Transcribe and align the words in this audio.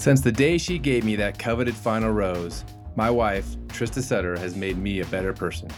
Since 0.00 0.22
the 0.22 0.32
day 0.32 0.56
she 0.56 0.78
gave 0.78 1.04
me 1.04 1.14
that 1.16 1.38
coveted 1.38 1.74
final 1.74 2.10
rose, 2.10 2.64
my 2.96 3.10
wife, 3.10 3.44
Trista 3.66 4.02
Sutter, 4.02 4.34
has 4.38 4.56
made 4.56 4.78
me 4.78 5.00
a 5.00 5.04
better 5.04 5.34
person. 5.34 5.68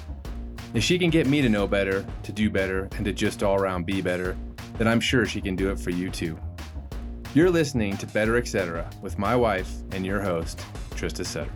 If 0.75 0.85
she 0.85 0.97
can 0.97 1.11
get 1.11 1.27
me 1.27 1.43
to 1.43 1.49
know 1.49 1.67
better, 1.67 2.07
to 2.23 2.31
do 2.31 2.49
better, 2.49 2.89
and 2.95 3.05
to 3.05 3.13
just 3.13 3.43
all 3.43 3.57
around 3.57 3.85
be 3.85 4.01
better, 4.01 4.37
then 4.79 4.87
I'm 4.87 5.01
sure 5.01 5.27
she 5.27 5.41
can 5.41 5.57
do 5.57 5.73
it 5.73 5.81
for 5.81 5.91
you 5.91 6.09
too. 6.09 6.39
You're 7.35 7.51
listening 7.51 7.97
to 7.97 8.07
Better 8.07 8.37
Etc. 8.37 8.89
with 9.03 9.19
my 9.19 9.35
wife 9.35 9.69
and 9.91 10.07
your 10.07 10.21
host, 10.21 10.65
Trista 10.91 11.27
Sutter. 11.27 11.51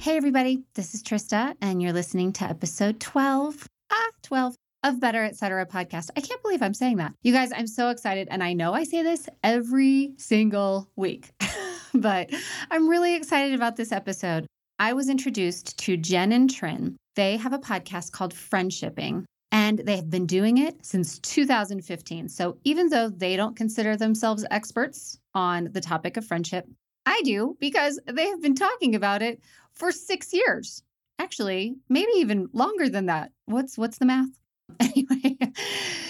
Hey, 0.00 0.16
everybody, 0.16 0.64
this 0.74 0.94
is 0.94 1.04
Trista, 1.04 1.54
and 1.62 1.80
you're 1.80 1.92
listening 1.92 2.32
to 2.32 2.44
episode 2.44 2.98
12. 2.98 3.68
Ah, 3.92 4.10
12 4.24 4.56
of 4.82 5.00
Better 5.00 5.24
Etc. 5.24 5.66
podcast. 5.66 6.10
I 6.16 6.20
can't 6.20 6.42
believe 6.42 6.62
I'm 6.62 6.74
saying 6.74 6.96
that. 6.96 7.14
You 7.22 7.32
guys, 7.32 7.52
I'm 7.54 7.66
so 7.66 7.90
excited. 7.90 8.28
And 8.30 8.42
I 8.42 8.52
know 8.52 8.72
I 8.72 8.84
say 8.84 9.02
this 9.02 9.28
every 9.42 10.12
single 10.16 10.90
week, 10.96 11.30
but 11.94 12.30
I'm 12.70 12.88
really 12.88 13.14
excited 13.14 13.54
about 13.54 13.76
this 13.76 13.92
episode. 13.92 14.46
I 14.78 14.94
was 14.94 15.10
introduced 15.10 15.78
to 15.80 15.96
Jen 15.96 16.32
and 16.32 16.50
Trin. 16.50 16.96
They 17.14 17.36
have 17.36 17.52
a 17.52 17.58
podcast 17.58 18.12
called 18.12 18.32
Friendshipping, 18.32 19.24
and 19.52 19.78
they 19.80 19.96
have 19.96 20.08
been 20.08 20.26
doing 20.26 20.58
it 20.58 20.84
since 20.84 21.18
2015. 21.18 22.28
So 22.30 22.56
even 22.64 22.88
though 22.88 23.10
they 23.10 23.36
don't 23.36 23.56
consider 23.56 23.96
themselves 23.96 24.46
experts 24.50 25.18
on 25.34 25.68
the 25.72 25.82
topic 25.82 26.16
of 26.16 26.24
friendship, 26.24 26.66
I 27.04 27.20
do 27.22 27.56
because 27.60 28.00
they 28.06 28.28
have 28.28 28.40
been 28.40 28.54
talking 28.54 28.94
about 28.94 29.20
it 29.20 29.42
for 29.74 29.92
six 29.92 30.32
years. 30.32 30.82
Actually, 31.18 31.76
maybe 31.90 32.12
even 32.16 32.48
longer 32.54 32.88
than 32.88 33.06
that. 33.06 33.32
What's 33.44 33.76
what's 33.76 33.98
the 33.98 34.06
math? 34.06 34.39
Anyway, 34.80 35.36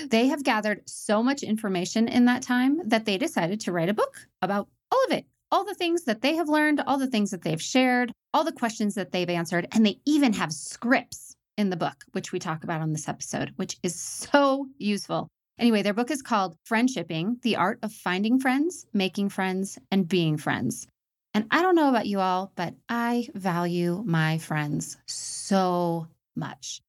they 0.09 0.27
have 0.27 0.43
gathered 0.43 0.83
so 0.89 1.23
much 1.23 1.43
information 1.43 2.09
in 2.09 2.25
that 2.25 2.43
time 2.43 2.81
that 2.89 3.05
they 3.05 3.19
decided 3.19 3.61
to 3.61 3.73
write 3.73 3.89
a 3.89 3.95
book 3.95 4.27
about 4.43 4.69
all 4.91 5.05
of 5.07 5.13
it. 5.13 5.27
All 5.53 5.65
the 5.65 5.75
things 5.75 6.05
that 6.05 6.23
they 6.23 6.35
have 6.37 6.49
learned, 6.49 6.83
all 6.87 6.99
the 6.99 7.07
things 7.07 7.31
that 7.31 7.43
they've 7.43 7.61
shared, 7.61 8.13
all 8.33 8.45
the 8.45 8.53
questions 8.53 8.95
that 8.95 9.13
they've 9.13 9.29
answered, 9.29 9.67
and 9.73 9.85
they 9.85 10.01
even 10.07 10.33
have 10.33 10.53
scripts 10.53 11.35
in 11.57 11.71
the 11.71 11.77
book, 11.77 12.05
which 12.13 12.33
we 12.33 12.39
talk 12.39 12.65
about 12.65 12.81
on 12.81 12.93
this 12.93 13.09
episode, 13.09 13.53
which 13.57 13.77
is 13.83 14.01
so 14.01 14.67
useful. 14.79 15.29
Anyway, 15.59 15.83
their 15.83 15.95
book 15.95 16.11
is 16.11 16.23
called 16.23 16.57
Friendshipping 16.69 17.43
The 17.43 17.57
Art 17.57 17.79
of 17.83 17.93
Finding 17.93 18.41
Friends, 18.41 18.87
Making 18.95 19.29
Friends, 19.29 19.79
and 19.91 20.09
Being 20.09 20.39
Friends. 20.39 20.87
And 21.35 21.47
I 21.51 21.63
don't 21.63 21.77
know 21.77 21.91
about 21.91 22.07
you 22.07 22.19
all, 22.19 22.51
but 22.57 22.75
I 22.89 23.29
value 23.35 24.03
my 24.07 24.39
friends 24.39 24.97
so 25.07 26.09
much. 26.35 26.81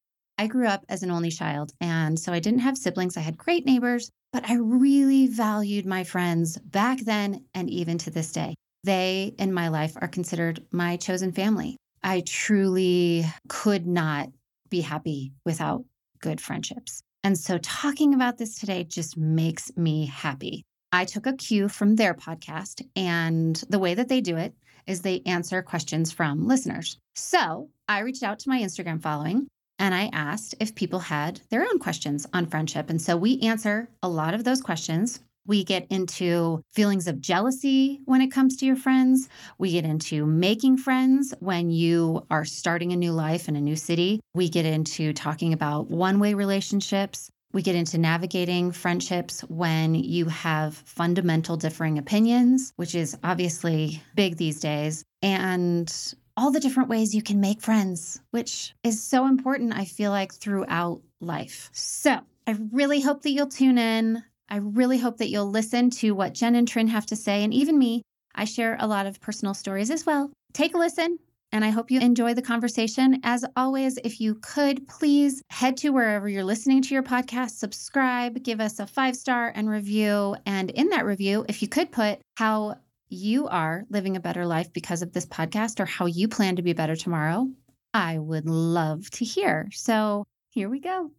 I 0.41 0.47
grew 0.47 0.65
up 0.65 0.83
as 0.89 1.03
an 1.03 1.11
only 1.11 1.29
child, 1.29 1.71
and 1.79 2.19
so 2.19 2.33
I 2.33 2.39
didn't 2.39 2.61
have 2.61 2.75
siblings. 2.75 3.15
I 3.15 3.19
had 3.19 3.37
great 3.37 3.63
neighbors, 3.63 4.09
but 4.33 4.49
I 4.49 4.55
really 4.55 5.27
valued 5.27 5.85
my 5.85 6.03
friends 6.03 6.57
back 6.57 7.01
then 7.01 7.45
and 7.53 7.69
even 7.69 7.99
to 7.99 8.09
this 8.09 8.31
day. 8.31 8.55
They 8.83 9.35
in 9.37 9.53
my 9.53 9.67
life 9.67 9.95
are 10.01 10.07
considered 10.07 10.65
my 10.71 10.97
chosen 10.97 11.31
family. 11.31 11.77
I 12.01 12.23
truly 12.25 13.23
could 13.49 13.85
not 13.85 14.29
be 14.71 14.81
happy 14.81 15.31
without 15.45 15.85
good 16.21 16.41
friendships. 16.41 17.03
And 17.23 17.37
so 17.37 17.59
talking 17.59 18.15
about 18.15 18.39
this 18.39 18.55
today 18.55 18.83
just 18.83 19.15
makes 19.17 19.71
me 19.77 20.07
happy. 20.07 20.63
I 20.91 21.05
took 21.05 21.27
a 21.27 21.33
cue 21.33 21.69
from 21.69 21.97
their 21.97 22.15
podcast, 22.15 22.83
and 22.95 23.63
the 23.69 23.77
way 23.77 23.93
that 23.93 24.09
they 24.09 24.21
do 24.21 24.37
it 24.37 24.55
is 24.87 25.01
they 25.01 25.21
answer 25.27 25.61
questions 25.61 26.11
from 26.11 26.47
listeners. 26.47 26.97
So 27.13 27.69
I 27.87 27.99
reached 27.99 28.23
out 28.23 28.39
to 28.39 28.49
my 28.49 28.59
Instagram 28.59 29.03
following 29.03 29.45
and 29.81 29.95
I 29.95 30.11
asked 30.13 30.53
if 30.59 30.75
people 30.75 30.99
had 30.99 31.41
their 31.49 31.63
own 31.63 31.79
questions 31.79 32.27
on 32.33 32.45
friendship. 32.45 32.91
And 32.91 33.01
so 33.01 33.17
we 33.17 33.39
answer 33.39 33.89
a 34.03 34.07
lot 34.07 34.35
of 34.35 34.43
those 34.43 34.61
questions. 34.61 35.19
We 35.47 35.63
get 35.63 35.87
into 35.89 36.61
feelings 36.71 37.07
of 37.07 37.19
jealousy 37.19 37.99
when 38.05 38.21
it 38.21 38.31
comes 38.31 38.55
to 38.57 38.65
your 38.67 38.75
friends. 38.75 39.27
We 39.57 39.71
get 39.71 39.83
into 39.83 40.27
making 40.27 40.77
friends 40.77 41.33
when 41.39 41.71
you 41.71 42.27
are 42.29 42.45
starting 42.45 42.93
a 42.93 42.95
new 42.95 43.11
life 43.11 43.49
in 43.49 43.55
a 43.55 43.61
new 43.61 43.75
city. 43.75 44.19
We 44.35 44.49
get 44.49 44.67
into 44.67 45.13
talking 45.13 45.51
about 45.51 45.89
one 45.89 46.19
way 46.19 46.35
relationships. 46.35 47.31
We 47.51 47.63
get 47.63 47.75
into 47.75 47.97
navigating 47.97 48.71
friendships 48.71 49.41
when 49.41 49.95
you 49.95 50.25
have 50.25 50.75
fundamental 50.75 51.57
differing 51.57 51.97
opinions, 51.97 52.71
which 52.75 52.93
is 52.93 53.17
obviously 53.23 54.03
big 54.13 54.37
these 54.37 54.59
days. 54.59 55.03
And 55.23 55.91
all 56.37 56.51
the 56.51 56.59
different 56.59 56.89
ways 56.89 57.15
you 57.15 57.21
can 57.21 57.39
make 57.39 57.61
friends, 57.61 58.19
which 58.31 58.73
is 58.83 59.03
so 59.03 59.27
important, 59.27 59.73
I 59.73 59.85
feel 59.85 60.11
like, 60.11 60.33
throughout 60.33 61.01
life. 61.19 61.69
So 61.73 62.19
I 62.47 62.57
really 62.71 63.01
hope 63.01 63.21
that 63.23 63.31
you'll 63.31 63.47
tune 63.47 63.77
in. 63.77 64.23
I 64.49 64.57
really 64.57 64.97
hope 64.97 65.17
that 65.17 65.29
you'll 65.29 65.49
listen 65.49 65.89
to 65.91 66.11
what 66.11 66.33
Jen 66.33 66.55
and 66.55 66.67
Trin 66.67 66.87
have 66.87 67.05
to 67.07 67.15
say. 67.15 67.43
And 67.43 67.53
even 67.53 67.77
me, 67.77 68.01
I 68.35 68.45
share 68.45 68.77
a 68.79 68.87
lot 68.87 69.05
of 69.05 69.21
personal 69.21 69.53
stories 69.53 69.89
as 69.89 70.05
well. 70.05 70.31
Take 70.53 70.73
a 70.75 70.77
listen. 70.77 71.19
And 71.53 71.65
I 71.65 71.69
hope 71.69 71.91
you 71.91 71.99
enjoy 71.99 72.33
the 72.33 72.41
conversation. 72.41 73.19
As 73.23 73.43
always, 73.57 73.97
if 74.05 74.21
you 74.21 74.35
could, 74.35 74.87
please 74.87 75.41
head 75.49 75.75
to 75.77 75.89
wherever 75.89 76.29
you're 76.29 76.45
listening 76.45 76.81
to 76.83 76.93
your 76.93 77.03
podcast, 77.03 77.51
subscribe, 77.51 78.41
give 78.41 78.61
us 78.61 78.79
a 78.79 78.87
five 78.87 79.17
star 79.17 79.51
and 79.53 79.69
review. 79.69 80.35
And 80.45 80.71
in 80.71 80.89
that 80.89 81.05
review, 81.05 81.45
if 81.49 81.61
you 81.61 81.67
could 81.67 81.91
put 81.91 82.21
how 82.37 82.77
you 83.11 83.47
are 83.47 83.83
living 83.89 84.15
a 84.15 84.21
better 84.21 84.45
life 84.45 84.71
because 84.71 85.01
of 85.01 85.11
this 85.11 85.25
podcast 85.25 85.79
or 85.79 85.85
how 85.85 86.05
you 86.05 86.27
plan 86.27 86.55
to 86.55 86.61
be 86.61 86.73
better 86.73 86.95
tomorrow, 86.95 87.49
I 87.93 88.17
would 88.17 88.47
love 88.47 89.09
to 89.11 89.25
hear. 89.25 89.69
So 89.73 90.25
here 90.49 90.69
we 90.69 90.79
go. 90.79 91.11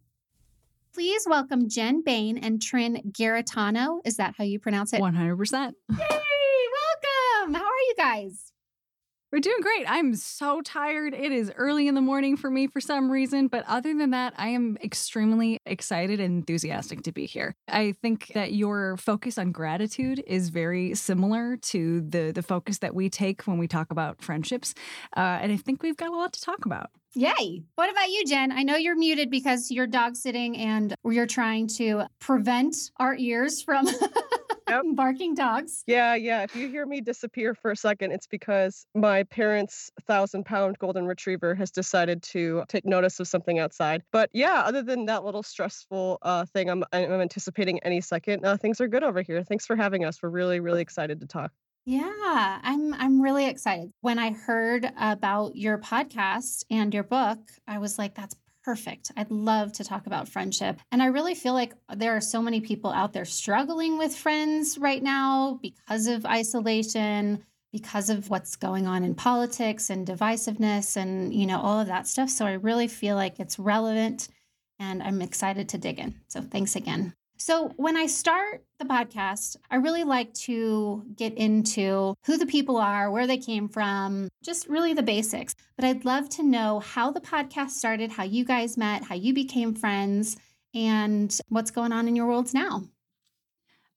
Please 0.93 1.25
welcome 1.27 1.69
Jen 1.69 2.03
Bain 2.03 2.37
and 2.37 2.61
Trin 2.61 3.01
Garritano. 3.11 3.99
Is 4.05 4.17
that 4.17 4.35
how 4.37 4.43
you 4.43 4.59
pronounce 4.59 4.93
it? 4.93 5.01
100%. 5.01 5.71
Yay! 5.89 5.97
Welcome. 5.99 7.53
How 7.55 7.65
are 7.65 7.83
you 7.87 7.93
guys? 7.97 8.52
We're 9.33 9.39
doing 9.39 9.61
great. 9.61 9.87
I'm 9.89 10.13
so 10.13 10.61
tired. 10.61 11.15
It 11.15 11.31
is 11.31 11.51
early 11.55 11.87
in 11.87 11.95
the 11.95 12.01
morning 12.01 12.37
for 12.37 12.51
me 12.51 12.67
for 12.67 12.79
some 12.79 13.09
reason. 13.09 13.47
But 13.47 13.65
other 13.67 13.91
than 13.95 14.11
that, 14.11 14.35
I 14.37 14.49
am 14.49 14.77
extremely 14.83 15.59
excited 15.65 16.19
and 16.19 16.37
enthusiastic 16.37 17.01
to 17.01 17.11
be 17.11 17.25
here. 17.25 17.55
I 17.67 17.93
think 17.93 18.27
that 18.35 18.53
your 18.53 18.95
focus 18.97 19.39
on 19.39 19.51
gratitude 19.51 20.23
is 20.27 20.49
very 20.49 20.93
similar 20.93 21.57
to 21.57 22.01
the, 22.01 22.31
the 22.31 22.43
focus 22.43 22.77
that 22.77 22.93
we 22.93 23.09
take 23.09 23.41
when 23.47 23.57
we 23.57 23.67
talk 23.67 23.89
about 23.89 24.21
friendships. 24.21 24.75
Uh, 25.17 25.39
and 25.41 25.51
I 25.51 25.57
think 25.57 25.81
we've 25.81 25.97
got 25.97 26.09
a 26.09 26.15
lot 26.15 26.33
to 26.33 26.41
talk 26.41 26.67
about. 26.67 26.91
Yay. 27.15 27.63
What 27.73 27.91
about 27.91 28.09
you, 28.09 28.25
Jen? 28.27 28.51
I 28.51 28.61
know 28.61 28.75
you're 28.75 28.95
muted 28.95 29.31
because 29.31 29.71
you're 29.71 29.87
dog 29.87 30.15
sitting 30.15 30.57
and 30.57 30.93
you're 31.03 31.25
trying 31.25 31.67
to 31.77 32.03
prevent 32.19 32.75
our 32.97 33.15
ears 33.15 33.63
from. 33.63 33.87
Yep. 34.75 34.83
barking 34.95 35.35
dogs. 35.35 35.83
Yeah, 35.87 36.15
yeah. 36.15 36.43
If 36.43 36.55
you 36.55 36.67
hear 36.67 36.85
me 36.85 37.01
disappear 37.01 37.53
for 37.53 37.71
a 37.71 37.75
second, 37.75 38.11
it's 38.11 38.27
because 38.27 38.85
my 38.95 39.23
parents' 39.23 39.91
thousand 40.07 40.45
pound 40.45 40.79
golden 40.79 41.05
retriever 41.05 41.55
has 41.55 41.71
decided 41.71 42.23
to 42.23 42.63
take 42.67 42.85
notice 42.85 43.19
of 43.19 43.27
something 43.27 43.59
outside. 43.59 44.03
But 44.11 44.29
yeah, 44.33 44.63
other 44.65 44.81
than 44.81 45.05
that 45.05 45.23
little 45.23 45.43
stressful 45.43 46.19
uh, 46.21 46.45
thing, 46.45 46.69
I'm, 46.69 46.83
I'm 46.91 47.21
anticipating 47.21 47.79
any 47.83 48.01
second. 48.01 48.45
Uh, 48.45 48.57
things 48.57 48.81
are 48.81 48.87
good 48.87 49.03
over 49.03 49.21
here. 49.21 49.43
Thanks 49.43 49.65
for 49.65 49.75
having 49.75 50.05
us. 50.05 50.21
We're 50.21 50.29
really, 50.29 50.59
really 50.59 50.81
excited 50.81 51.19
to 51.21 51.27
talk. 51.27 51.51
Yeah, 51.85 52.59
I'm 52.63 52.93
I'm 52.93 53.21
really 53.21 53.45
excited. 53.45 53.91
When 53.99 54.17
I 54.17 54.31
heard 54.31 54.89
about 54.97 55.57
your 55.57 55.77
podcast 55.77 56.63
and 56.71 56.93
your 56.93 57.03
book, 57.03 57.39
I 57.67 57.79
was 57.79 57.97
like 57.97 58.15
that's 58.15 58.35
perfect. 58.63 59.11
I'd 59.17 59.31
love 59.31 59.73
to 59.73 59.83
talk 59.83 60.07
about 60.07 60.29
friendship. 60.29 60.79
And 60.91 61.01
I 61.01 61.07
really 61.07 61.35
feel 61.35 61.53
like 61.53 61.73
there 61.93 62.15
are 62.15 62.21
so 62.21 62.41
many 62.41 62.61
people 62.61 62.91
out 62.91 63.13
there 63.13 63.25
struggling 63.25 63.97
with 63.97 64.15
friends 64.15 64.77
right 64.77 65.03
now 65.03 65.59
because 65.61 66.07
of 66.07 66.25
isolation, 66.25 67.43
because 67.71 68.09
of 68.09 68.29
what's 68.29 68.55
going 68.55 68.87
on 68.87 69.03
in 69.03 69.15
politics 69.15 69.89
and 69.89 70.07
divisiveness 70.07 70.95
and, 70.95 71.33
you 71.33 71.45
know, 71.45 71.59
all 71.59 71.79
of 71.79 71.87
that 71.87 72.07
stuff. 72.07 72.29
So 72.29 72.45
I 72.45 72.53
really 72.53 72.87
feel 72.87 73.15
like 73.15 73.39
it's 73.39 73.59
relevant 73.59 74.29
and 74.79 75.03
I'm 75.03 75.21
excited 75.21 75.69
to 75.69 75.77
dig 75.77 75.99
in. 75.99 76.15
So 76.27 76.41
thanks 76.41 76.75
again. 76.75 77.13
So, 77.45 77.73
when 77.75 77.97
I 77.97 78.05
start 78.05 78.63
the 78.79 78.85
podcast, 78.85 79.57
I 79.69 79.75
really 79.75 80.05
like 80.05 80.33
to 80.45 81.03
get 81.17 81.33
into 81.33 82.15
who 82.25 82.37
the 82.37 82.45
people 82.45 82.77
are, 82.77 83.11
where 83.11 83.27
they 83.27 83.37
came 83.37 83.67
from, 83.67 84.29
just 84.41 84.69
really 84.69 84.93
the 84.93 85.03
basics. 85.03 85.53
But 85.75 85.83
I'd 85.83 86.05
love 86.05 86.29
to 86.29 86.43
know 86.43 86.79
how 86.79 87.11
the 87.11 87.19
podcast 87.19 87.71
started, 87.71 88.13
how 88.13 88.23
you 88.23 88.45
guys 88.45 88.77
met, 88.77 89.03
how 89.03 89.15
you 89.15 89.33
became 89.33 89.75
friends, 89.75 90.37
and 90.73 91.37
what's 91.49 91.69
going 91.69 91.91
on 91.91 92.07
in 92.07 92.15
your 92.15 92.27
worlds 92.27 92.53
now. 92.53 92.83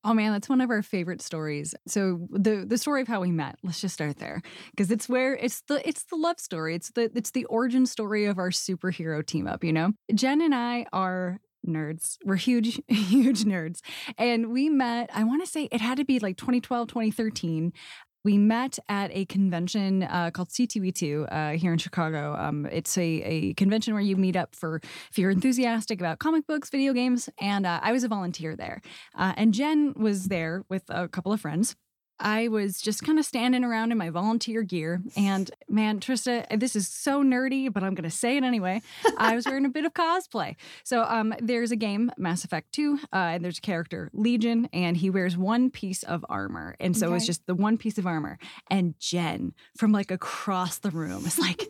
Oh 0.03 0.13
man, 0.13 0.33
that's 0.33 0.49
one 0.49 0.61
of 0.61 0.71
our 0.71 0.83
favorite 0.83 1.23
stories. 1.23 1.73
So 1.87 2.27
the 2.31 2.65
the 2.67 2.79
story 2.79 3.03
of 3.03 3.07
how 3.07 3.21
we 3.21 3.31
met. 3.31 3.61
Let's 3.63 3.81
just 3.81 3.95
start 3.95 4.17
there 4.19 4.43
because 4.73 4.91
it's 4.91 5.09
where 5.09 5.37
it's 5.37 5.63
the 5.69 5.87
it's 5.89 6.03
the 6.05 6.17
love 6.17 6.41
story. 6.41 6.75
It's 6.75 6.91
the 6.91 7.13
it's 7.15 7.31
the 7.31 7.45
origin 7.45 7.87
story 7.87 8.25
of 8.25 8.39
our 8.39 8.51
superhero 8.51 9.25
team 9.25 9.47
up. 9.47 9.63
You 9.63 9.73
know, 9.73 9.93
Jen 10.13 10.43
and 10.43 10.55
I 10.55 10.87
are 10.93 11.39
nerds. 11.67 12.17
We're 12.25 12.37
huge, 12.37 12.81
huge 12.89 13.45
nerds. 13.45 13.81
And 14.19 14.51
we 14.51 14.69
met, 14.69 15.11
I 15.13 15.25
want 15.25 15.45
to 15.45 15.51
say 15.51 15.69
it 15.71 15.81
had 15.81 15.99
to 15.99 16.05
be 16.05 16.19
like 16.19 16.37
2012, 16.37 16.89
2013. 16.89 17.73
We 18.25 18.39
met 18.39 18.81
at 18.89 19.13
a 19.13 19.25
convention 19.27 20.03
uh, 20.03 20.33
called 20.33 20.49
C2E2 20.49 21.29
uh, 21.31 21.51
here 21.57 21.73
in 21.73 21.79
Chicago. 21.79 22.35
Um, 22.37 22.67
it's 22.67 22.99
a, 22.99 23.03
a 23.03 23.55
convention 23.55 23.95
where 23.95 24.03
you 24.03 24.17
meet 24.17 24.35
up 24.35 24.57
for 24.57 24.81
if 25.11 25.17
you're 25.17 25.31
enthusiastic 25.31 26.01
about 26.01 26.19
comic 26.19 26.45
books, 26.45 26.69
video 26.69 26.93
games, 26.93 27.29
and 27.41 27.65
uh, 27.65 27.79
I 27.85 27.93
was 27.93 28.03
a 28.03 28.09
volunteer 28.09 28.57
there. 28.57 28.83
Uh, 29.17 29.33
and 29.37 29.55
Jen 29.55 29.95
was 29.95 30.25
there 30.25 30.65
with 30.69 30.83
a 30.89 31.07
couple 31.07 31.33
of 31.33 31.41
friends. 31.41 31.77
I 32.19 32.49
was 32.49 32.81
just 32.81 33.03
kind 33.03 33.19
of 33.19 33.25
standing 33.25 33.65
around 33.65 33.93
in 33.93 33.99
my 33.99 34.11
volunteer 34.11 34.63
gear. 34.63 35.03
And 35.17 35.51
man, 35.69 36.01
Trista, 36.01 36.47
this 36.59 36.77
is 36.77 36.89
so 36.89 37.23
nerdy, 37.23 37.73
but 37.73 37.83
I'm 37.83 37.95
going 37.95 38.09
to 38.09 38.17
say 38.17 38.37
it 38.37 38.45
anyway. 38.45 38.83
I 39.19 39.35
was 39.35 39.47
wearing 39.47 39.65
a 39.65 39.71
bit 39.71 39.85
of 39.85 39.95
cosplay. 39.95 40.57
So 40.85 41.03
um, 41.03 41.35
there's 41.41 41.71
a 41.71 41.77
game, 41.77 42.11
Mass 42.17 42.45
Effect 42.45 42.73
2, 42.73 42.99
uh, 43.13 43.17
and 43.17 43.45
there's 43.45 43.59
a 43.59 43.63
character, 43.63 44.11
Legion, 44.13 44.69
and 44.73 44.97
he 44.97 45.11
wears 45.11 45.37
one 45.37 45.71
piece 45.71 46.03
of 46.03 46.25
armor. 46.29 46.77
And 46.81 46.97
so 46.97 47.07
okay. 47.07 47.15
was 47.15 47.27
just 47.27 47.47
the 47.47 47.55
one 47.55 47.77
piece 47.77 47.99
of 47.99 48.07
armor. 48.07 48.39
And 48.71 48.99
Jen 48.99 49.53
from 49.77 49.93
like 49.93 50.11
across 50.11 50.79
the 50.79 50.91
room 50.91 51.27
is 51.27 51.39
like, 51.39 51.69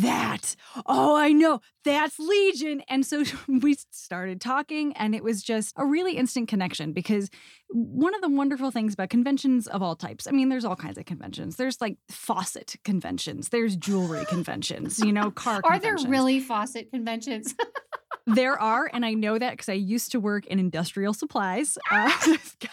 that. 0.00 0.56
Oh, 0.86 1.16
I 1.16 1.32
know. 1.32 1.60
That's 1.84 2.18
Legion. 2.18 2.82
And 2.88 3.04
so 3.06 3.24
we 3.48 3.76
started 3.90 4.40
talking, 4.40 4.92
and 4.96 5.14
it 5.14 5.22
was 5.22 5.42
just 5.42 5.72
a 5.76 5.86
really 5.86 6.16
instant 6.16 6.48
connection 6.48 6.92
because 6.92 7.30
one 7.68 8.14
of 8.14 8.20
the 8.20 8.28
wonderful 8.28 8.70
things 8.70 8.94
about 8.94 9.10
conventions 9.10 9.66
of 9.66 9.82
all 9.82 9.96
types, 9.96 10.26
I 10.26 10.30
mean, 10.32 10.48
there's 10.48 10.64
all 10.64 10.76
kinds 10.76 10.98
of 10.98 11.04
conventions. 11.04 11.56
There's 11.56 11.80
like 11.80 11.96
faucet 12.08 12.76
conventions, 12.84 13.50
there's 13.50 13.76
jewelry 13.76 14.24
conventions, 14.28 14.98
you 14.98 15.12
know, 15.12 15.30
car 15.30 15.60
Are 15.64 15.78
there 15.78 15.96
really 16.06 16.40
faucet 16.40 16.90
conventions? 16.90 17.54
there 18.26 18.60
are, 18.60 18.90
and 18.92 19.04
I 19.04 19.14
know 19.14 19.38
that 19.38 19.52
because 19.52 19.68
I 19.68 19.74
used 19.74 20.12
to 20.12 20.20
work 20.20 20.46
in 20.46 20.58
industrial 20.58 21.14
supplies. 21.14 21.78
Uh, 21.90 22.10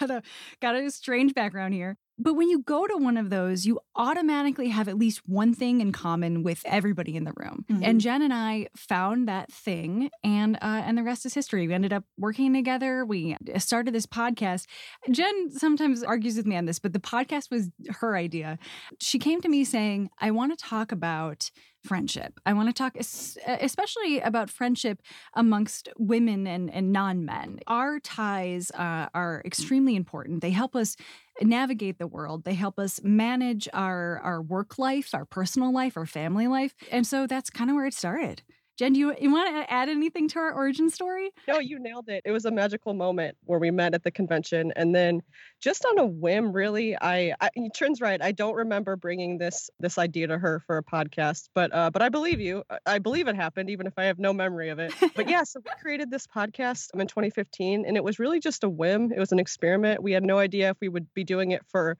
got 0.00 0.10
a 0.10 0.22
got 0.60 0.76
a 0.76 0.90
strange 0.90 1.34
background 1.34 1.74
here. 1.74 1.96
But 2.22 2.34
when 2.34 2.48
you 2.48 2.60
go 2.60 2.86
to 2.86 2.96
one 2.96 3.16
of 3.16 3.30
those, 3.30 3.66
you 3.66 3.80
automatically 3.96 4.68
have 4.68 4.88
at 4.88 4.96
least 4.96 5.22
one 5.26 5.54
thing 5.54 5.80
in 5.80 5.90
common 5.90 6.42
with 6.42 6.62
everybody 6.64 7.16
in 7.16 7.24
the 7.24 7.32
room. 7.36 7.64
Mm-hmm. 7.70 7.82
And 7.82 8.00
Jen 8.00 8.22
and 8.22 8.32
I 8.32 8.68
found 8.76 9.26
that 9.28 9.52
thing, 9.52 10.08
and 10.22 10.56
uh, 10.56 10.82
and 10.84 10.96
the 10.96 11.02
rest 11.02 11.26
is 11.26 11.34
history. 11.34 11.66
We 11.66 11.74
ended 11.74 11.92
up 11.92 12.04
working 12.16 12.52
together. 12.54 13.04
We 13.04 13.36
started 13.58 13.92
this 13.94 14.06
podcast. 14.06 14.66
Jen 15.10 15.50
sometimes 15.50 16.02
argues 16.02 16.36
with 16.36 16.46
me 16.46 16.56
on 16.56 16.66
this, 16.66 16.78
but 16.78 16.92
the 16.92 17.00
podcast 17.00 17.50
was 17.50 17.70
her 18.00 18.16
idea. 18.16 18.58
She 19.00 19.18
came 19.18 19.40
to 19.40 19.48
me 19.48 19.64
saying, 19.64 20.10
"I 20.18 20.30
want 20.30 20.56
to 20.56 20.64
talk 20.64 20.92
about." 20.92 21.50
friendship. 21.82 22.38
I 22.46 22.52
want 22.52 22.68
to 22.68 22.72
talk 22.72 22.96
especially 22.96 24.20
about 24.20 24.50
friendship 24.50 25.02
amongst 25.34 25.88
women 25.98 26.46
and, 26.46 26.72
and 26.72 26.92
non 26.92 27.24
men. 27.24 27.58
Our 27.66 28.00
ties 28.00 28.70
uh, 28.72 29.08
are 29.14 29.42
extremely 29.44 29.96
important. 29.96 30.42
They 30.42 30.50
help 30.50 30.76
us 30.76 30.96
navigate 31.44 31.98
the 31.98 32.06
world. 32.06 32.44
They 32.44 32.54
help 32.54 32.78
us 32.78 33.00
manage 33.02 33.68
our 33.72 34.18
our 34.20 34.42
work 34.42 34.78
life, 34.78 35.14
our 35.14 35.24
personal 35.24 35.72
life, 35.72 35.96
our 35.96 36.06
family 36.06 36.46
life. 36.46 36.74
And 36.90 37.06
so 37.06 37.26
that's 37.26 37.50
kind 37.50 37.70
of 37.70 37.76
where 37.76 37.86
it 37.86 37.94
started. 37.94 38.42
Jen, 38.78 38.94
do 38.94 39.00
you, 39.00 39.14
you 39.20 39.30
want 39.30 39.54
to 39.54 39.70
add 39.72 39.90
anything 39.90 40.28
to 40.28 40.38
our 40.38 40.52
origin 40.52 40.88
story? 40.88 41.30
No, 41.46 41.58
you 41.58 41.78
nailed 41.78 42.08
it. 42.08 42.22
It 42.24 42.32
was 42.32 42.46
a 42.46 42.50
magical 42.50 42.94
moment 42.94 43.36
where 43.44 43.58
we 43.58 43.70
met 43.70 43.94
at 43.94 44.02
the 44.02 44.10
convention. 44.10 44.72
And 44.76 44.94
then 44.94 45.22
just 45.60 45.84
on 45.84 45.98
a 45.98 46.06
whim, 46.06 46.52
really, 46.52 46.96
I, 46.96 47.34
I 47.40 47.50
Trin's 47.74 48.00
right. 48.00 48.20
I 48.20 48.32
don't 48.32 48.54
remember 48.54 48.96
bringing 48.96 49.36
this 49.36 49.70
this 49.78 49.98
idea 49.98 50.26
to 50.28 50.38
her 50.38 50.60
for 50.66 50.78
a 50.78 50.82
podcast, 50.82 51.50
but 51.54 51.72
uh, 51.74 51.90
but 51.90 52.00
I 52.00 52.08
believe 52.08 52.40
you. 52.40 52.64
I 52.86 52.98
believe 52.98 53.28
it 53.28 53.36
happened, 53.36 53.68
even 53.68 53.86
if 53.86 53.92
I 53.98 54.04
have 54.04 54.18
no 54.18 54.32
memory 54.32 54.70
of 54.70 54.78
it. 54.78 54.94
But 55.14 55.28
yeah, 55.28 55.44
so 55.44 55.60
we 55.64 55.70
created 55.82 56.10
this 56.10 56.26
podcast 56.26 56.88
in 56.94 57.06
2015, 57.06 57.84
and 57.86 57.96
it 57.96 58.02
was 58.02 58.18
really 58.18 58.40
just 58.40 58.64
a 58.64 58.70
whim. 58.70 59.12
It 59.12 59.18
was 59.18 59.32
an 59.32 59.38
experiment. 59.38 60.02
We 60.02 60.12
had 60.12 60.22
no 60.22 60.38
idea 60.38 60.70
if 60.70 60.78
we 60.80 60.88
would 60.88 61.12
be 61.12 61.24
doing 61.24 61.50
it 61.50 61.62
for 61.68 61.98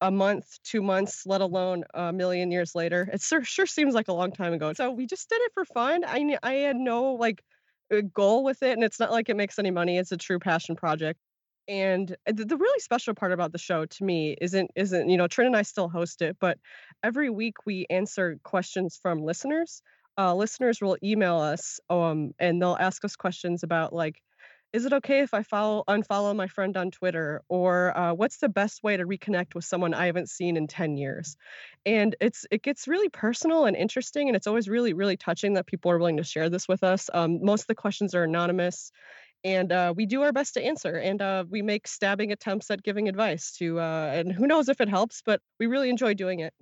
a 0.00 0.10
month, 0.10 0.58
two 0.64 0.82
months, 0.82 1.24
let 1.26 1.40
alone 1.40 1.84
a 1.94 2.12
million 2.12 2.50
years 2.50 2.74
later. 2.74 3.08
It 3.12 3.20
sure, 3.20 3.44
sure 3.44 3.66
seems 3.66 3.94
like 3.94 4.08
a 4.08 4.12
long 4.12 4.32
time 4.32 4.52
ago. 4.52 4.72
So 4.72 4.90
we 4.90 5.06
just 5.06 5.28
did 5.28 5.40
it 5.42 5.52
for 5.54 5.64
fun. 5.64 6.04
I 6.06 6.36
I 6.42 6.52
had 6.54 6.76
no 6.76 7.14
like 7.14 7.42
goal 8.14 8.44
with 8.44 8.62
it, 8.62 8.72
and 8.72 8.84
it's 8.84 9.00
not 9.00 9.10
like 9.10 9.28
it 9.28 9.36
makes 9.36 9.58
any 9.58 9.70
money. 9.70 9.98
It's 9.98 10.12
a 10.12 10.16
true 10.16 10.38
passion 10.38 10.76
project. 10.76 11.18
And 11.68 12.14
the, 12.26 12.44
the 12.44 12.56
really 12.56 12.80
special 12.80 13.14
part 13.14 13.32
about 13.32 13.52
the 13.52 13.58
show 13.58 13.86
to 13.86 14.04
me 14.04 14.36
isn't 14.40 14.70
isn't 14.74 15.08
you 15.08 15.16
know 15.16 15.28
Trin 15.28 15.46
and 15.48 15.56
I 15.56 15.62
still 15.62 15.88
host 15.88 16.22
it, 16.22 16.36
but 16.40 16.58
every 17.02 17.30
week 17.30 17.66
we 17.66 17.86
answer 17.90 18.38
questions 18.42 18.98
from 19.00 19.22
listeners. 19.22 19.82
Uh, 20.18 20.34
listeners 20.34 20.80
will 20.80 20.96
email 21.02 21.38
us 21.38 21.80
um, 21.88 22.32
and 22.38 22.60
they'll 22.60 22.76
ask 22.78 23.04
us 23.04 23.16
questions 23.16 23.62
about 23.62 23.92
like 23.92 24.20
is 24.72 24.86
it 24.86 24.92
okay 24.92 25.20
if 25.20 25.34
I 25.34 25.42
follow 25.42 25.84
unfollow 25.88 26.34
my 26.34 26.46
friend 26.46 26.76
on 26.76 26.90
Twitter? 26.90 27.42
Or 27.48 27.96
uh, 27.96 28.14
what's 28.14 28.38
the 28.38 28.48
best 28.48 28.82
way 28.82 28.96
to 28.96 29.04
reconnect 29.04 29.54
with 29.54 29.64
someone 29.64 29.94
I 29.94 30.06
haven't 30.06 30.28
seen 30.30 30.56
in 30.56 30.66
10 30.66 30.96
years? 30.96 31.36
And 31.84 32.14
it's 32.20 32.46
it 32.50 32.62
gets 32.62 32.88
really 32.88 33.08
personal 33.08 33.66
and 33.66 33.76
interesting, 33.76 34.28
and 34.28 34.36
it's 34.36 34.46
always 34.46 34.68
really 34.68 34.92
really 34.92 35.16
touching 35.16 35.54
that 35.54 35.66
people 35.66 35.90
are 35.90 35.98
willing 35.98 36.18
to 36.18 36.24
share 36.24 36.50
this 36.50 36.68
with 36.68 36.84
us. 36.84 37.10
Um, 37.12 37.44
most 37.44 37.62
of 37.62 37.66
the 37.68 37.74
questions 37.74 38.14
are 38.14 38.24
anonymous, 38.24 38.92
and 39.44 39.72
uh, 39.72 39.92
we 39.96 40.06
do 40.06 40.22
our 40.22 40.32
best 40.32 40.54
to 40.54 40.64
answer. 40.64 40.96
And 40.96 41.20
uh, 41.22 41.44
we 41.48 41.62
make 41.62 41.86
stabbing 41.88 42.32
attempts 42.32 42.70
at 42.70 42.82
giving 42.82 43.08
advice 43.08 43.52
to, 43.58 43.80
uh, 43.80 44.12
and 44.14 44.32
who 44.32 44.46
knows 44.46 44.68
if 44.68 44.80
it 44.80 44.88
helps, 44.88 45.22
but 45.24 45.40
we 45.58 45.66
really 45.66 45.90
enjoy 45.90 46.14
doing 46.14 46.40
it. 46.40 46.54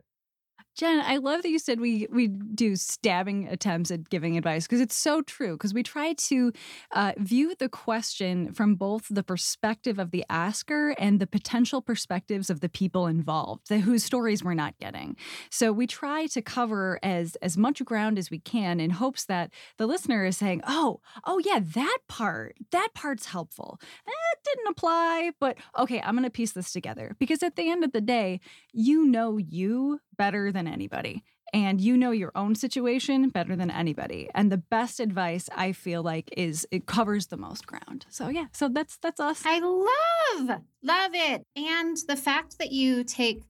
Jen, 0.78 1.00
I 1.04 1.16
love 1.16 1.42
that 1.42 1.48
you 1.48 1.58
said 1.58 1.80
we 1.80 2.06
we 2.08 2.28
do 2.28 2.76
stabbing 2.76 3.48
attempts 3.48 3.90
at 3.90 4.08
giving 4.08 4.38
advice 4.38 4.64
because 4.64 4.80
it's 4.80 4.94
so 4.94 5.22
true. 5.22 5.54
Because 5.54 5.74
we 5.74 5.82
try 5.82 6.12
to 6.12 6.52
uh, 6.92 7.14
view 7.18 7.56
the 7.58 7.68
question 7.68 8.52
from 8.52 8.76
both 8.76 9.08
the 9.10 9.24
perspective 9.24 9.98
of 9.98 10.12
the 10.12 10.24
asker 10.30 10.90
and 10.90 11.18
the 11.18 11.26
potential 11.26 11.82
perspectives 11.82 12.48
of 12.48 12.60
the 12.60 12.68
people 12.68 13.08
involved, 13.08 13.68
the, 13.68 13.80
whose 13.80 14.04
stories 14.04 14.44
we're 14.44 14.54
not 14.54 14.78
getting. 14.78 15.16
So 15.50 15.72
we 15.72 15.88
try 15.88 16.26
to 16.26 16.40
cover 16.40 17.00
as 17.02 17.34
as 17.42 17.56
much 17.56 17.84
ground 17.84 18.16
as 18.16 18.30
we 18.30 18.38
can 18.38 18.78
in 18.78 18.90
hopes 18.90 19.24
that 19.24 19.50
the 19.78 19.86
listener 19.88 20.24
is 20.24 20.36
saying, 20.36 20.62
"Oh, 20.64 21.00
oh 21.24 21.40
yeah, 21.44 21.58
that 21.60 21.98
part, 22.08 22.54
that 22.70 22.90
part's 22.94 23.26
helpful. 23.26 23.80
Eh, 24.06 24.10
it 24.10 24.38
didn't 24.44 24.70
apply, 24.70 25.32
but 25.40 25.58
okay, 25.76 26.00
I'm 26.02 26.14
going 26.14 26.22
to 26.22 26.30
piece 26.30 26.52
this 26.52 26.72
together." 26.72 27.16
Because 27.18 27.42
at 27.42 27.56
the 27.56 27.68
end 27.68 27.82
of 27.82 27.90
the 27.90 28.00
day, 28.00 28.38
you 28.72 29.04
know 29.04 29.38
you 29.38 29.98
better 30.18 30.52
than 30.52 30.66
anybody 30.66 31.22
and 31.54 31.80
you 31.80 31.96
know 31.96 32.10
your 32.10 32.32
own 32.34 32.54
situation 32.54 33.30
better 33.30 33.56
than 33.56 33.70
anybody 33.70 34.28
and 34.34 34.52
the 34.52 34.58
best 34.58 35.00
advice 35.00 35.48
i 35.56 35.72
feel 35.72 36.02
like 36.02 36.28
is 36.36 36.66
it 36.70 36.86
covers 36.86 37.28
the 37.28 37.36
most 37.36 37.66
ground. 37.66 38.04
So 38.10 38.28
yeah 38.28 38.46
so 38.52 38.68
that's 38.68 38.98
that's 38.98 39.20
us. 39.20 39.42
I 39.46 39.60
love 39.60 40.60
love 40.82 41.10
it 41.14 41.46
and 41.56 41.96
the 42.06 42.16
fact 42.16 42.58
that 42.58 42.72
you 42.72 43.04
take 43.04 43.42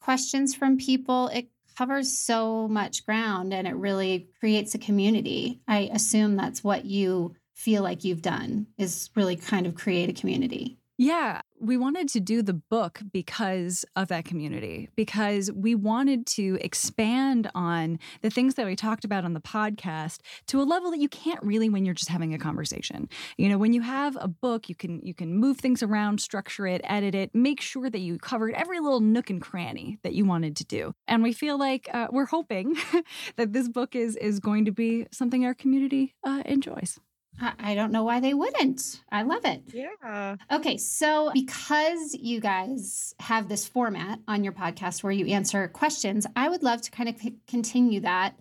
questions 0.00 0.54
from 0.54 0.78
people 0.78 1.28
it 1.28 1.48
covers 1.76 2.10
so 2.16 2.66
much 2.68 3.04
ground 3.04 3.52
and 3.52 3.66
it 3.66 3.76
really 3.76 4.28
creates 4.40 4.74
a 4.74 4.78
community. 4.78 5.60
I 5.68 5.90
assume 5.92 6.36
that's 6.36 6.64
what 6.64 6.84
you 6.86 7.34
feel 7.54 7.82
like 7.82 8.04
you've 8.04 8.22
done 8.22 8.66
is 8.78 9.10
really 9.14 9.36
kind 9.36 9.66
of 9.66 9.74
create 9.74 10.08
a 10.08 10.12
community. 10.12 10.78
Yeah, 10.98 11.40
we 11.60 11.76
wanted 11.76 12.08
to 12.08 12.20
do 12.20 12.42
the 12.42 12.54
book 12.54 13.00
because 13.12 13.84
of 13.94 14.08
that 14.08 14.24
community, 14.24 14.88
because 14.96 15.50
we 15.52 15.74
wanted 15.74 16.26
to 16.26 16.58
expand 16.60 17.50
on 17.54 17.98
the 18.22 18.30
things 18.30 18.54
that 18.54 18.66
we 18.66 18.76
talked 18.76 19.04
about 19.04 19.24
on 19.24 19.32
the 19.32 19.40
podcast 19.40 20.20
to 20.46 20.60
a 20.60 20.64
level 20.64 20.90
that 20.90 21.00
you 21.00 21.08
can't 21.08 21.42
really 21.42 21.68
when 21.68 21.84
you're 21.84 21.94
just 21.94 22.10
having 22.10 22.34
a 22.34 22.38
conversation. 22.38 23.08
You 23.36 23.48
know, 23.48 23.58
when 23.58 23.72
you 23.72 23.82
have 23.82 24.16
a 24.20 24.28
book, 24.28 24.68
you 24.68 24.74
can 24.74 25.00
you 25.02 25.14
can 25.14 25.34
move 25.34 25.58
things 25.58 25.82
around, 25.82 26.20
structure 26.20 26.66
it, 26.66 26.80
edit 26.84 27.14
it, 27.14 27.34
make 27.34 27.60
sure 27.60 27.88
that 27.90 28.00
you 28.00 28.18
covered 28.18 28.54
every 28.54 28.80
little 28.80 29.00
nook 29.00 29.30
and 29.30 29.40
cranny 29.40 29.98
that 30.02 30.14
you 30.14 30.24
wanted 30.24 30.56
to 30.56 30.64
do. 30.64 30.94
And 31.08 31.22
we 31.22 31.32
feel 31.32 31.58
like 31.58 31.88
uh, 31.92 32.08
we're 32.10 32.26
hoping 32.26 32.76
that 33.36 33.52
this 33.52 33.68
book 33.68 33.94
is 33.94 34.16
is 34.16 34.40
going 34.40 34.64
to 34.66 34.72
be 34.72 35.06
something 35.12 35.44
our 35.44 35.54
community 35.54 36.14
uh, 36.24 36.42
enjoys. 36.44 36.98
I 37.40 37.74
don't 37.74 37.92
know 37.92 38.02
why 38.02 38.20
they 38.20 38.34
wouldn't. 38.34 39.02
I 39.10 39.22
love 39.22 39.44
it. 39.44 39.62
Yeah. 39.72 40.36
Okay. 40.50 40.76
So, 40.78 41.30
because 41.34 42.14
you 42.14 42.40
guys 42.40 43.14
have 43.20 43.48
this 43.48 43.66
format 43.66 44.20
on 44.26 44.42
your 44.42 44.52
podcast 44.52 45.02
where 45.02 45.12
you 45.12 45.26
answer 45.26 45.68
questions, 45.68 46.26
I 46.34 46.48
would 46.48 46.62
love 46.62 46.80
to 46.82 46.90
kind 46.90 47.08
of 47.08 47.18
c- 47.18 47.36
continue 47.46 48.00
that 48.00 48.38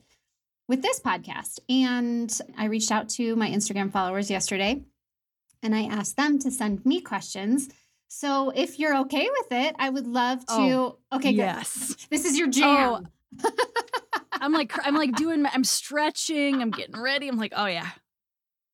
with 0.68 0.82
this 0.82 1.00
podcast. 1.00 1.60
And 1.68 2.40
I 2.58 2.66
reached 2.66 2.92
out 2.92 3.10
to 3.10 3.36
my 3.36 3.50
Instagram 3.50 3.92
followers 3.92 4.30
yesterday 4.30 4.82
and 5.62 5.76
I 5.76 5.86
asked 5.86 6.16
them 6.16 6.40
to 6.40 6.52
send 6.52 6.86
me 6.86 7.02
questions. 7.02 7.70
So, 8.08 8.52
if 8.52 8.80
you're 8.80 8.98
okay 9.00 9.28
with 9.30 9.52
it, 9.52 9.76
I 9.78 9.90
would 9.90 10.08
love 10.08 10.46
to. 10.46 10.54
Oh, 10.54 10.98
okay. 11.12 11.32
Yes. 11.32 11.88
Good. 11.88 11.98
This 12.12 12.26
is 12.26 12.38
your 12.38 12.48
oh. 12.48 12.52
jam. 12.52 13.08
Oh. 13.44 13.52
I'm 14.32 14.54
like, 14.54 14.72
I'm 14.86 14.96
like 14.96 15.16
doing, 15.16 15.46
I'm 15.46 15.64
stretching, 15.64 16.62
I'm 16.62 16.72
getting 16.72 17.02
ready. 17.02 17.28
I'm 17.28 17.38
like, 17.38 17.54
oh, 17.56 17.66
yeah. 17.66 17.90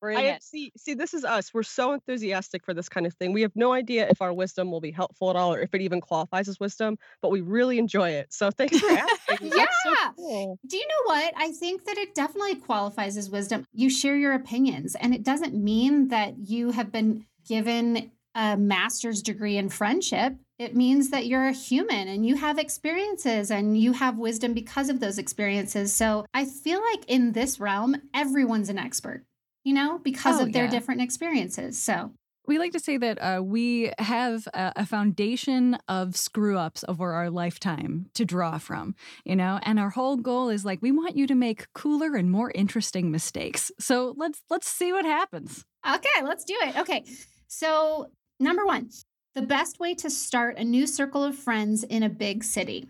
Bring 0.01 0.17
I 0.17 0.21
it. 0.23 0.43
see 0.43 0.71
see 0.75 0.95
this 0.95 1.13
is 1.13 1.23
us. 1.23 1.53
We're 1.53 1.63
so 1.63 1.93
enthusiastic 1.93 2.65
for 2.65 2.73
this 2.73 2.89
kind 2.89 3.05
of 3.05 3.13
thing. 3.13 3.33
We 3.33 3.43
have 3.43 3.51
no 3.55 3.71
idea 3.71 4.07
if 4.09 4.21
our 4.21 4.33
wisdom 4.33 4.71
will 4.71 4.81
be 4.81 4.91
helpful 4.91 5.29
at 5.29 5.35
all 5.35 5.53
or 5.53 5.61
if 5.61 5.73
it 5.73 5.81
even 5.81 6.01
qualifies 6.01 6.49
as 6.49 6.59
wisdom, 6.59 6.97
but 7.21 7.29
we 7.29 7.41
really 7.41 7.77
enjoy 7.77 8.09
it. 8.09 8.33
So 8.33 8.49
thanks 8.57 8.79
for 8.79 8.89
asking. 8.89 9.51
yeah. 9.55 9.65
So 9.83 9.95
cool. 10.17 10.59
Do 10.67 10.75
you 10.75 10.87
know 10.87 11.13
what? 11.13 11.33
I 11.37 11.51
think 11.51 11.85
that 11.85 11.97
it 11.97 12.15
definitely 12.15 12.55
qualifies 12.55 13.15
as 13.15 13.29
wisdom. 13.29 13.65
You 13.73 13.89
share 13.89 14.17
your 14.17 14.33
opinions 14.33 14.95
and 14.95 15.13
it 15.13 15.23
doesn't 15.23 15.53
mean 15.53 16.07
that 16.07 16.37
you 16.37 16.71
have 16.71 16.91
been 16.91 17.25
given 17.47 18.11
a 18.33 18.57
master's 18.57 19.21
degree 19.21 19.57
in 19.57 19.69
friendship 19.69 20.35
it 20.61 20.75
means 20.75 21.09
that 21.09 21.25
you're 21.25 21.47
a 21.47 21.51
human 21.51 22.07
and 22.07 22.23
you 22.23 22.35
have 22.35 22.59
experiences 22.59 23.49
and 23.49 23.75
you 23.75 23.93
have 23.93 24.19
wisdom 24.19 24.53
because 24.53 24.89
of 24.89 24.99
those 24.99 25.17
experiences. 25.17 25.91
So 25.91 26.23
I 26.35 26.45
feel 26.45 26.79
like 26.91 27.03
in 27.07 27.31
this 27.31 27.59
realm, 27.59 27.95
everyone's 28.13 28.69
an 28.69 28.77
expert, 28.77 29.25
you 29.63 29.73
know, 29.73 29.99
because 29.99 30.39
Oh, 30.39 30.43
of 30.45 30.53
their 30.53 30.65
yeah. 30.65 30.69
different 30.71 31.01
experiences. 31.01 31.81
So 31.81 32.11
We 32.47 32.57
like 32.57 32.71
to 32.73 32.79
say 32.79 32.97
that 32.97 33.17
uh, 33.21 33.41
we 33.43 33.91
have 33.99 34.47
a, 34.53 34.73
a 34.77 34.85
foundation 34.85 35.77
of 35.87 36.15
screw 36.17 36.57
ups 36.57 36.83
over 36.87 37.13
our 37.13 37.29
lifetime 37.29 38.07
to 38.15 38.25
draw 38.25 38.57
from, 38.57 38.95
you 39.23 39.35
know, 39.35 39.59
and 39.63 39.79
our 39.79 39.91
whole 39.91 40.17
goal 40.17 40.49
is 40.49 40.65
like 40.65 40.81
we 40.81 40.91
want 40.91 41.15
you 41.15 41.27
to 41.27 41.35
make 41.35 41.67
cooler 41.73 42.15
and 42.15 42.31
more 42.31 42.51
interesting 42.55 43.11
mistakes. 43.11 43.71
So 43.79 44.15
let's 44.17 44.41
let's 44.49 44.67
see 44.67 44.91
what 44.91 45.05
happens. 45.05 45.65
Okay, 45.87 46.23
let's 46.23 46.43
do 46.43 46.55
it. 46.61 46.77
Okay. 46.77 47.05
So, 47.47 48.09
number 48.39 48.65
one, 48.65 48.89
the 49.35 49.41
best 49.43 49.79
way 49.79 49.93
to 49.95 50.09
start 50.09 50.57
a 50.57 50.63
new 50.63 50.87
circle 50.87 51.23
of 51.23 51.35
friends 51.35 51.83
in 51.83 52.01
a 52.03 52.09
big 52.09 52.43
city. 52.43 52.87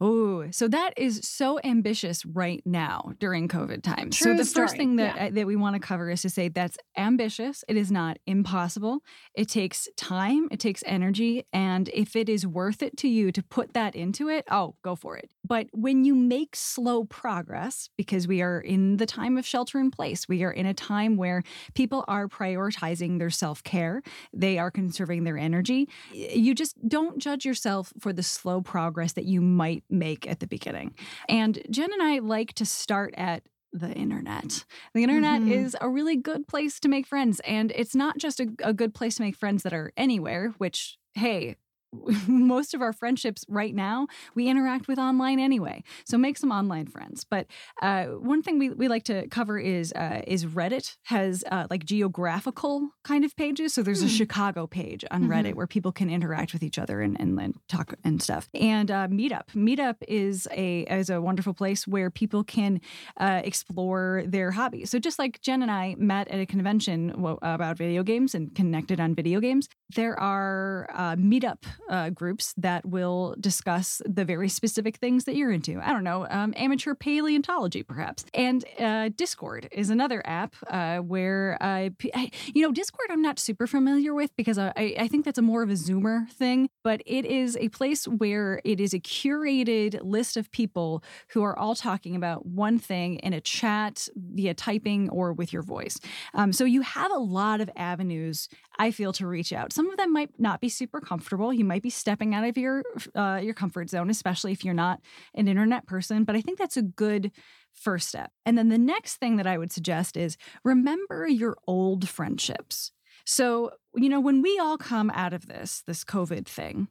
Oh, 0.00 0.48
so 0.52 0.68
that 0.68 0.94
is 0.96 1.20
so 1.24 1.58
ambitious 1.64 2.24
right 2.24 2.62
now 2.64 3.12
during 3.18 3.48
COVID 3.48 3.82
times. 3.82 4.16
so 4.18 4.32
the 4.34 4.44
first 4.44 4.76
thing 4.76 4.96
that 4.96 5.16
yeah. 5.16 5.24
I- 5.24 5.30
that 5.30 5.46
we 5.46 5.56
want 5.56 5.74
to 5.74 5.80
cover 5.80 6.08
is 6.10 6.22
to 6.22 6.30
say 6.30 6.48
that's 6.48 6.78
ambitious. 6.96 7.64
It 7.68 7.76
is 7.76 7.90
not 7.90 8.18
impossible. 8.26 9.00
It 9.34 9.48
takes 9.48 9.88
time, 9.96 10.48
it 10.52 10.60
takes 10.60 10.84
energy, 10.86 11.44
and 11.52 11.88
if 11.92 12.14
it 12.14 12.28
is 12.28 12.46
worth 12.46 12.82
it 12.82 12.96
to 12.98 13.08
you 13.08 13.32
to 13.32 13.42
put 13.42 13.74
that 13.74 13.96
into 13.96 14.28
it, 14.28 14.44
oh, 14.50 14.76
go 14.82 14.94
for 14.94 15.16
it. 15.16 15.30
But 15.48 15.68
when 15.72 16.04
you 16.04 16.14
make 16.14 16.54
slow 16.54 17.04
progress, 17.04 17.88
because 17.96 18.28
we 18.28 18.42
are 18.42 18.60
in 18.60 18.98
the 18.98 19.06
time 19.06 19.38
of 19.38 19.46
shelter 19.46 19.80
in 19.80 19.90
place, 19.90 20.28
we 20.28 20.42
are 20.44 20.52
in 20.52 20.66
a 20.66 20.74
time 20.74 21.16
where 21.16 21.42
people 21.74 22.04
are 22.08 22.28
prioritizing 22.28 23.18
their 23.18 23.30
self 23.30 23.62
care, 23.64 24.02
they 24.32 24.58
are 24.58 24.70
conserving 24.70 25.24
their 25.24 25.38
energy. 25.38 25.88
You 26.12 26.54
just 26.54 26.76
don't 26.88 27.18
judge 27.18 27.44
yourself 27.44 27.92
for 27.98 28.12
the 28.12 28.22
slow 28.22 28.60
progress 28.60 29.12
that 29.14 29.24
you 29.24 29.40
might 29.40 29.84
make 29.90 30.28
at 30.28 30.40
the 30.40 30.46
beginning. 30.46 30.94
And 31.28 31.60
Jen 31.70 31.92
and 31.92 32.02
I 32.02 32.18
like 32.18 32.52
to 32.54 32.66
start 32.66 33.14
at 33.16 33.42
the 33.72 33.92
internet. 33.92 34.64
The 34.94 35.02
internet 35.02 35.42
Mhm. 35.42 35.50
is 35.50 35.76
a 35.80 35.88
really 35.90 36.16
good 36.16 36.46
place 36.48 36.80
to 36.80 36.88
make 36.88 37.06
friends. 37.06 37.40
And 37.40 37.70
it's 37.74 37.94
not 37.94 38.18
just 38.18 38.40
a, 38.40 38.48
a 38.62 38.72
good 38.72 38.94
place 38.94 39.16
to 39.16 39.22
make 39.22 39.36
friends 39.36 39.62
that 39.62 39.74
are 39.74 39.92
anywhere, 39.96 40.54
which, 40.58 40.98
hey, 41.14 41.56
most 42.28 42.74
of 42.74 42.82
our 42.82 42.92
friendships 42.92 43.44
right 43.48 43.74
now 43.74 44.06
we 44.34 44.48
interact 44.48 44.88
with 44.88 44.98
online 44.98 45.40
anyway. 45.40 45.82
So 46.04 46.18
make 46.18 46.36
some 46.38 46.50
online 46.52 46.86
friends. 46.86 47.24
But 47.28 47.46
uh, 47.82 48.04
one 48.06 48.42
thing 48.42 48.58
we, 48.58 48.70
we 48.70 48.88
like 48.88 49.04
to 49.04 49.26
cover 49.28 49.58
is 49.58 49.92
uh, 49.92 50.22
is 50.26 50.44
reddit 50.44 50.96
has 51.04 51.44
uh, 51.50 51.66
like 51.70 51.84
geographical 51.84 52.90
kind 53.04 53.24
of 53.24 53.34
pages. 53.36 53.74
So 53.74 53.82
there's 53.82 54.02
a 54.02 54.06
Hmm. 54.06 54.18
chicago 54.18 54.66
page 54.66 55.04
on 55.10 55.24
Mhm. 55.24 55.28
reddit 55.28 55.54
where 55.54 55.66
people 55.66 55.92
can 55.92 56.10
interact 56.10 56.52
with 56.52 56.62
each 56.62 56.78
other 56.78 57.00
and, 57.00 57.18
and, 57.20 57.38
and 57.40 57.54
talk 57.68 57.94
and 58.04 58.22
stuff. 58.22 58.48
And 58.54 58.90
uh, 58.90 59.08
meetup. 59.08 59.46
Meetup 59.54 59.96
is 60.08 60.46
a 60.50 60.80
is 60.82 61.10
a 61.10 61.20
wonderful 61.20 61.54
place 61.54 61.86
where 61.86 62.10
people 62.10 62.44
can 62.44 62.80
uh, 63.18 63.40
explore 63.44 64.24
their 64.26 64.50
hobbies. 64.50 64.90
So 64.90 64.98
just 64.98 65.18
like 65.18 65.40
jen 65.40 65.62
and 65.62 65.70
i 65.70 65.94
met 65.98 66.28
at 66.28 66.40
a 66.40 66.46
convention 66.46 67.10
about 67.42 67.76
video 67.78 68.02
games 68.02 68.34
and 68.34 68.54
connected 68.54 69.00
on 69.00 69.14
video 69.14 69.40
games 69.40 69.68
there 69.94 70.18
are 70.18 70.88
uh, 70.94 71.16
meetup 71.16 71.62
uh, 71.88 72.10
groups 72.10 72.54
that 72.56 72.84
will 72.86 73.34
discuss 73.40 74.02
the 74.06 74.24
very 74.24 74.48
specific 74.48 74.96
things 74.96 75.24
that 75.24 75.34
you're 75.36 75.50
into. 75.52 75.80
I 75.82 75.92
don't 75.92 76.04
know, 76.04 76.26
um, 76.30 76.52
amateur 76.56 76.94
paleontology, 76.94 77.82
perhaps. 77.82 78.24
And 78.34 78.64
uh, 78.78 79.10
Discord 79.16 79.68
is 79.72 79.90
another 79.90 80.22
app 80.26 80.54
uh, 80.68 80.98
where, 80.98 81.56
p- 81.98 82.10
I- 82.14 82.30
you 82.54 82.62
know, 82.62 82.72
Discord 82.72 83.08
I'm 83.10 83.22
not 83.22 83.38
super 83.38 83.66
familiar 83.66 84.14
with 84.14 84.34
because 84.36 84.58
I, 84.58 84.72
I 84.76 84.94
I 84.98 85.08
think 85.08 85.24
that's 85.24 85.38
a 85.38 85.42
more 85.42 85.62
of 85.62 85.70
a 85.70 85.74
Zoomer 85.74 86.28
thing, 86.30 86.68
but 86.84 87.02
it 87.06 87.24
is 87.24 87.56
a 87.60 87.68
place 87.70 88.06
where 88.06 88.60
it 88.64 88.80
is 88.80 88.92
a 88.92 89.00
curated 89.00 89.98
list 90.02 90.36
of 90.36 90.50
people 90.50 91.02
who 91.28 91.42
are 91.42 91.58
all 91.58 91.74
talking 91.74 92.14
about 92.16 92.44
one 92.46 92.78
thing 92.78 93.16
in 93.16 93.32
a 93.32 93.40
chat 93.40 94.08
via 94.16 94.54
typing 94.54 95.08
or 95.10 95.32
with 95.32 95.52
your 95.52 95.62
voice. 95.62 95.98
Um, 96.34 96.52
so 96.52 96.64
you 96.64 96.82
have 96.82 97.10
a 97.10 97.18
lot 97.18 97.60
of 97.60 97.70
avenues 97.76 98.48
I 98.78 98.90
feel 98.90 99.12
to 99.14 99.26
reach 99.26 99.52
out. 99.52 99.72
Some 99.72 99.90
of 99.90 99.96
them 99.96 100.12
might 100.12 100.30
not 100.38 100.60
be 100.60 100.68
super 100.68 101.00
comfortable. 101.00 101.52
You 101.52 101.64
might 101.64 101.77
be 101.80 101.90
stepping 101.90 102.34
out 102.34 102.44
of 102.44 102.56
your 102.56 102.82
uh, 103.14 103.40
your 103.42 103.54
comfort 103.54 103.90
zone, 103.90 104.10
especially 104.10 104.52
if 104.52 104.64
you're 104.64 104.74
not 104.74 105.00
an 105.34 105.48
internet 105.48 105.86
person. 105.86 106.24
But 106.24 106.36
I 106.36 106.40
think 106.40 106.58
that's 106.58 106.76
a 106.76 106.82
good 106.82 107.32
first 107.72 108.08
step. 108.08 108.32
And 108.44 108.58
then 108.58 108.68
the 108.68 108.78
next 108.78 109.16
thing 109.16 109.36
that 109.36 109.46
I 109.46 109.58
would 109.58 109.72
suggest 109.72 110.16
is 110.16 110.36
remember 110.64 111.26
your 111.26 111.56
old 111.66 112.08
friendships. 112.08 112.92
So 113.24 113.72
you 113.94 114.08
know 114.08 114.20
when 114.20 114.42
we 114.42 114.58
all 114.58 114.78
come 114.78 115.10
out 115.10 115.32
of 115.32 115.46
this 115.46 115.82
this 115.86 116.04
COVID 116.04 116.46
thing, 116.46 116.88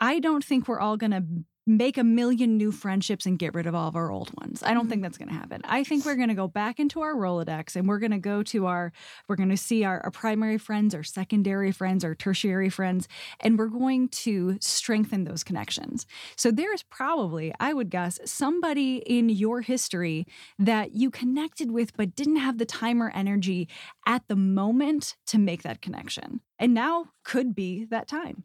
I 0.00 0.18
don't 0.18 0.44
think 0.44 0.68
we're 0.68 0.80
all 0.80 0.96
going 0.96 1.12
to 1.12 1.24
make 1.68 1.98
a 1.98 2.04
million 2.04 2.56
new 2.56 2.72
friendships 2.72 3.26
and 3.26 3.38
get 3.38 3.54
rid 3.54 3.66
of 3.66 3.74
all 3.74 3.88
of 3.88 3.96
our 3.96 4.10
old 4.10 4.30
ones. 4.40 4.62
I 4.62 4.72
don't 4.72 4.88
think 4.88 4.98
mm-hmm. 4.98 5.02
that's 5.02 5.18
going 5.18 5.28
to 5.28 5.34
happen. 5.34 5.60
I 5.64 5.84
think 5.84 6.04
we're 6.04 6.16
going 6.16 6.28
to 6.28 6.34
go 6.34 6.48
back 6.48 6.80
into 6.80 7.02
our 7.02 7.14
Rolodex 7.14 7.76
and 7.76 7.86
we're 7.86 7.98
going 7.98 8.12
to 8.12 8.18
go 8.18 8.42
to 8.44 8.66
our, 8.66 8.92
we're 9.28 9.36
going 9.36 9.50
to 9.50 9.56
see 9.56 9.84
our, 9.84 10.00
our 10.00 10.10
primary 10.10 10.56
friends, 10.56 10.94
our 10.94 11.02
secondary 11.02 11.70
friends, 11.70 12.04
our 12.04 12.14
tertiary 12.14 12.70
friends, 12.70 13.06
and 13.40 13.58
we're 13.58 13.66
going 13.66 14.08
to 14.08 14.56
strengthen 14.60 15.24
those 15.24 15.44
connections. 15.44 16.06
So 16.36 16.50
there's 16.50 16.82
probably, 16.84 17.52
I 17.60 17.74
would 17.74 17.90
guess, 17.90 18.18
somebody 18.24 18.96
in 18.98 19.28
your 19.28 19.60
history 19.60 20.26
that 20.58 20.94
you 20.94 21.10
connected 21.10 21.70
with 21.70 21.96
but 21.96 22.16
didn't 22.16 22.36
have 22.36 22.58
the 22.58 22.64
time 22.64 23.02
or 23.02 23.10
energy 23.10 23.68
at 24.06 24.26
the 24.28 24.36
moment 24.36 25.16
to 25.26 25.38
make 25.38 25.62
that 25.64 25.82
connection. 25.82 26.40
And 26.58 26.72
now 26.72 27.06
could 27.24 27.54
be 27.54 27.84
that 27.90 28.08
time. 28.08 28.44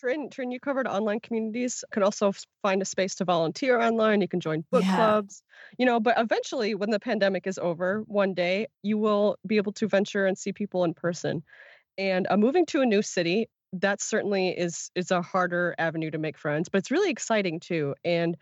Trin, 0.00 0.30
Trin, 0.30 0.52
you 0.52 0.60
covered 0.60 0.86
online 0.86 1.18
communities. 1.20 1.82
You 1.82 1.92
can 1.92 2.02
also 2.04 2.32
find 2.62 2.80
a 2.80 2.84
space 2.84 3.16
to 3.16 3.24
volunteer 3.24 3.80
online. 3.80 4.20
You 4.20 4.28
can 4.28 4.38
join 4.40 4.64
book 4.70 4.86
Yeah. 4.86 4.86
clubs, 4.86 5.42
you 5.76 5.84
know. 5.84 5.98
But 5.98 6.18
eventually, 6.18 6.74
when 6.76 6.90
the 6.90 7.00
pandemic 7.00 7.46
is 7.48 7.58
over, 7.58 8.02
one 8.06 8.32
day 8.32 8.68
you 8.82 8.96
will 8.96 9.36
be 9.46 9.56
able 9.56 9.72
to 9.72 9.88
venture 9.88 10.24
and 10.26 10.38
see 10.38 10.52
people 10.52 10.84
in 10.84 10.94
person. 10.94 11.42
And 11.98 12.26
uh, 12.30 12.36
moving 12.36 12.66
to 12.66 12.82
a 12.82 12.86
new 12.86 13.02
city, 13.02 13.48
that 13.72 14.00
certainly 14.00 14.50
is 14.58 14.90
is 14.94 15.10
a 15.10 15.22
harder 15.22 15.74
avenue 15.78 16.10
to 16.10 16.18
make 16.18 16.38
friends, 16.38 16.68
but 16.68 16.78
it's 16.78 16.90
really 16.90 17.10
exciting 17.10 17.60
too. 17.60 17.94
And 18.04 18.36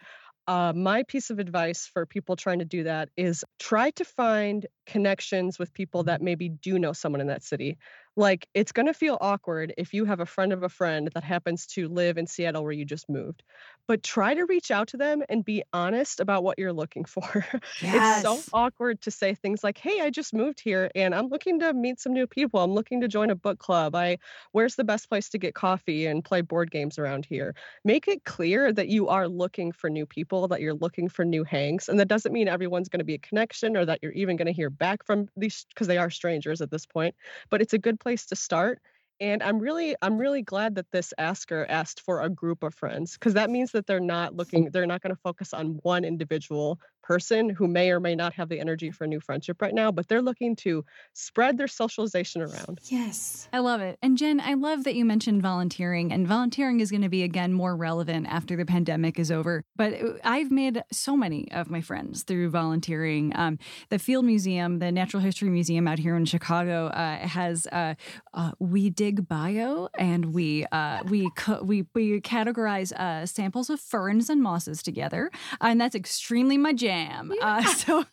uh, 0.47 0.73
my 0.75 1.03
piece 1.03 1.31
of 1.31 1.38
advice 1.38 1.87
for 1.87 2.07
people 2.07 2.37
trying 2.37 2.61
to 2.61 2.65
do 2.65 2.85
that 2.85 3.09
is 3.17 3.45
try 3.59 3.91
to 3.91 4.05
find 4.05 4.67
connections 4.87 5.59
with 5.59 5.73
people 5.73 6.05
that 6.05 6.23
maybe 6.23 6.49
do 6.49 6.79
know 6.79 6.93
someone 6.93 7.21
in 7.21 7.26
that 7.26 7.43
city. 7.43 7.79
Like, 8.17 8.49
it's 8.55 8.73
going 8.73 8.87
to 8.87 8.95
feel 8.95 9.19
awkward 9.21 9.75
if 9.76 9.93
you 9.93 10.05
have 10.05 10.21
a 10.21 10.26
friend 10.26 10.53
of 10.53 10.62
a 10.62 10.69
friend 10.69 11.11
that 11.15 11.25
happens 11.25 11.67
to 11.69 11.88
live 11.88 12.17
in 12.17 12.26
Seattle 12.26 12.62
where 12.62 12.73
you 12.73 12.85
just 12.85 13.09
moved, 13.09 13.43
but 13.87 14.02
try 14.02 14.35
to 14.35 14.45
reach 14.47 14.71
out 14.71 14.88
to 14.88 14.97
them 14.97 15.23
and 15.28 15.45
be 15.45 15.62
honest 15.73 16.21
about 16.21 16.43
what 16.45 16.59
you're 16.59 16.73
looking 16.73 17.05
for. 17.05 17.45
It's 17.93 18.11
so 18.11 18.45
awkward 18.52 19.00
to 19.02 19.11
say 19.11 19.35
things 19.35 19.62
like, 19.64 19.78
"Hey, 19.78 20.00
I 20.00 20.11
just 20.11 20.35
moved 20.35 20.61
here 20.61 20.90
and 20.95 21.14
I'm 21.14 21.28
looking 21.28 21.61
to 21.61 21.73
meet 21.73 22.00
some 22.00 22.12
new 22.12 22.26
people. 22.26 22.61
I'm 22.61 22.73
looking 22.73 23.00
to 23.00 23.09
join 23.09 23.31
a 23.31 23.35
book 23.37 23.59
club. 23.59 23.95
I 23.95 24.19
where's 24.52 24.76
the 24.76 24.85
best 24.85 25.09
place 25.09 25.28
to 25.31 25.38
get 25.38 25.55
coffee 25.55 26.07
and 26.07 26.25
play 26.25 26.40
board 26.43 26.71
games 26.71 26.99
around 26.99 27.26
here?" 27.26 27.55
Make 27.85 28.09
it 28.09 28.25
clear 28.25 28.73
that 28.73 28.88
you 28.88 29.09
are 29.09 29.28
looking 29.28 29.73
for 29.73 29.88
new 29.90 30.07
people, 30.07 30.49
that 30.49 30.61
you're 30.61 30.75
looking 30.75 31.09
for 31.09 31.25
new 31.25 31.45
hangs, 31.45 31.88
and 31.88 31.99
that 32.00 32.09
doesn't 32.09 32.33
mean 32.33 32.49
everyone's 32.49 32.88
going 32.88 32.99
to 33.00 33.05
be 33.05 33.14
a 33.14 33.19
connection 33.19 33.76
or 33.76 33.85
that 33.85 34.00
you're 34.02 34.12
even 34.12 34.37
going 34.37 34.47
to 34.47 34.52
hear 34.52 34.71
back 34.71 35.05
from 35.05 35.28
these 35.37 35.64
because 35.71 35.87
they 35.87 35.99
are 35.99 36.11
strangers 36.11 36.61
at 36.61 36.71
this 36.71 36.87
point, 36.87 37.14
but 37.50 37.62
it's 37.62 37.73
a 37.73 37.78
good 37.78 38.00
place 38.00 38.26
to 38.26 38.37
start. 38.37 38.81
And 39.20 39.42
I'm 39.42 39.58
really 39.58 39.96
I'm 40.02 40.18
really 40.18 40.42
glad 40.42 40.75
that 40.75 40.90
this 40.92 41.14
asker 41.16 41.64
asked 41.68 42.00
for 42.02 42.20
a 42.23 42.28
group 42.28 42.62
of 42.62 42.75
friends 42.75 43.14
because 43.14 43.35
that 43.35 43.49
means 43.50 43.73
that 43.73 43.87
they're 43.87 43.99
not 44.00 44.35
looking 44.35 44.70
they're 44.70 44.87
not 44.87 45.00
going 45.00 45.14
to 45.14 45.20
focus 45.23 45.54
on 45.54 45.78
one 45.82 46.04
individual 46.04 46.78
person 47.06 47.48
who 47.48 47.68
may 47.68 47.90
or 47.90 48.00
may 48.00 48.16
not 48.16 48.34
have 48.34 48.48
the 48.48 48.58
energy 48.58 48.90
for 48.90 49.04
a 49.04 49.06
new 49.06 49.20
friendship 49.20 49.62
right 49.62 49.75
now, 49.75 49.92
but 49.92 50.08
they're 50.08 50.22
looking 50.22 50.56
to 50.56 50.84
spread 51.12 51.56
their 51.56 51.68
socialization 51.68 52.42
around. 52.42 52.80
Yes. 52.84 53.48
I 53.52 53.60
love 53.60 53.80
it. 53.80 53.96
And 54.02 54.18
Jen, 54.18 54.40
I 54.40 54.54
love 54.54 54.82
that 54.84 54.96
you 54.96 55.04
mentioned 55.04 55.40
volunteering, 55.40 56.12
and 56.12 56.26
volunteering 56.26 56.80
is 56.80 56.90
going 56.90 57.02
to 57.02 57.08
be 57.08 57.22
again 57.22 57.52
more 57.52 57.76
relevant 57.76 58.26
after 58.28 58.56
the 58.56 58.66
pandemic 58.66 59.20
is 59.20 59.30
over. 59.30 59.64
But 59.76 59.92
uh, 59.94 60.12
I've 60.25 60.50
made 60.50 60.82
so 60.90 61.16
many 61.16 61.50
of 61.52 61.70
my 61.70 61.80
friends 61.80 62.25
through 62.25 62.50
volunteering. 62.50 63.32
Um, 63.36 63.58
the 63.88 64.00
Field 64.00 64.25
Museum, 64.25 64.80
the 64.80 64.90
Natural 64.90 65.22
History 65.22 65.48
Museum 65.48 65.86
out 65.86 66.00
here 66.00 66.16
in 66.16 66.25
Chicago, 66.25 66.86
uh, 66.86 67.18
has 67.18 67.68
uh, 67.68 67.94
uh, 68.34 68.50
we 68.58 68.90
dig 68.90 69.28
bio, 69.28 69.88
and 69.96 70.34
we 70.34 70.66
uh, 70.72 71.04
we 71.04 71.30
co- 71.36 71.62
we 71.62 71.86
we 71.94 72.20
categorize 72.20 72.92
uh, 72.92 73.26
samples 73.26 73.70
of 73.70 73.78
ferns 73.78 74.28
and 74.28 74.42
mosses 74.42 74.82
together, 74.82 75.30
and 75.60 75.80
that's 75.80 75.94
extremely 75.94 76.58
my 76.58 76.72
jam. 76.72 76.96
Uh, 77.41 77.62
so, 77.75 78.05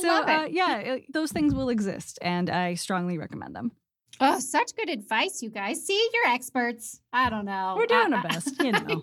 so 0.00 0.10
uh, 0.10 0.46
yeah, 0.50 0.94
uh, 0.94 0.98
those 1.12 1.32
things 1.32 1.54
will 1.54 1.68
exist, 1.68 2.18
and 2.22 2.50
I 2.50 2.74
strongly 2.74 3.18
recommend 3.18 3.54
them. 3.54 3.72
Oh, 4.20 4.38
such 4.38 4.74
good 4.76 4.88
advice, 4.88 5.42
you 5.42 5.50
guys. 5.50 5.84
See, 5.86 6.08
you're 6.12 6.32
experts. 6.32 7.00
I 7.12 7.28
don't 7.28 7.44
know. 7.44 7.74
We're 7.76 7.86
doing 7.86 8.12
I- 8.12 8.16
our 8.16 8.22
best, 8.22 8.62
you 8.62 8.72
know. 8.72 9.02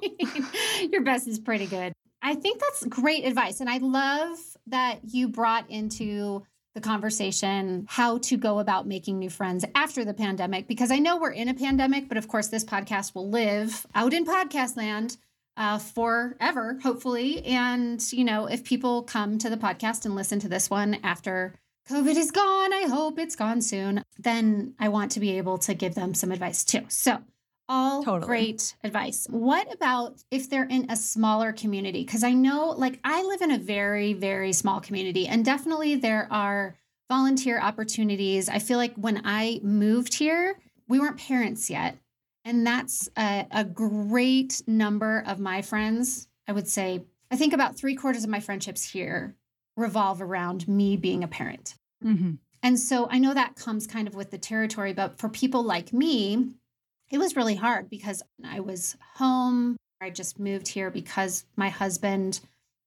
your 0.92 1.02
best 1.02 1.28
is 1.28 1.40
pretty 1.40 1.68
good. 1.68 1.94
I 2.22 2.36
think 2.36 2.62
that's 2.62 2.86
great 2.86 3.26
advice. 3.26 3.60
And 3.60 3.70
I 3.70 3.78
love 3.78 4.38
that 4.68 5.00
you 5.04 5.28
brought 5.28 5.70
into 5.70 6.44
the 6.74 6.82
conversation 6.82 7.86
how 7.88 8.18
to 8.18 8.38
go 8.38 8.60
about 8.60 8.88
making 8.88 9.20
new 9.20 9.30
friends 9.30 9.64
after 9.76 10.04
the 10.04 10.14
pandemic 10.14 10.68
because 10.68 10.90
I 10.90 10.98
know 10.98 11.18
we're 11.18 11.32
in 11.32 11.50
a 11.50 11.54
pandemic, 11.54 12.08
but 12.08 12.18
of 12.18 12.28
course, 12.28 12.48
this 12.48 12.64
podcast 12.64 13.14
will 13.14 13.30
live 13.30 13.86
out 13.94 14.14
in 14.14 14.26
podcast 14.26 14.76
land 14.78 15.18
uh, 15.58 15.78
forever, 15.78 16.80
hopefully. 16.82 17.44
And, 17.46 18.02
you 18.12 18.24
know, 18.24 18.46
if 18.48 18.64
people 18.64 19.04
come 19.04 19.38
to 19.40 19.50
the 19.50 19.58
podcast 19.58 20.06
and 20.06 20.16
listen 20.16 20.40
to 20.40 20.50
this 20.50 20.70
one 20.70 20.98
after 21.04 21.56
COVID 21.90 22.16
is 22.16 22.32
gone, 22.32 22.74
I 22.74 22.86
hope 22.90 23.20
it's 23.20 23.36
gone 23.36 23.62
soon, 23.62 24.04
then 24.18 24.74
I 24.80 24.90
want 24.90 25.12
to 25.14 25.20
be 25.20 25.38
able 25.38 25.58
to 25.60 25.74
give 25.74 25.96
them 25.96 26.14
some 26.14 26.32
advice 26.32 26.64
too. 26.64 26.86
So, 26.88 27.20
all 27.70 28.04
Totally. 28.04 28.28
great 28.28 28.76
advice. 28.84 29.26
What 29.30 29.74
about 29.74 30.22
if 30.32 30.50
they're 30.50 30.68
in 30.68 30.90
a 30.90 30.96
smaller 30.96 31.54
community? 31.54 32.04
Because 32.04 32.24
I 32.24 32.34
know, 32.34 32.70
like, 32.70 33.00
I 33.04 33.24
live 33.24 33.42
in 33.42 33.52
a 33.52 33.58
very, 33.58 34.14
very 34.14 34.54
small 34.54 34.80
community, 34.80 35.28
and 35.28 35.46
definitely 35.46 35.96
there 35.96 36.28
are 36.32 36.76
volunteer 37.10 37.60
opportunities. 37.60 38.50
I 38.50 38.60
feel 38.60 38.78
like 38.78 38.96
when 38.96 39.22
I 39.24 39.60
moved 39.64 40.16
here, 40.16 40.56
we 40.88 41.00
weren't 41.00 41.18
parents 41.18 41.70
yet. 41.70 41.98
And 42.46 42.66
that's 42.66 43.10
a, 43.18 43.48
a 43.52 43.64
great 43.64 44.62
number 44.68 45.24
of 45.26 45.40
my 45.40 45.62
friends. 45.62 46.28
I 46.48 46.52
would 46.52 46.68
say, 46.68 47.04
I 47.32 47.36
think 47.36 47.54
about 47.54 47.78
three 47.78 47.96
quarters 47.96 48.24
of 48.24 48.30
my 48.30 48.40
friendships 48.40 48.84
here 48.84 49.36
revolve 49.78 50.22
around 50.22 50.68
me 50.68 50.98
being 50.98 51.24
a 51.24 51.28
parent. 51.28 51.76
Mhm. 52.04 52.38
And 52.62 52.80
so 52.80 53.08
I 53.10 53.20
know 53.20 53.34
that 53.34 53.56
comes 53.56 53.88
kind 53.88 54.08
of 54.08 54.16
with 54.16 54.32
the 54.32 54.38
territory, 54.38 54.94
but 54.94 55.18
for 55.18 55.30
people 55.30 55.64
like 55.64 55.92
me, 55.94 56.54
it 57.10 57.18
was 57.18 57.36
really 57.36 57.56
hard 57.56 57.90
because 57.90 58.24
I 58.44 58.60
was 58.60 58.96
home. 59.16 59.78
I 60.02 60.10
just 60.10 60.40
moved 60.40 60.68
here 60.68 60.90
because 60.92 61.46
my 61.56 61.70
husband 61.70 62.40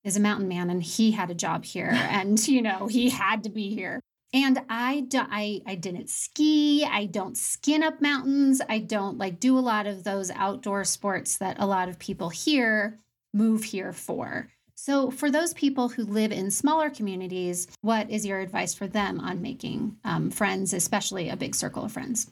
is 0.05 0.17
a 0.17 0.21
mountain 0.21 0.49
man 0.49 0.71
and 0.71 0.83
he 0.83 1.11
had 1.13 1.31
a 1.31 1.35
job 1.35 1.65
here 1.65 1.91
and 1.93 2.47
you 2.47 2.63
know, 2.63 2.87
he 2.87 3.11
had 3.11 3.43
to 3.45 3.51
be 3.51 3.75
here. 3.75 4.01
And 4.37 4.61
I 4.69 5.01
do, 5.01 5.23
I 5.23 5.63
I 5.67 5.77
didn't 5.77 6.11
ski, 6.11 6.85
I 6.85 7.07
don't 7.07 7.39
skin 7.39 7.83
up 7.83 8.03
mountains, 8.03 8.61
I 8.69 8.81
don't 8.81 9.17
like 9.17 9.41
do 9.41 9.57
a 9.57 9.61
lot 9.61 9.87
of 9.87 10.05
those 10.05 10.31
outdoor 10.31 10.85
sports 10.85 11.39
that 11.39 11.57
a 11.59 11.65
lot 11.65 11.89
of 11.89 11.99
people 11.99 12.29
here 12.29 12.99
move 13.33 13.65
here 13.65 13.95
for. 13.95 14.51
So, 14.75 15.11
for 15.11 15.31
those 15.31 15.55
people 15.55 15.89
who 15.89 16.05
live 16.05 16.33
in 16.33 16.51
smaller 16.51 16.91
communities, 16.91 17.67
what 17.81 18.11
is 18.11 18.27
your 18.27 18.41
advice 18.41 18.75
for 18.75 18.87
them 18.87 19.21
on 19.21 19.41
making 19.41 19.97
um, 20.05 20.31
friends, 20.31 20.75
especially 20.75 21.31
a 21.31 21.37
big 21.37 21.55
circle 21.55 21.87
of 21.87 21.93
friends? 21.93 22.31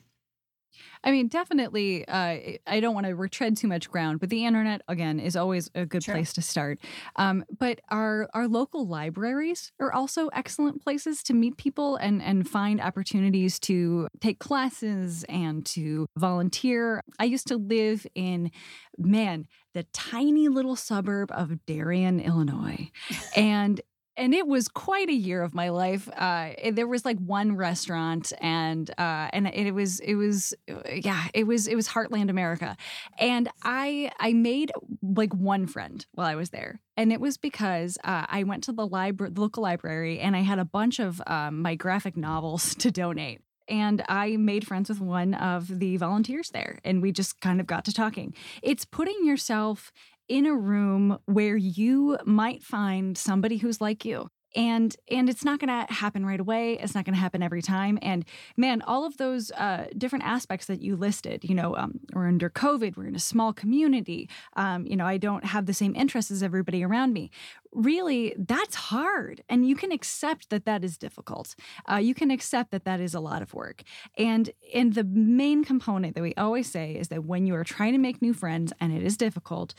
I 1.04 1.10
mean, 1.10 1.28
definitely, 1.28 2.08
uh, 2.08 2.38
I 2.66 2.80
don't 2.80 2.94
want 2.94 3.06
to 3.06 3.14
retread 3.14 3.56
too 3.58 3.68
much 3.68 3.90
ground, 3.90 4.20
but 4.20 4.30
the 4.30 4.46
internet, 4.46 4.80
again, 4.88 5.20
is 5.20 5.36
always 5.36 5.70
a 5.74 5.84
good 5.84 6.02
Sure. 6.02 6.14
place 6.14 6.32
to 6.32 6.42
start. 6.42 6.78
Um, 7.16 7.44
but 7.58 7.80
our, 7.90 8.28
our 8.32 8.48
local 8.48 8.86
libraries 8.88 9.70
are 9.78 9.92
also 9.92 10.28
excellent 10.28 10.82
places 10.82 11.22
to 11.24 11.34
meet 11.34 11.58
people 11.58 11.96
and, 11.96 12.22
and 12.22 12.48
find 12.48 12.80
opportunities 12.80 13.60
to 13.60 14.08
take 14.20 14.38
classes 14.38 15.24
and 15.28 15.64
to 15.66 16.06
volunteer. 16.16 17.02
I 17.18 17.24
used 17.24 17.48
to 17.48 17.56
live 17.58 18.06
in, 18.14 18.50
man, 18.96 19.46
the 19.74 19.82
tiny 19.92 20.48
little 20.48 20.76
suburb 20.76 21.30
of 21.32 21.66
Darien, 21.66 22.18
Illinois. 22.18 22.90
and 23.36 23.80
and 24.16 24.34
it 24.34 24.46
was 24.46 24.68
quite 24.68 25.08
a 25.08 25.14
year 25.14 25.42
of 25.42 25.54
my 25.54 25.70
life. 25.70 26.08
Uh, 26.16 26.50
it- 26.58 26.76
there 26.76 26.86
was 26.86 27.04
like 27.04 27.18
one 27.18 27.56
restaurant, 27.56 28.32
and 28.40 28.88
uh, 28.98 29.28
and 29.32 29.46
it 29.48 29.72
was 29.74 30.00
it 30.00 30.14
was 30.14 30.54
yeah, 30.92 31.24
it 31.34 31.44
was 31.46 31.66
it 31.66 31.74
was 31.76 31.88
Heartland 31.88 32.30
America, 32.30 32.76
and 33.18 33.48
I 33.62 34.10
I 34.18 34.32
made 34.32 34.72
like 35.02 35.34
one 35.34 35.66
friend 35.66 36.04
while 36.12 36.26
I 36.26 36.34
was 36.34 36.50
there, 36.50 36.80
and 36.96 37.12
it 37.12 37.20
was 37.20 37.36
because 37.36 37.98
uh, 38.04 38.26
I 38.28 38.44
went 38.44 38.64
to 38.64 38.72
the 38.72 38.86
library, 38.86 39.32
the 39.32 39.40
local 39.40 39.62
library, 39.62 40.20
and 40.20 40.36
I 40.36 40.40
had 40.40 40.58
a 40.58 40.64
bunch 40.64 40.98
of 40.98 41.20
um, 41.26 41.62
my 41.62 41.74
graphic 41.74 42.16
novels 42.16 42.74
to 42.82 42.90
donate. 42.90 43.40
And 43.66 44.04
I 44.10 44.36
made 44.36 44.66
friends 44.66 44.90
with 44.90 45.00
one 45.00 45.32
of 45.32 45.78
the 45.78 45.96
volunteers 45.96 46.50
there, 46.50 46.80
and 46.84 47.00
we 47.00 47.12
just 47.12 47.40
kind 47.40 47.60
of 47.60 47.66
got 47.66 47.86
to 47.86 47.94
talking. 47.94 48.34
It's 48.62 48.84
putting 48.84 49.24
yourself 49.24 49.90
in 50.28 50.46
a 50.46 50.54
room 50.54 51.18
where 51.26 51.56
you 51.56 52.18
might 52.24 52.62
find 52.62 53.16
somebody 53.16 53.58
who's 53.58 53.80
like 53.80 54.04
you 54.04 54.28
and 54.54 54.96
and 55.10 55.28
it's 55.28 55.44
not 55.44 55.58
going 55.58 55.68
to 55.68 55.92
happen 55.92 56.24
right 56.24 56.40
away 56.40 56.78
it's 56.78 56.94
not 56.94 57.04
going 57.04 57.14
to 57.14 57.20
happen 57.20 57.42
every 57.42 57.62
time 57.62 57.98
and 58.02 58.24
man 58.56 58.82
all 58.82 59.04
of 59.04 59.16
those 59.16 59.50
uh, 59.52 59.86
different 59.96 60.24
aspects 60.24 60.66
that 60.66 60.80
you 60.80 60.96
listed 60.96 61.44
you 61.44 61.54
know 61.54 61.74
um, 61.76 62.00
we're 62.12 62.26
under 62.26 62.48
covid 62.48 62.96
we're 62.96 63.06
in 63.06 63.16
a 63.16 63.20
small 63.20 63.52
community 63.52 64.28
um, 64.56 64.86
you 64.86 64.96
know 64.96 65.06
i 65.06 65.16
don't 65.16 65.44
have 65.44 65.66
the 65.66 65.74
same 65.74 65.94
interests 65.96 66.30
as 66.30 66.42
everybody 66.42 66.84
around 66.84 67.12
me. 67.12 67.30
Really 67.72 68.34
that's 68.38 68.76
hard 68.76 69.42
and 69.48 69.68
you 69.68 69.74
can 69.74 69.90
accept 69.90 70.50
that 70.50 70.64
that 70.64 70.84
is 70.84 70.96
difficult. 70.96 71.56
Uh, 71.90 71.96
you 71.96 72.14
can 72.14 72.30
accept 72.30 72.70
that 72.70 72.84
that 72.84 73.00
is 73.00 73.14
a 73.14 73.20
lot 73.20 73.42
of 73.42 73.52
work 73.52 73.82
and 74.16 74.50
and 74.72 74.94
the 74.94 75.04
main 75.04 75.64
component 75.64 76.14
that 76.14 76.22
we 76.22 76.34
always 76.34 76.70
say 76.70 76.92
is 76.92 77.08
that 77.08 77.24
when 77.24 77.46
you 77.46 77.54
are 77.56 77.64
trying 77.64 77.92
to 77.92 77.98
make 77.98 78.22
new 78.22 78.32
friends 78.32 78.72
and 78.80 78.92
it 78.92 79.02
is 79.02 79.16
difficult 79.16 79.74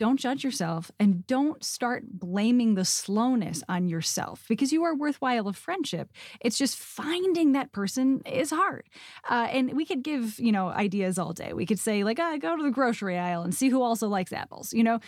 don't 0.00 0.18
judge 0.18 0.42
yourself 0.42 0.90
and 0.98 1.26
don't 1.26 1.62
start 1.62 2.04
blaming 2.10 2.74
the 2.74 2.86
slowness 2.86 3.62
on 3.68 3.86
yourself 3.86 4.46
because 4.48 4.72
you 4.72 4.82
are 4.82 4.94
worthwhile 4.94 5.46
of 5.46 5.58
friendship. 5.58 6.10
It's 6.40 6.56
just 6.56 6.78
finding 6.78 7.52
that 7.52 7.70
person 7.70 8.22
is 8.24 8.50
hard. 8.50 8.88
Uh, 9.28 9.48
and 9.50 9.74
we 9.74 9.84
could 9.84 10.02
give, 10.02 10.40
you 10.40 10.52
know, 10.52 10.68
ideas 10.70 11.18
all 11.18 11.34
day. 11.34 11.52
We 11.52 11.66
could 11.66 11.78
say, 11.78 12.02
like, 12.02 12.18
ah, 12.18 12.38
go 12.38 12.56
to 12.56 12.62
the 12.62 12.70
grocery 12.70 13.18
aisle 13.18 13.42
and 13.42 13.54
see 13.54 13.68
who 13.68 13.82
also 13.82 14.08
likes 14.08 14.32
apples. 14.32 14.72
You 14.72 14.84
know, 14.84 15.00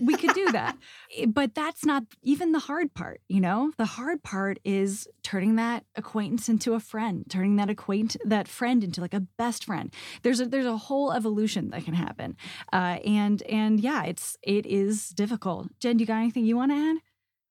we 0.00 0.16
could 0.16 0.34
do 0.34 0.50
that. 0.52 0.78
but 1.28 1.54
that's 1.54 1.84
not 1.84 2.04
even 2.22 2.52
the 2.52 2.58
hard 2.58 2.94
part, 2.94 3.20
you 3.28 3.42
know? 3.42 3.72
The 3.76 3.84
hard 3.84 4.22
part 4.22 4.58
is 4.64 5.06
turning 5.22 5.56
that 5.56 5.84
acquaintance 5.94 6.48
into 6.48 6.72
a 6.72 6.80
friend, 6.80 7.26
turning 7.28 7.56
that 7.56 7.68
acquaint 7.68 8.16
that 8.24 8.48
friend 8.48 8.82
into 8.82 9.02
like 9.02 9.12
a 9.12 9.20
best 9.20 9.66
friend. 9.66 9.92
There's 10.22 10.40
a 10.40 10.46
there's 10.46 10.64
a 10.64 10.78
whole 10.78 11.12
evolution 11.12 11.68
that 11.70 11.84
can 11.84 11.92
happen. 11.92 12.34
Uh, 12.72 12.96
and 13.04 13.42
and 13.42 13.78
yeah, 13.78 14.04
it's 14.04 14.37
it 14.42 14.66
is 14.66 15.10
difficult. 15.10 15.68
Jen, 15.80 15.98
you 15.98 16.06
got 16.06 16.18
anything 16.18 16.44
you 16.44 16.56
want 16.56 16.72
to 16.72 16.76
add? 16.76 16.96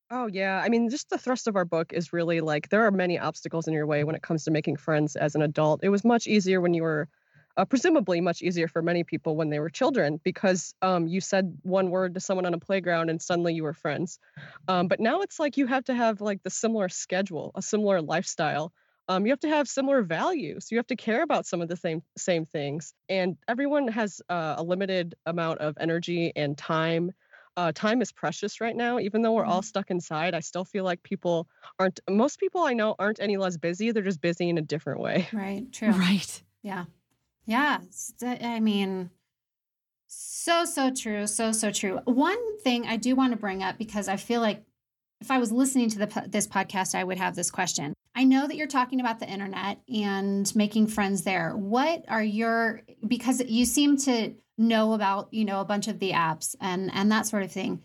Oh, 0.09 0.27
yeah. 0.27 0.61
I 0.63 0.69
mean, 0.69 0.89
just 0.89 1.09
the 1.09 1.17
thrust 1.17 1.47
of 1.47 1.55
our 1.57 1.65
book 1.65 1.91
is 1.91 2.13
really 2.13 2.39
like 2.39 2.69
there 2.69 2.85
are 2.85 2.91
many 2.91 3.19
obstacles 3.19 3.67
in 3.67 3.73
your 3.73 3.85
way 3.85 4.05
when 4.05 4.15
it 4.15 4.21
comes 4.21 4.45
to 4.45 4.51
making 4.51 4.77
friends 4.77 5.17
as 5.17 5.35
an 5.35 5.41
adult. 5.41 5.81
It 5.83 5.89
was 5.89 6.05
much 6.05 6.27
easier 6.27 6.61
when 6.61 6.73
you 6.73 6.83
were, 6.83 7.09
uh, 7.57 7.65
presumably, 7.65 8.21
much 8.21 8.41
easier 8.41 8.69
for 8.69 8.81
many 8.81 9.03
people 9.03 9.35
when 9.35 9.49
they 9.49 9.59
were 9.59 9.69
children 9.69 10.21
because 10.23 10.73
um, 10.81 11.07
you 11.07 11.19
said 11.19 11.57
one 11.63 11.89
word 11.89 12.13
to 12.13 12.21
someone 12.21 12.45
on 12.45 12.53
a 12.53 12.59
playground 12.59 13.09
and 13.09 13.21
suddenly 13.21 13.53
you 13.53 13.63
were 13.63 13.73
friends. 13.73 14.17
Um, 14.69 14.87
but 14.87 15.01
now 15.01 15.21
it's 15.21 15.39
like 15.39 15.57
you 15.57 15.67
have 15.67 15.83
to 15.85 15.93
have 15.93 16.21
like 16.21 16.41
the 16.41 16.49
similar 16.49 16.87
schedule, 16.87 17.51
a 17.55 17.61
similar 17.61 18.01
lifestyle. 18.01 18.71
Um, 19.09 19.25
you 19.25 19.31
have 19.31 19.39
to 19.41 19.49
have 19.49 19.67
similar 19.67 20.01
values. 20.01 20.67
You 20.69 20.77
have 20.77 20.87
to 20.87 20.95
care 20.95 21.23
about 21.23 21.45
some 21.45 21.61
of 21.61 21.69
the 21.69 21.77
same 21.77 22.03
same 22.17 22.45
things. 22.45 22.93
And 23.07 23.37
everyone 23.47 23.87
has 23.87 24.21
uh, 24.29 24.55
a 24.57 24.63
limited 24.63 25.15
amount 25.25 25.59
of 25.59 25.77
energy 25.79 26.33
and 26.35 26.57
time 26.57 27.11
uh, 27.57 27.71
time 27.73 28.01
is 28.03 28.11
precious 28.11 28.61
right 28.61 28.75
now. 28.75 28.99
Even 28.99 29.23
though 29.23 29.33
we're 29.33 29.43
all 29.43 29.63
stuck 29.63 29.89
inside, 29.89 30.35
I 30.35 30.41
still 30.41 30.63
feel 30.63 30.83
like 30.83 31.01
people 31.01 31.47
aren't, 31.79 31.99
most 32.07 32.39
people 32.39 32.61
I 32.61 32.73
know 32.73 32.95
aren't 32.99 33.19
any 33.19 33.35
less 33.37 33.57
busy. 33.57 33.91
They're 33.91 34.03
just 34.03 34.21
busy 34.21 34.47
in 34.47 34.59
a 34.59 34.61
different 34.61 35.01
way. 35.01 35.27
Right. 35.33 35.65
True. 35.73 35.89
Right. 35.89 36.43
Yeah. 36.61 36.85
Yeah. 37.47 37.79
I 38.21 38.59
mean, 38.59 39.09
so, 40.07 40.65
so 40.65 40.93
true. 40.93 41.25
So, 41.25 41.51
so 41.51 41.71
true. 41.71 41.99
One 42.05 42.59
thing 42.59 42.85
I 42.85 42.95
do 42.95 43.15
want 43.15 43.33
to 43.33 43.37
bring 43.37 43.63
up 43.63 43.79
because 43.79 44.07
I 44.07 44.17
feel 44.17 44.41
like 44.41 44.63
if 45.21 45.31
I 45.31 45.37
was 45.37 45.51
listening 45.51 45.89
to 45.91 45.99
the, 45.99 46.25
this 46.27 46.47
podcast, 46.47 46.95
I 46.95 47.03
would 47.03 47.17
have 47.17 47.35
this 47.35 47.51
question. 47.51 47.93
I 48.15 48.23
know 48.23 48.47
that 48.47 48.55
you're 48.55 48.67
talking 48.67 48.99
about 48.99 49.19
the 49.19 49.29
internet 49.29 49.79
and 49.93 50.53
making 50.55 50.87
friends 50.87 51.23
there. 51.23 51.55
What 51.55 52.05
are 52.07 52.23
your, 52.23 52.81
because 53.07 53.41
you 53.41 53.65
seem 53.65 53.97
to 53.97 54.33
know 54.57 54.93
about, 54.93 55.33
you 55.33 55.45
know, 55.45 55.61
a 55.61 55.65
bunch 55.65 55.87
of 55.87 55.99
the 55.99 56.11
apps 56.11 56.55
and, 56.59 56.91
and 56.93 57.11
that 57.11 57.27
sort 57.27 57.43
of 57.43 57.51
thing. 57.51 57.83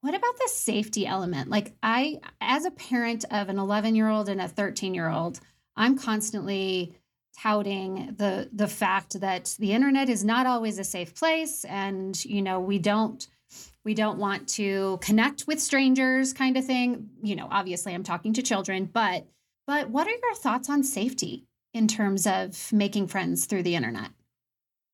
What 0.00 0.14
about 0.14 0.38
the 0.38 0.48
safety 0.48 1.06
element? 1.06 1.50
Like 1.50 1.74
I, 1.82 2.20
as 2.40 2.64
a 2.64 2.70
parent 2.70 3.26
of 3.30 3.50
an 3.50 3.58
11 3.58 3.94
year 3.94 4.08
old 4.08 4.30
and 4.30 4.40
a 4.40 4.48
13 4.48 4.94
year 4.94 5.10
old, 5.10 5.40
I'm 5.76 5.98
constantly 5.98 6.96
touting 7.38 8.14
the 8.18 8.48
the 8.52 8.68
fact 8.68 9.20
that 9.20 9.56
the 9.58 9.72
internet 9.72 10.08
is 10.08 10.24
not 10.24 10.46
always 10.46 10.78
a 10.78 10.84
safe 10.84 11.14
place 11.14 11.64
and 11.64 12.22
you 12.24 12.42
know 12.42 12.58
we 12.60 12.78
don't 12.78 13.28
we 13.84 13.94
don't 13.94 14.18
want 14.18 14.48
to 14.48 14.98
connect 15.02 15.46
with 15.46 15.60
strangers 15.60 16.32
kind 16.32 16.56
of 16.56 16.64
thing. 16.64 17.10
You 17.22 17.36
know 17.36 17.48
obviously 17.50 17.94
i'm 17.94 18.02
talking 18.02 18.32
to 18.34 18.42
children 18.42 18.86
but 18.86 19.26
but 19.66 19.90
what 19.90 20.06
are 20.06 20.10
your 20.10 20.34
thoughts 20.34 20.68
on 20.68 20.82
safety 20.82 21.46
in 21.72 21.86
terms 21.86 22.26
of 22.26 22.72
making 22.72 23.06
friends 23.06 23.46
through 23.46 23.62
the 23.62 23.76
internet 23.76 24.10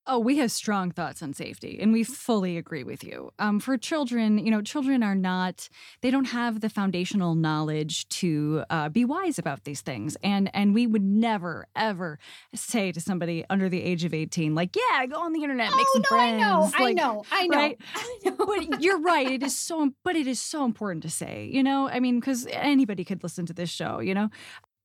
Oh, 0.09 0.19
we 0.19 0.39
have 0.39 0.53
strong 0.53 0.93
thoughts 0.93 1.23
on 1.23 1.35
safety, 1.35 1.79
and 1.81 1.93
we 1.93 2.05
fully 2.05 2.57
agree 2.57 2.85
with 2.85 3.03
you. 3.03 3.33
Um, 3.41 3.59
for 3.59 3.77
children, 3.77 4.39
you 4.39 4.51
know, 4.51 4.63
children 4.63 5.03
are 5.03 5.17
not; 5.17 5.69
they 6.01 6.11
don't 6.11 6.27
have 6.27 6.61
the 6.61 6.69
foundational 6.69 7.35
knowledge 7.35 8.09
to 8.21 8.65
uh, 8.71 8.89
be 8.89 9.05
wise 9.05 9.39
about 9.39 9.65
these 9.65 9.81
things, 9.81 10.17
and 10.23 10.49
and 10.55 10.75
we 10.75 10.87
would 10.87 11.03
never 11.03 11.67
ever 11.75 12.19
say 12.55 12.93
to 12.93 13.01
somebody 13.01 13.45
under 13.51 13.69
the 13.69 13.83
age 13.83 14.05
of 14.05 14.15
eighteen, 14.15 14.55
like, 14.55 14.77
"Yeah, 14.77 15.07
go 15.07 15.21
on 15.21 15.33
the 15.33 15.43
internet, 15.43 15.75
make 15.75 15.87
some 15.93 16.05
friends." 16.05 16.43
Oh, 16.45 16.73
i 16.77 16.93
know 16.93 17.25
i 17.33 17.47
know 17.47 17.47
i 17.47 17.47
know, 17.47 17.57
right? 17.57 17.79
I 17.95 18.19
know. 18.25 18.37
but 18.47 18.83
you're 18.83 19.01
right. 19.01 19.29
It 19.29 19.43
is 19.43 19.57
so, 19.57 19.91
but 20.05 20.15
it 20.15 20.27
is 20.27 20.41
so 20.41 20.65
important 20.65 21.03
to 21.03 21.11
say, 21.11 21.51
you 21.53 21.63
know. 21.63 21.89
I 21.89 22.01
mean, 22.01 22.21
because 22.21 22.47
anybody 22.51 23.05
could 23.05 23.23
listen 23.23 23.47
to 23.47 23.53
this 23.53 23.71
show, 23.71 24.01
you 24.01 24.15
know. 24.15 24.31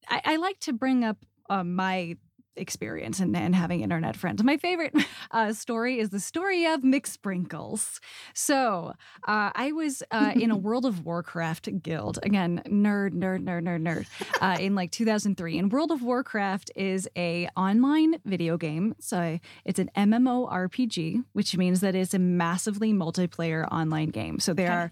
I, 0.10 0.22
I 0.26 0.36
like 0.38 0.60
to 0.62 0.74
bring 0.74 1.04
up 1.04 1.26
uh, 1.50 1.64
my 1.64 2.18
experience 2.56 3.20
and, 3.20 3.36
and 3.36 3.56
having 3.56 3.82
internet 3.82 4.16
friends. 4.16 4.44
My 4.44 4.58
favorite 4.58 4.94
uh, 5.32 5.54
story 5.54 6.00
is 6.00 6.10
the 6.10 6.20
story 6.20 6.66
of 6.66 6.82
McSprinkles. 6.82 8.00
So 8.34 8.94
uh, 9.28 9.52
I 9.56 9.72
was 9.72 10.04
uh, 10.12 10.34
in 10.36 10.52
a 10.52 10.58
World 10.62 10.86
of 10.86 11.06
Warcraft 11.06 11.82
guild. 11.82 12.20
Again, 12.24 12.62
nerd, 12.68 13.12
nerd, 13.12 13.44
nerd, 13.44 13.64
nerd, 13.64 13.82
nerd. 13.82 14.06
Uh, 14.42 14.58
in 14.60 14.76
like 14.76 14.92
2003, 14.92 15.58
and 15.58 15.72
World 15.72 15.92
of 15.92 16.02
Warcraft 16.02 16.72
is 16.76 17.08
a 17.18 17.48
online 17.56 18.20
video 18.26 18.58
game. 18.58 18.96
So 19.00 19.40
it's 19.66 19.80
an 19.80 19.90
MMORPG, 19.96 21.24
which 21.34 21.58
means 21.58 21.82
that 21.82 21.96
it's 21.96 22.14
a 22.14 22.20
massively 22.20 22.94
multiplayer 22.94 23.68
online 23.72 24.10
game. 24.10 24.40
So 24.40 24.54
there 24.54 24.68
okay. 24.68 24.76
are 24.76 24.92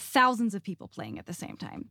thousands 0.00 0.54
of 0.54 0.62
people 0.62 0.88
playing 0.88 1.18
at 1.18 1.26
the 1.26 1.34
same 1.34 1.56
time, 1.56 1.90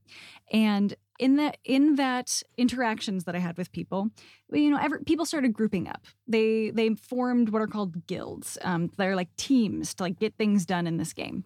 and 0.51 0.95
in 1.19 1.35
that 1.37 1.57
in 1.63 1.95
that 1.95 2.41
interactions 2.57 3.23
that 3.25 3.35
I 3.35 3.39
had 3.39 3.57
with 3.57 3.71
people, 3.71 4.09
you 4.51 4.69
know, 4.69 4.79
people 5.05 5.25
started 5.25 5.53
grouping 5.53 5.87
up. 5.87 6.05
They 6.27 6.71
they 6.71 6.95
formed 6.95 7.49
what 7.49 7.61
are 7.61 7.67
called 7.67 8.07
guilds. 8.07 8.57
Um, 8.61 8.91
they're 8.97 9.15
like 9.15 9.35
teams 9.35 9.93
to 9.95 10.03
like 10.03 10.19
get 10.19 10.35
things 10.37 10.65
done 10.65 10.87
in 10.87 10.97
this 10.97 11.13
game. 11.13 11.43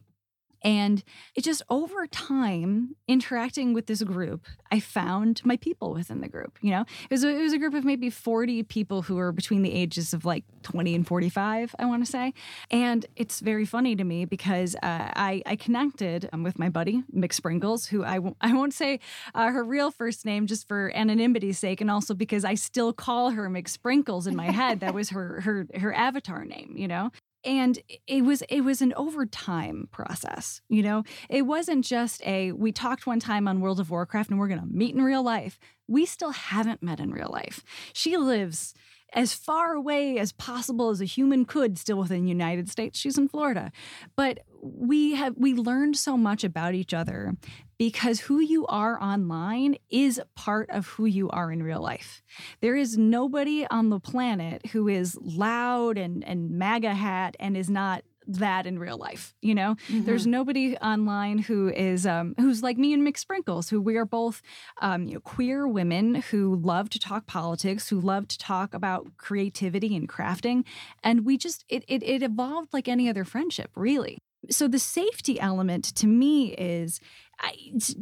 And 0.63 1.03
it 1.35 1.43
just 1.43 1.63
over 1.69 2.05
time, 2.07 2.95
interacting 3.07 3.73
with 3.73 3.87
this 3.87 4.03
group, 4.03 4.45
I 4.71 4.79
found 4.79 5.41
my 5.43 5.57
people 5.57 5.93
within 5.93 6.21
the 6.21 6.27
group. 6.27 6.57
You 6.61 6.71
know, 6.71 6.81
it 6.81 7.11
was 7.11 7.23
a, 7.23 7.29
it 7.29 7.41
was 7.41 7.53
a 7.53 7.57
group 7.57 7.73
of 7.73 7.83
maybe 7.83 8.09
40 8.09 8.63
people 8.63 9.01
who 9.01 9.15
were 9.15 9.31
between 9.31 9.63
the 9.63 9.73
ages 9.73 10.13
of 10.13 10.25
like 10.25 10.43
20 10.61 10.93
and 10.93 11.07
45, 11.07 11.75
I 11.79 11.85
want 11.85 12.05
to 12.05 12.11
say. 12.11 12.33
And 12.69 13.05
it's 13.15 13.39
very 13.39 13.65
funny 13.65 13.95
to 13.95 14.03
me 14.03 14.25
because 14.25 14.75
uh, 14.75 14.79
I, 14.83 15.41
I 15.45 15.55
connected 15.55 16.29
um, 16.31 16.43
with 16.43 16.59
my 16.59 16.69
buddy, 16.69 17.03
Mick 17.13 17.31
McSprinkles, 17.31 17.87
who 17.87 18.03
I 18.03 18.15
w- 18.15 18.35
I 18.41 18.53
won't 18.53 18.73
say 18.73 18.99
uh, 19.33 19.49
her 19.51 19.63
real 19.63 19.91
first 19.91 20.25
name 20.25 20.47
just 20.47 20.67
for 20.67 20.91
anonymity's 20.95 21.59
sake, 21.59 21.81
and 21.81 21.89
also 21.89 22.13
because 22.13 22.45
I 22.45 22.55
still 22.55 22.93
call 22.93 23.31
her 23.31 23.49
McSprinkles 23.49 24.27
in 24.27 24.35
my 24.35 24.51
head. 24.51 24.79
that 24.81 24.93
was 24.93 25.09
her 25.09 25.41
her 25.41 25.67
her 25.75 25.93
avatar 25.93 26.45
name, 26.45 26.75
you 26.77 26.87
know 26.87 27.11
and 27.43 27.79
it 28.07 28.23
was 28.23 28.41
it 28.43 28.61
was 28.61 28.81
an 28.81 28.93
overtime 28.95 29.87
process 29.91 30.61
you 30.71 30.81
know? 30.81 31.03
It 31.29 31.43
wasn't 31.43 31.85
just 31.85 32.21
a 32.25 32.53
we 32.53 32.71
talked 32.71 33.05
one 33.05 33.19
time 33.19 33.47
on 33.47 33.59
world 33.59 33.79
of 33.79 33.91
warcraft 33.91 34.29
and 34.29 34.39
we're 34.39 34.47
going 34.47 34.61
to 34.61 34.65
meet 34.65 34.95
in 34.95 35.01
real 35.01 35.21
life. 35.21 35.59
We 35.87 36.05
still 36.05 36.31
haven't 36.31 36.81
met 36.81 36.99
in 36.99 37.11
real 37.11 37.29
life. 37.31 37.63
She 37.93 38.17
lives 38.17 38.73
as 39.13 39.33
far 39.33 39.73
away 39.73 40.17
as 40.17 40.31
possible 40.31 40.89
as 40.89 41.01
a 41.01 41.05
human 41.05 41.45
could 41.45 41.77
still 41.77 41.97
within 41.97 42.23
the 42.23 42.29
united 42.29 42.69
states 42.69 42.99
she's 42.99 43.17
in 43.17 43.27
florida 43.27 43.71
but 44.15 44.39
we 44.61 45.15
have 45.15 45.35
we 45.37 45.53
learned 45.53 45.97
so 45.97 46.15
much 46.15 46.43
about 46.43 46.73
each 46.73 46.93
other 46.93 47.35
because 47.77 48.19
who 48.19 48.39
you 48.39 48.67
are 48.67 49.01
online 49.01 49.75
is 49.89 50.21
part 50.35 50.69
of 50.69 50.85
who 50.87 51.07
you 51.07 51.31
are 51.31 51.51
in 51.51 51.63
real 51.63 51.81
life. 51.81 52.21
There 52.61 52.75
is 52.75 52.95
nobody 52.95 53.65
on 53.71 53.89
the 53.89 53.99
planet 53.99 54.67
who 54.67 54.87
is 54.87 55.17
loud 55.19 55.97
and 55.97 56.23
and 56.23 56.51
MAGA 56.51 56.93
hat 56.93 57.35
and 57.39 57.57
is 57.57 57.71
not 57.71 58.03
that 58.27 58.65
in 58.65 58.77
real 58.77 58.97
life 58.97 59.33
you 59.41 59.55
know 59.55 59.75
mm-hmm. 59.87 60.03
there's 60.03 60.27
nobody 60.27 60.77
online 60.77 61.39
who 61.39 61.69
is 61.69 62.05
um, 62.05 62.35
who's 62.37 62.61
like 62.61 62.77
me 62.77 62.93
and 62.93 63.05
McSprinkles 63.05 63.69
who 63.69 63.81
we 63.81 63.97
are 63.97 64.05
both 64.05 64.41
um, 64.81 65.05
you 65.05 65.15
know, 65.15 65.19
queer 65.19 65.67
women 65.67 66.15
who 66.15 66.55
love 66.55 66.89
to 66.89 66.99
talk 66.99 67.25
politics 67.27 67.89
who 67.89 67.99
love 67.99 68.27
to 68.27 68.37
talk 68.37 68.73
about 68.73 69.17
creativity 69.17 69.95
and 69.95 70.07
crafting 70.07 70.63
and 71.03 71.25
we 71.25 71.37
just 71.37 71.65
it, 71.69 71.83
it, 71.87 72.03
it 72.03 72.21
evolved 72.21 72.73
like 72.73 72.87
any 72.87 73.09
other 73.09 73.23
friendship 73.23 73.71
really 73.75 74.17
so 74.49 74.67
the 74.67 74.79
safety 74.79 75.39
element 75.39 75.83
to 75.95 76.07
me 76.07 76.53
is 76.53 76.99
I, 77.39 77.53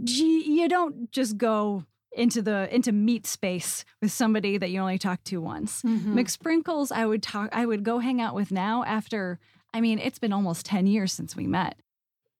you 0.05 0.67
don't 0.67 1.11
just 1.11 1.37
go 1.37 1.85
into 2.11 2.41
the 2.41 2.73
into 2.73 2.91
meet 2.91 3.27
space 3.27 3.85
with 4.01 4.11
somebody 4.11 4.57
that 4.57 4.69
you 4.69 4.79
only 4.79 4.97
talk 4.97 5.23
to 5.25 5.37
once. 5.41 5.81
Mm-hmm. 5.83 6.17
McSprinkles, 6.17 6.91
I 6.91 7.05
would 7.05 7.23
talk, 7.23 7.49
I 7.51 7.65
would 7.65 7.83
go 7.83 7.99
hang 7.99 8.21
out 8.21 8.35
with 8.35 8.51
now 8.51 8.83
after. 8.83 9.39
I 9.73 9.81
mean, 9.81 9.99
it's 9.99 10.19
been 10.19 10.33
almost 10.33 10.65
ten 10.65 10.87
years 10.87 11.13
since 11.13 11.35
we 11.35 11.47
met. 11.47 11.79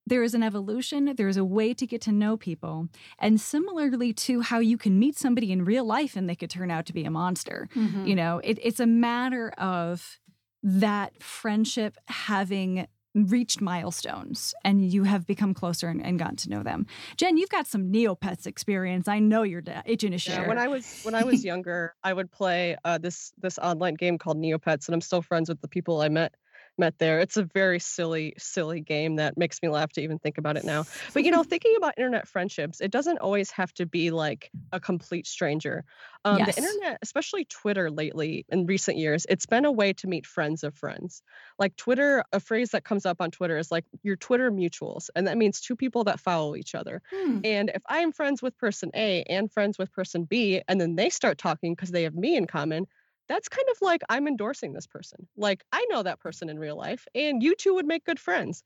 There 0.05 0.23
is 0.23 0.33
an 0.33 0.41
evolution. 0.41 1.13
There 1.15 1.27
is 1.27 1.37
a 1.37 1.45
way 1.45 1.73
to 1.75 1.85
get 1.85 2.01
to 2.01 2.11
know 2.11 2.35
people, 2.35 2.87
and 3.19 3.39
similarly 3.39 4.11
to 4.13 4.41
how 4.41 4.59
you 4.59 4.77
can 4.77 4.97
meet 4.97 5.17
somebody 5.17 5.51
in 5.51 5.65
real 5.65 5.85
life 5.85 6.15
and 6.15 6.27
they 6.27 6.35
could 6.35 6.49
turn 6.49 6.71
out 6.71 6.85
to 6.87 6.93
be 6.93 7.05
a 7.05 7.11
monster. 7.11 7.69
Mm-hmm. 7.75 8.07
You 8.07 8.15
know, 8.15 8.41
it, 8.43 8.57
it's 8.61 8.79
a 8.79 8.87
matter 8.87 9.49
of 9.51 10.19
that 10.63 11.21
friendship 11.21 11.95
having 12.07 12.87
reached 13.15 13.59
milestones 13.59 14.53
and 14.63 14.91
you 14.91 15.03
have 15.03 15.25
become 15.25 15.53
closer 15.53 15.87
and, 15.87 16.03
and, 16.03 16.19
gotten 16.19 16.35
to 16.35 16.49
know 16.49 16.61
them. 16.61 16.85
Jen, 17.17 17.37
you've 17.37 17.49
got 17.49 17.65
some 17.65 17.91
Neopets 17.91 18.45
experience. 18.45 19.07
I 19.07 19.19
know 19.19 19.43
you're 19.43 19.63
itching 19.85 20.11
to 20.11 20.17
share. 20.17 20.41
Yeah, 20.41 20.47
when 20.47 20.59
I 20.59 20.67
was 20.67 21.01
when 21.03 21.15
I 21.15 21.23
was 21.23 21.43
younger, 21.51 21.95
I 22.03 22.13
would 22.13 22.31
play 22.31 22.77
uh, 22.85 22.97
this 22.99 23.33
this 23.39 23.57
online 23.57 23.95
game 23.95 24.17
called 24.17 24.37
Neopets, 24.37 24.87
and 24.87 24.93
I'm 24.93 25.01
still 25.01 25.21
friends 25.21 25.49
with 25.49 25.59
the 25.61 25.67
people 25.67 26.01
I 26.01 26.09
met 26.09 26.33
met 26.79 26.97
there. 26.97 27.19
It's 27.19 27.37
a 27.37 27.43
very 27.43 27.79
silly, 27.79 28.33
silly 28.37 28.81
game 28.81 29.17
that 29.17 29.37
makes 29.37 29.61
me 29.61 29.69
laugh 29.69 29.91
to 29.93 30.01
even 30.01 30.17
think 30.17 30.37
about 30.37 30.57
it 30.57 30.63
now. 30.63 30.85
But 31.13 31.23
you 31.23 31.31
know, 31.31 31.43
thinking 31.49 31.75
about 31.77 31.93
internet 31.97 32.27
friendships, 32.27 32.81
it 32.81 32.91
doesn't 32.91 33.19
always 33.19 33.51
have 33.51 33.73
to 33.75 33.85
be 33.85 34.11
like 34.11 34.49
a 34.71 34.79
complete 34.79 35.27
stranger. 35.27 35.85
Um, 36.25 36.39
yes. 36.39 36.55
The 36.55 36.63
internet, 36.63 36.99
especially 37.01 37.45
Twitter 37.45 37.91
lately 37.91 38.45
in 38.49 38.65
recent 38.65 38.97
years, 38.97 39.25
it's 39.29 39.45
been 39.45 39.65
a 39.65 39.71
way 39.71 39.93
to 39.93 40.07
meet 40.07 40.25
friends 40.25 40.63
of 40.63 40.73
friends. 40.73 41.21
Like 41.57 41.75
Twitter, 41.75 42.23
a 42.33 42.39
phrase 42.39 42.71
that 42.71 42.83
comes 42.83 43.05
up 43.05 43.17
on 43.19 43.31
Twitter 43.31 43.57
is 43.57 43.71
like 43.71 43.85
your 44.03 44.15
Twitter 44.15 44.51
mutuals. 44.51 45.09
And 45.15 45.27
that 45.27 45.37
means 45.37 45.61
two 45.61 45.75
people 45.75 46.05
that 46.05 46.19
follow 46.19 46.55
each 46.55 46.75
other. 46.75 47.01
Hmm. 47.13 47.39
And 47.43 47.71
if 47.73 47.81
I 47.87 47.99
am 47.99 48.11
friends 48.11 48.41
with 48.41 48.57
person 48.57 48.91
A 48.95 49.23
and 49.23 49.51
friends 49.51 49.77
with 49.77 49.91
person 49.91 50.23
B, 50.23 50.61
and 50.67 50.79
then 50.79 50.95
they 50.95 51.09
start 51.09 51.37
talking 51.37 51.73
because 51.73 51.91
they 51.91 52.03
have 52.03 52.15
me 52.15 52.35
in 52.35 52.47
common, 52.47 52.87
that's 53.29 53.47
kind 53.47 53.67
of 53.71 53.77
like 53.81 54.01
I'm 54.09 54.27
endorsing 54.27 54.73
this 54.73 54.87
person. 54.87 55.27
Like 55.37 55.63
I 55.71 55.85
know 55.89 56.03
that 56.03 56.19
person 56.19 56.49
in 56.49 56.59
real 56.59 56.75
life, 56.75 57.07
and 57.15 57.41
you 57.41 57.55
two 57.55 57.75
would 57.75 57.85
make 57.85 58.03
good 58.03 58.19
friends. 58.19 58.63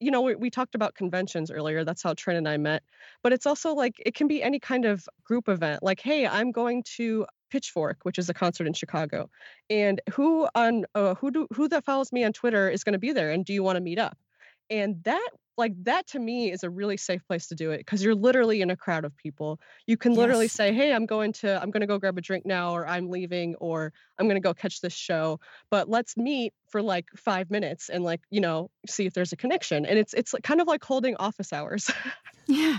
You 0.00 0.10
know, 0.10 0.22
we, 0.22 0.34
we 0.34 0.50
talked 0.50 0.74
about 0.74 0.94
conventions 0.94 1.50
earlier. 1.50 1.84
That's 1.84 2.02
how 2.02 2.14
Trin 2.14 2.36
and 2.36 2.48
I 2.48 2.56
met. 2.56 2.82
But 3.22 3.32
it's 3.32 3.46
also 3.46 3.74
like 3.74 3.94
it 4.04 4.14
can 4.14 4.26
be 4.26 4.42
any 4.42 4.58
kind 4.58 4.84
of 4.84 5.06
group 5.24 5.48
event. 5.48 5.82
Like, 5.82 6.00
hey, 6.00 6.26
I'm 6.26 6.50
going 6.50 6.82
to 6.96 7.26
Pitchfork, 7.50 7.98
which 8.02 8.18
is 8.18 8.28
a 8.28 8.34
concert 8.34 8.66
in 8.66 8.72
Chicago, 8.72 9.30
and 9.70 10.00
who 10.12 10.48
on 10.54 10.84
uh, 10.94 11.14
who 11.14 11.30
do 11.30 11.46
who 11.54 11.68
that 11.68 11.84
follows 11.84 12.10
me 12.12 12.24
on 12.24 12.32
Twitter 12.32 12.68
is 12.68 12.84
going 12.84 12.94
to 12.94 12.98
be 12.98 13.12
there, 13.12 13.30
and 13.30 13.44
do 13.44 13.52
you 13.52 13.62
want 13.62 13.76
to 13.76 13.82
meet 13.82 13.98
up? 13.98 14.18
And 14.70 15.02
that 15.04 15.30
like 15.56 15.72
that 15.84 16.06
to 16.08 16.18
me 16.18 16.50
is 16.50 16.64
a 16.64 16.70
really 16.70 16.96
safe 16.96 17.26
place 17.26 17.48
to 17.48 17.54
do 17.54 17.70
it 17.70 17.78
because 17.78 18.02
you're 18.02 18.14
literally 18.14 18.62
in 18.62 18.70
a 18.70 18.76
crowd 18.76 19.04
of 19.04 19.16
people. 19.16 19.60
You 19.86 19.96
can 19.96 20.14
literally 20.14 20.46
yes. 20.46 20.52
say 20.52 20.72
hey 20.72 20.92
i'm 20.92 21.06
going 21.06 21.32
to 21.32 21.60
i'm 21.62 21.70
going 21.70 21.80
to 21.80 21.86
go 21.86 21.98
grab 21.98 22.18
a 22.18 22.20
drink 22.20 22.44
now 22.46 22.74
or 22.74 22.86
i'm 22.86 23.08
leaving 23.08 23.54
or 23.56 23.92
i'm 24.18 24.26
going 24.26 24.36
to 24.36 24.46
go 24.46 24.54
catch 24.54 24.80
this 24.80 24.92
show 24.92 25.40
but 25.70 25.88
let's 25.88 26.16
meet 26.16 26.52
for 26.68 26.82
like 26.82 27.06
five 27.16 27.50
minutes 27.50 27.88
and 27.88 28.04
like 28.04 28.20
you 28.30 28.40
know 28.40 28.70
see 28.86 29.06
if 29.06 29.12
there's 29.12 29.32
a 29.32 29.36
connection 29.36 29.86
and 29.86 29.98
it's 29.98 30.14
it's 30.14 30.34
kind 30.42 30.60
of 30.60 30.66
like 30.66 30.84
holding 30.84 31.16
office 31.16 31.52
hours. 31.52 31.90
Yeah 32.48 32.78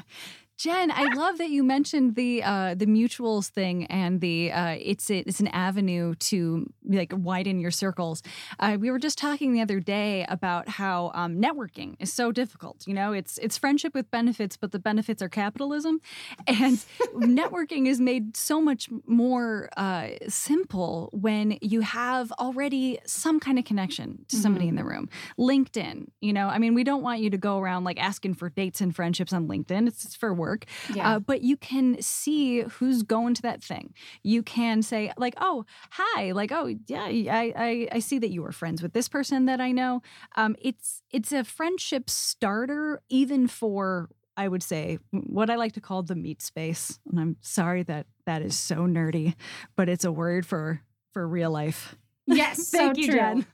Jen, 0.57 0.89
I 0.89 1.13
love 1.13 1.37
that 1.37 1.51
you 1.51 1.63
mentioned 1.63 2.15
the 2.15 2.41
uh, 2.41 2.73
the 2.73 2.87
mutuals 2.87 3.47
thing 3.47 3.85
and 3.85 4.19
the 4.21 4.51
uh, 4.51 4.75
it's 4.79 5.11
it's 5.11 5.39
an 5.39 5.49
avenue 5.49 6.15
to 6.15 6.65
like 6.83 7.13
widen 7.15 7.59
your 7.59 7.69
circles. 7.69 8.23
Uh, 8.57 8.75
we 8.79 8.89
were 8.89 8.97
just 8.97 9.19
talking 9.19 9.53
the 9.53 9.61
other 9.61 9.79
day 9.79 10.25
about 10.27 10.67
how 10.67 11.11
um, 11.13 11.39
networking 11.39 11.95
is 11.99 12.11
so 12.11 12.31
difficult. 12.31 12.87
You 12.87 12.95
know, 12.95 13.13
it's 13.13 13.37
it's 13.37 13.55
friendship 13.55 13.93
with 13.93 14.09
benefits, 14.09 14.57
but 14.57 14.71
the 14.71 14.79
benefits 14.79 15.21
are 15.21 15.29
capitalism, 15.29 16.01
and 16.47 16.83
networking 17.13 17.85
is 17.85 18.01
made 18.01 18.35
so 18.35 18.59
much 18.59 18.89
more 19.05 19.69
uh, 19.77 20.07
simple 20.27 21.11
when 21.13 21.59
you 21.61 21.81
have 21.81 22.31
already 22.39 22.97
some 23.05 23.39
kind 23.39 23.59
of 23.59 23.65
connection 23.65 24.25
to 24.29 24.35
somebody 24.35 24.65
mm-hmm. 24.65 24.79
in 24.79 24.83
the 24.83 24.89
room. 24.89 25.07
LinkedIn, 25.37 26.07
you 26.19 26.33
know, 26.33 26.47
I 26.47 26.57
mean, 26.57 26.73
we 26.73 26.83
don't 26.83 27.03
want 27.03 27.19
you 27.19 27.29
to 27.29 27.37
go 27.37 27.59
around 27.59 27.83
like 27.83 28.01
asking 28.01 28.33
for 28.33 28.49
dates 28.49 28.81
and 28.81 28.95
friendships 28.95 29.33
on 29.33 29.47
LinkedIn. 29.47 29.87
It's, 29.87 30.03
it's 30.03 30.15
for 30.15 30.33
work 30.33 30.46
work. 30.47 30.65
Yeah. 30.93 31.15
Uh, 31.15 31.19
but 31.19 31.41
you 31.41 31.57
can 31.57 32.01
see 32.01 32.61
who's 32.61 33.03
going 33.03 33.33
to 33.35 33.41
that 33.43 33.61
thing. 33.61 33.93
You 34.23 34.43
can 34.43 34.81
say, 34.81 35.11
like, 35.17 35.35
oh, 35.39 35.65
hi, 35.91 36.31
like, 36.31 36.51
oh, 36.51 36.73
yeah, 36.87 37.03
I, 37.03 37.53
I, 37.55 37.87
I 37.93 37.99
see 37.99 38.19
that 38.19 38.29
you 38.29 38.41
were 38.41 38.51
friends 38.51 38.81
with 38.81 38.93
this 38.93 39.09
person 39.09 39.45
that 39.45 39.59
I 39.59 39.71
know. 39.71 40.01
Um, 40.35 40.55
it's 40.61 41.01
it's 41.11 41.31
a 41.31 41.43
friendship 41.43 42.09
starter, 42.09 43.01
even 43.09 43.47
for 43.47 44.09
I 44.37 44.47
would 44.47 44.63
say 44.63 44.99
what 45.11 45.49
I 45.49 45.55
like 45.55 45.73
to 45.73 45.81
call 45.81 46.03
the 46.03 46.15
meet 46.15 46.41
space. 46.41 46.99
And 47.09 47.19
I'm 47.19 47.37
sorry 47.41 47.83
that 47.83 48.05
that 48.25 48.41
is 48.41 48.57
so 48.57 48.77
nerdy, 48.77 49.33
but 49.75 49.89
it's 49.89 50.05
a 50.05 50.11
word 50.11 50.45
for 50.45 50.81
for 51.11 51.27
real 51.27 51.51
life. 51.51 51.95
Yes, 52.25 52.69
thank 52.71 52.95
so 52.95 53.01
you, 53.01 53.07
true. 53.07 53.19
Jen. 53.19 53.45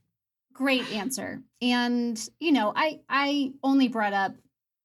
Great 0.54 0.92
answer. 0.92 1.42
And 1.62 2.20
you 2.40 2.52
know, 2.52 2.74
I 2.76 3.00
I 3.10 3.54
only 3.64 3.88
brought 3.88 4.14
up 4.14 4.34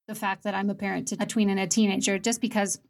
the 0.08 0.14
fact 0.14 0.42
that 0.42 0.54
I'm 0.54 0.70
a 0.70 0.74
parent 0.74 1.06
to 1.08 1.16
a 1.20 1.26
tween 1.26 1.50
and 1.50 1.60
a 1.60 1.66
teenager 1.66 2.18
just 2.18 2.40
because 2.40 2.80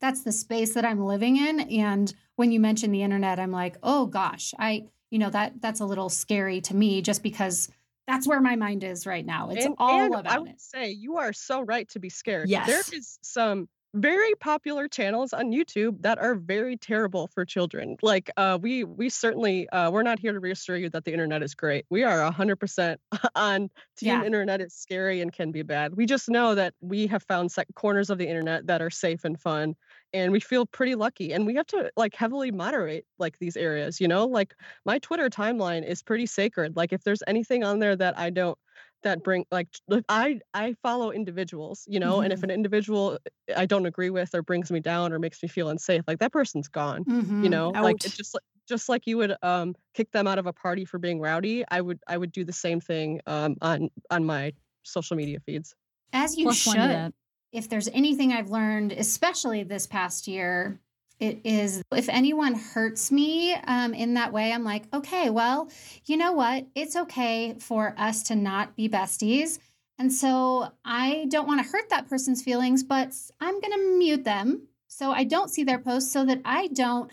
that's 0.00 0.22
the 0.22 0.32
space 0.32 0.74
that 0.74 0.84
I'm 0.84 1.02
living 1.02 1.36
in. 1.36 1.60
And 1.60 2.12
when 2.36 2.52
you 2.52 2.60
mention 2.60 2.90
the 2.90 3.02
internet, 3.02 3.38
I'm 3.38 3.52
like, 3.52 3.76
oh 3.82 4.06
gosh, 4.06 4.52
I, 4.58 4.88
you 5.10 5.18
know, 5.18 5.30
that 5.30 5.60
that's 5.62 5.80
a 5.80 5.86
little 5.86 6.08
scary 6.08 6.60
to 6.62 6.76
me 6.76 7.00
just 7.00 7.22
because 7.22 7.70
that's 8.06 8.26
where 8.26 8.40
my 8.40 8.56
mind 8.56 8.84
is 8.84 9.06
right 9.06 9.24
now. 9.24 9.50
It's 9.50 9.64
and, 9.64 9.74
all 9.78 10.00
and 10.00 10.14
about 10.14 10.26
I 10.26 10.38
would 10.38 10.50
it. 10.50 10.60
say 10.60 10.90
you 10.90 11.16
are 11.16 11.32
so 11.32 11.62
right 11.62 11.88
to 11.90 12.00
be 12.00 12.10
scared. 12.10 12.48
Yes. 12.48 12.66
There 12.66 12.98
is 12.98 13.18
some 13.22 13.68
very 13.94 14.34
popular 14.34 14.86
channels 14.86 15.32
on 15.32 15.50
YouTube 15.50 16.02
that 16.02 16.18
are 16.18 16.34
very 16.34 16.76
terrible 16.76 17.26
for 17.28 17.44
children. 17.44 17.96
Like 18.02 18.30
uh, 18.36 18.58
we 18.60 18.84
we 18.84 19.08
certainly 19.08 19.68
uh, 19.70 19.90
we're 19.90 20.02
not 20.02 20.18
here 20.18 20.32
to 20.32 20.40
reassure 20.40 20.76
you 20.76 20.90
that 20.90 21.04
the 21.04 21.12
internet 21.12 21.42
is 21.42 21.54
great. 21.54 21.86
We 21.90 22.04
are 22.04 22.20
100% 22.22 23.00
on 23.34 23.70
team 23.96 24.22
Yeah. 24.22 24.24
internet 24.24 24.60
is 24.60 24.74
scary 24.74 25.20
and 25.20 25.32
can 25.32 25.52
be 25.52 25.62
bad. 25.62 25.96
We 25.96 26.06
just 26.06 26.28
know 26.28 26.54
that 26.54 26.74
we 26.80 27.06
have 27.06 27.22
found 27.22 27.50
sec- 27.50 27.68
corners 27.74 28.10
of 28.10 28.18
the 28.18 28.28
internet 28.28 28.66
that 28.66 28.82
are 28.82 28.90
safe 28.90 29.24
and 29.24 29.40
fun 29.40 29.74
and 30.12 30.32
we 30.32 30.40
feel 30.40 30.66
pretty 30.66 30.94
lucky 30.94 31.32
and 31.32 31.46
we 31.46 31.54
have 31.54 31.66
to 31.68 31.90
like 31.96 32.14
heavily 32.14 32.50
moderate 32.50 33.06
like 33.18 33.38
these 33.38 33.56
areas, 33.56 34.00
you 34.00 34.08
know? 34.08 34.26
Like 34.26 34.54
my 34.84 34.98
Twitter 34.98 35.28
timeline 35.28 35.86
is 35.86 36.02
pretty 36.02 36.26
sacred. 36.26 36.76
Like 36.76 36.92
if 36.92 37.02
there's 37.04 37.22
anything 37.26 37.64
on 37.64 37.78
there 37.78 37.96
that 37.96 38.18
I 38.18 38.30
don't 38.30 38.58
that 39.02 39.22
bring 39.22 39.46
like 39.50 39.68
I 40.08 40.40
I 40.54 40.74
follow 40.82 41.10
individuals, 41.12 41.84
you 41.88 42.00
know, 42.00 42.20
and 42.20 42.32
if 42.32 42.42
Mhm. 42.42 42.44
an 42.44 42.50
individual 42.50 43.18
I 43.56 43.66
don't 43.66 43.86
agree 43.86 44.10
with 44.10 44.34
or 44.34 44.42
brings 44.42 44.70
me 44.70 44.80
down 44.80 45.12
or 45.12 45.18
makes 45.18 45.42
me 45.42 45.48
feel 45.48 45.68
unsafe, 45.68 46.02
like 46.06 46.18
that 46.20 46.32
person's 46.32 46.68
gone. 46.68 47.06
You 47.40 47.48
Mhm. 47.48 47.50
know, 47.50 47.76
like 47.80 47.98
it's 48.04 48.16
just 48.16 48.34
like 48.34 48.42
just 48.68 48.88
like 48.88 49.06
you 49.06 49.16
would 49.18 49.34
um 49.42 49.74
kick 49.94 50.10
them 50.12 50.26
out 50.26 50.38
of 50.38 50.46
a 50.46 50.52
party 50.52 50.84
for 50.84 50.98
being 50.98 51.20
rowdy, 51.20 51.64
I 51.70 51.80
would 51.80 52.00
I 52.08 52.18
would 52.18 52.32
do 52.32 52.44
the 52.44 52.52
same 52.52 52.80
thing 52.80 53.20
um 53.26 53.56
on 53.62 53.90
on 54.10 54.24
my 54.24 54.52
social 54.84 55.16
media 55.16 55.40
feeds. 55.40 55.74
As 56.12 56.36
you 56.36 56.48
Plus 56.48 56.64
one 56.66 56.80
to 56.82 56.98
should. 56.98 57.14
if 57.50 57.68
there's 57.68 57.88
anything 57.88 58.30
I've 58.32 58.50
learned, 58.50 58.92
especially 58.92 59.62
this 59.62 59.86
past 59.86 60.28
year, 60.28 60.82
it 61.20 61.40
is 61.44 61.82
if 61.92 62.08
anyone 62.08 62.54
hurts 62.54 63.10
me 63.10 63.54
um, 63.54 63.92
in 63.94 64.14
that 64.14 64.32
way, 64.32 64.52
I'm 64.52 64.64
like, 64.64 64.84
okay, 64.94 65.30
well, 65.30 65.70
you 66.06 66.16
know 66.16 66.32
what? 66.32 66.66
It's 66.74 66.96
okay 66.96 67.56
for 67.58 67.94
us 67.98 68.22
to 68.24 68.36
not 68.36 68.76
be 68.76 68.88
besties. 68.88 69.58
And 69.98 70.12
so 70.12 70.70
I 70.84 71.26
don't 71.28 71.46
want 71.46 71.64
to 71.64 71.70
hurt 71.70 71.90
that 71.90 72.08
person's 72.08 72.42
feelings, 72.42 72.84
but 72.84 73.14
I'm 73.40 73.60
going 73.60 73.72
to 73.72 73.98
mute 73.98 74.24
them 74.24 74.68
so 74.86 75.10
I 75.10 75.24
don't 75.24 75.50
see 75.50 75.64
their 75.64 75.80
posts 75.80 76.12
so 76.12 76.24
that 76.24 76.40
I 76.44 76.68
don't 76.68 77.10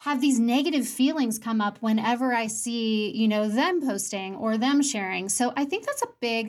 have 0.00 0.20
these 0.20 0.38
negative 0.38 0.86
feelings 0.86 1.38
come 1.38 1.60
up 1.60 1.78
whenever 1.80 2.34
I 2.34 2.46
see, 2.46 3.10
you 3.10 3.28
know, 3.28 3.48
them 3.48 3.80
posting 3.80 4.34
or 4.36 4.56
them 4.56 4.82
sharing. 4.82 5.28
So 5.28 5.52
I 5.56 5.64
think 5.64 5.86
that's 5.86 6.02
a 6.02 6.08
big 6.20 6.48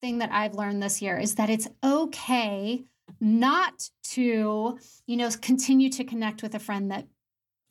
thing 0.00 0.18
that 0.18 0.30
I've 0.32 0.54
learned 0.54 0.82
this 0.82 1.02
year 1.02 1.18
is 1.18 1.34
that 1.34 1.50
it's 1.50 1.68
okay 1.84 2.84
not 3.20 3.90
to, 4.04 4.78
you 5.06 5.16
know, 5.16 5.30
continue 5.40 5.90
to 5.90 6.04
connect 6.04 6.42
with 6.42 6.54
a 6.54 6.58
friend 6.58 6.90
that 6.90 7.06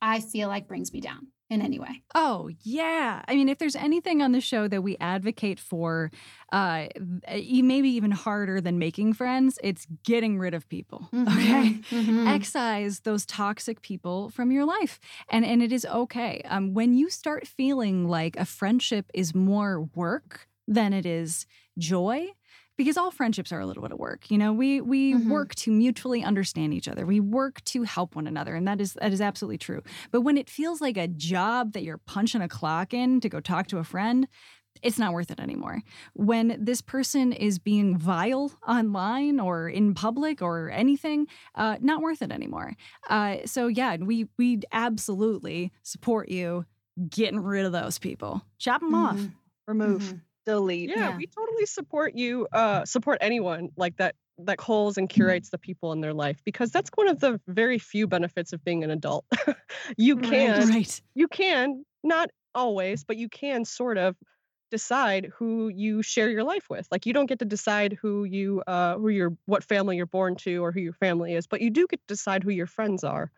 I 0.02 0.20
feel 0.20 0.48
like 0.48 0.68
brings 0.68 0.94
me 0.94 1.02
down 1.02 1.28
in 1.50 1.62
any 1.62 1.80
way. 1.80 2.04
Oh, 2.14 2.50
yeah. 2.64 3.24
I 3.28 3.36
mean, 3.36 3.48
if 3.50 3.58
there's 3.58 3.76
anything 3.76 4.22
on 4.22 4.32
the 4.32 4.42
show 4.42 4.68
that 4.68 4.82
we 4.82 4.98
advocate 5.00 5.60
for, 5.60 6.12
uh, 6.52 6.88
maybe 7.30 7.90
even 7.90 8.12
harder 8.12 8.60
than 8.60 8.80
making 8.80 9.14
friends, 9.14 9.58
it's 9.64 9.88
getting 10.04 10.38
rid 10.40 10.54
of 10.54 10.68
people. 10.70 11.10
Okay. 11.14 11.80
Mhm. 11.92 12.36
excise 12.36 13.02
those 13.02 13.26
toxic 13.26 13.82
people 13.82 14.30
from 14.30 14.52
your 14.52 14.66
life 14.66 15.00
and 15.30 15.46
and 15.46 15.62
it 15.64 15.72
is 15.72 15.86
okay 15.86 16.42
um, 16.46 16.74
when 16.74 16.94
you 16.94 17.10
start 17.10 17.48
feeling 17.48 18.08
like 18.08 18.36
a 18.38 18.46
friendship 18.46 19.06
is 19.14 19.34
more 19.36 19.82
work 19.96 20.48
than 20.68 20.94
it 20.94 21.06
is 21.06 21.46
joy 21.78 22.28
because 22.78 22.98
all 22.98 23.12
friendships 23.12 23.52
are 23.52 23.60
a 23.60 23.66
little 23.66 23.84
bit 23.84 23.92
of 23.92 24.00
work 24.00 24.30
you 24.32 24.38
know 24.38 24.54
we 24.54 24.82
we 24.82 25.16
Mhm. 25.16 25.30
work 25.30 25.56
to 25.56 25.72
mutually 25.72 26.24
understand 26.24 26.74
each 26.74 26.88
other 26.88 27.06
we 27.06 27.20
work 27.20 27.64
to 27.66 27.84
help 27.84 28.16
one 28.16 28.28
another 28.28 28.56
and 28.56 28.68
that 28.68 28.80
is 28.80 28.94
that 28.94 29.12
is 29.12 29.22
absolutely 29.22 29.58
true 29.58 29.82
but 30.12 30.22
when 30.22 30.38
it 30.38 30.50
feels 30.50 30.82
like 30.82 30.98
a 30.98 31.08
job 31.08 31.74
that 31.74 31.84
you're 31.84 31.98
punching 32.00 32.42
a 32.42 32.48
clock 32.48 32.94
in 32.94 33.20
to 33.20 33.30
go 33.30 33.40
talk 33.40 33.68
to 33.68 33.78
a 33.78 33.84
friend 33.84 34.28
it's 34.84 35.00
not 35.00 35.14
worth 35.14 35.32
it 35.32 35.40
anymore. 35.40 35.82
When 36.14 36.56
this 36.64 36.82
person 36.82 37.34
is 37.34 37.58
being 37.58 37.98
vile 37.98 38.52
online 38.68 39.40
or 39.40 39.68
in 39.68 39.96
public 39.96 40.42
or 40.42 40.70
anything, 40.70 41.28
uh, 41.56 41.78
not 41.82 42.02
worth 42.02 42.22
it 42.22 42.32
anymore. 42.32 42.74
Uh, 43.10 43.38
so 43.46 43.68
yeah, 43.68 43.98
we 43.98 44.28
we 44.38 44.62
absolutely 44.72 45.72
support 45.82 46.30
you 46.30 46.66
getting 47.10 47.40
rid 47.40 47.66
of 47.66 47.72
those 47.72 47.98
people. 47.98 48.44
Chop 48.60 48.82
them 48.82 48.94
off. 48.94 49.18
Mhm. 49.20 49.34
remove, 49.68 50.14
Mhm. 50.14 50.22
Delete. 50.48 50.90
Yeah, 50.90 51.10
Yeah. 51.10 51.18
we 51.18 51.28
totally 51.28 51.66
support 51.68 52.16
you. 52.16 52.48
Uh, 52.54 52.86
support 52.86 53.20
anyone 53.22 53.70
like 53.78 53.98
that 53.98 54.16
that 54.40 54.58
calls 54.60 54.98
and 54.98 55.10
curates 55.10 55.50
the 55.50 55.58
people 55.58 55.92
in 55.94 56.02
their 56.02 56.14
life 56.14 56.42
because 56.46 56.72
that's 56.72 56.92
one 56.96 57.08
of 57.08 57.20
the 57.22 57.42
very 57.48 57.80
few 57.80 58.08
benefits 58.08 58.54
of 58.54 58.64
being 58.64 58.84
an 58.84 58.92
adult. 58.92 59.26
you 59.98 60.16
Right. 60.16 60.30
can 60.30 60.70
Right. 60.70 61.02
you 61.16 61.28
can 61.28 61.84
not 62.04 62.30
always, 62.56 63.04
but 63.04 63.18
you 63.18 63.30
can 63.30 63.66
sort 63.66 63.98
of 63.98 64.16
decide 64.70 65.32
who 65.36 65.70
you 65.70 66.02
share 66.02 66.30
your 66.30 66.44
life 66.44 66.70
with. 66.70 66.88
Like 66.92 67.06
you 67.06 67.14
don't 67.14 67.26
get 67.28 67.40
to 67.40 67.46
decide 67.46 67.94
who 67.94 68.24
you 68.26 68.62
uh 68.68 68.98
who 68.98 69.10
your 69.10 69.38
what 69.46 69.64
family 69.64 69.98
you're 69.98 70.06
born 70.06 70.36
to 70.38 70.64
or 70.64 70.72
who 70.72 70.80
your 70.82 70.94
family 70.94 71.34
is, 71.36 71.48
but 71.48 71.62
you 71.62 71.70
do 71.70 71.88
get 71.88 72.00
to 72.02 72.14
decide 72.14 72.44
who 72.44 72.52
your 72.52 72.68
friends 72.68 73.04
are. 73.04 73.32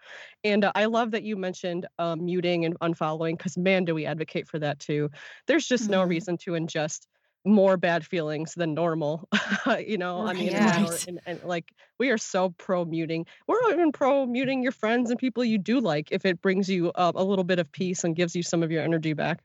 And 0.43 0.65
uh, 0.65 0.71
I 0.75 0.85
love 0.85 1.11
that 1.11 1.23
you 1.23 1.35
mentioned 1.35 1.87
um, 1.97 2.25
muting 2.25 2.65
and 2.65 2.79
unfollowing 2.79 3.37
because 3.37 3.57
man, 3.57 3.85
do 3.85 3.95
we 3.95 4.05
advocate 4.05 4.47
for 4.47 4.59
that 4.59 4.79
too. 4.79 5.09
There's 5.47 5.67
just 5.67 5.89
no 5.89 6.01
Mhm. 6.01 6.03
reason 6.03 6.37
to 6.39 6.51
ingest 6.51 7.07
more 7.45 7.77
bad 7.77 8.05
feelings 8.05 8.53
than 8.53 8.73
normal, 8.73 9.27
you 9.79 9.97
know, 9.97 10.25
I 10.25 10.33
mean, 10.33 10.57
and, 10.57 11.21
and 11.25 11.41
like 11.41 11.71
we 11.97 12.09
are 12.09 12.17
so 12.17 12.49
pro 12.57 12.83
muting. 12.83 13.25
We're 13.47 13.71
even 13.71 13.91
pro 13.93 14.25
muting 14.25 14.61
your 14.61 14.73
friends 14.73 15.09
and 15.09 15.17
people 15.17 15.43
you 15.45 15.57
do 15.57 15.79
like 15.79 16.11
if 16.11 16.25
it 16.25 16.41
brings 16.41 16.69
you 16.69 16.91
uh, 16.91 17.13
a 17.15 17.23
little 17.23 17.45
bit 17.45 17.59
of 17.59 17.71
peace 17.71 18.03
and 18.03 18.15
gives 18.15 18.35
you 18.35 18.43
some 18.43 18.61
of 18.61 18.71
your 18.71 18.83
energy 18.83 19.13
back. 19.13 19.41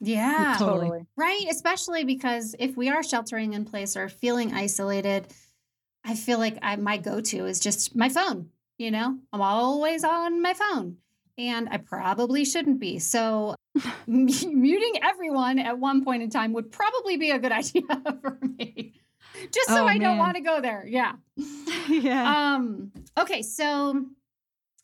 Yeah. 0.00 0.56
Totally. 0.58 1.02
Right. 1.16 1.44
Especially 1.50 2.04
because 2.04 2.54
if 2.58 2.76
we 2.76 2.88
are 2.88 3.02
sheltering 3.02 3.52
in 3.52 3.64
place 3.64 3.96
or 3.96 4.08
feeling 4.08 4.52
isolated, 4.52 5.26
I 6.04 6.14
feel 6.14 6.38
like 6.38 6.58
I, 6.62 6.76
my 6.76 6.96
go 6.96 7.20
to 7.20 7.46
is 7.46 7.60
just 7.60 7.94
my 7.94 8.08
phone. 8.08 8.50
You 8.78 8.90
know, 8.90 9.18
I'm 9.32 9.42
always 9.42 10.04
on 10.04 10.40
my 10.40 10.54
phone 10.54 10.96
and 11.36 11.68
I 11.70 11.76
probably 11.76 12.46
shouldn't 12.46 12.80
be. 12.80 12.98
So 12.98 13.54
muting 14.06 14.94
everyone 15.02 15.58
at 15.58 15.78
one 15.78 16.02
point 16.02 16.22
in 16.22 16.30
time 16.30 16.54
would 16.54 16.72
probably 16.72 17.18
be 17.18 17.30
a 17.30 17.38
good 17.38 17.52
idea 17.62 17.82
for 18.22 18.38
me. 18.40 18.94
Just 19.52 19.68
so 19.68 19.84
Oh, 19.84 19.86
I 19.86 19.98
don't 19.98 20.18
want 20.18 20.36
to 20.36 20.42
go 20.42 20.60
there. 20.60 20.84
Yeah. 20.86 21.12
yeah. 21.88 22.54
Um, 22.54 22.92
okay, 23.18 23.42
so 23.42 24.06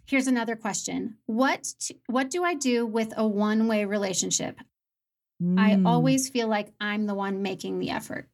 here's 0.06 0.26
another 0.26 0.56
question. 0.56 1.16
What 1.26 1.66
t- 1.78 2.00
what 2.06 2.30
do 2.30 2.44
I 2.44 2.54
do 2.54 2.86
with 2.86 3.12
a 3.16 3.26
one-way 3.26 3.84
relationship? 3.86 4.58
I 5.40 5.74
Mm. 5.74 5.86
always 5.86 6.28
feel 6.28 6.48
like 6.48 6.72
I'm 6.80 7.06
the 7.06 7.14
one 7.14 7.42
making 7.42 7.78
the 7.78 7.90
effort. 7.90 8.28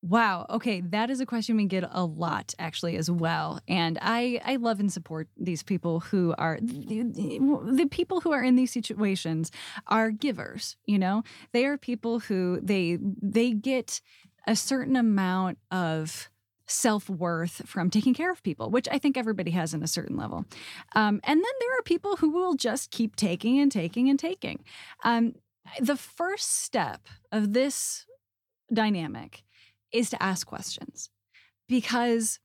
Wow. 0.00 0.46
Okay, 0.48 0.80
that 0.80 1.10
is 1.10 1.20
a 1.20 1.26
question 1.26 1.56
we 1.56 1.64
get 1.64 1.82
a 1.90 2.04
lot 2.04 2.54
actually 2.60 2.96
as 2.96 3.10
well, 3.10 3.58
and 3.66 3.98
I 4.00 4.40
I 4.44 4.54
love 4.54 4.78
and 4.78 4.92
support 4.92 5.26
these 5.36 5.64
people 5.64 5.98
who 5.98 6.36
are 6.38 6.60
the, 6.62 7.02
the 7.72 7.86
people 7.90 8.20
who 8.20 8.30
are 8.30 8.42
in 8.42 8.54
these 8.54 8.70
situations 8.70 9.50
are 9.88 10.12
givers. 10.12 10.76
You 10.86 11.00
know, 11.00 11.24
they 11.52 11.66
are 11.66 11.76
people 11.76 12.20
who 12.20 12.60
they 12.62 12.96
they 13.20 13.50
get 13.52 14.00
a 14.46 14.54
certain 14.54 14.94
amount 14.94 15.58
of 15.72 16.28
self 16.68 17.10
worth 17.10 17.62
from 17.66 17.90
taking 17.90 18.14
care 18.14 18.30
of 18.30 18.40
people, 18.44 18.70
which 18.70 18.86
I 18.92 18.98
think 18.98 19.16
everybody 19.16 19.50
has 19.50 19.74
in 19.74 19.82
a 19.82 19.88
certain 19.88 20.16
level. 20.16 20.44
Um, 20.94 21.20
and 21.24 21.38
then 21.40 21.52
there 21.60 21.78
are 21.78 21.82
people 21.82 22.16
who 22.18 22.30
will 22.30 22.54
just 22.54 22.92
keep 22.92 23.16
taking 23.16 23.58
and 23.58 23.72
taking 23.72 24.08
and 24.08 24.18
taking. 24.18 24.62
Um, 25.02 25.34
the 25.80 25.96
first 25.96 26.62
step 26.62 27.06
of 27.32 27.52
this 27.52 28.06
dynamic 28.72 29.44
is 29.92 30.10
to 30.10 30.22
ask 30.22 30.46
questions 30.46 31.10
because 31.68 32.40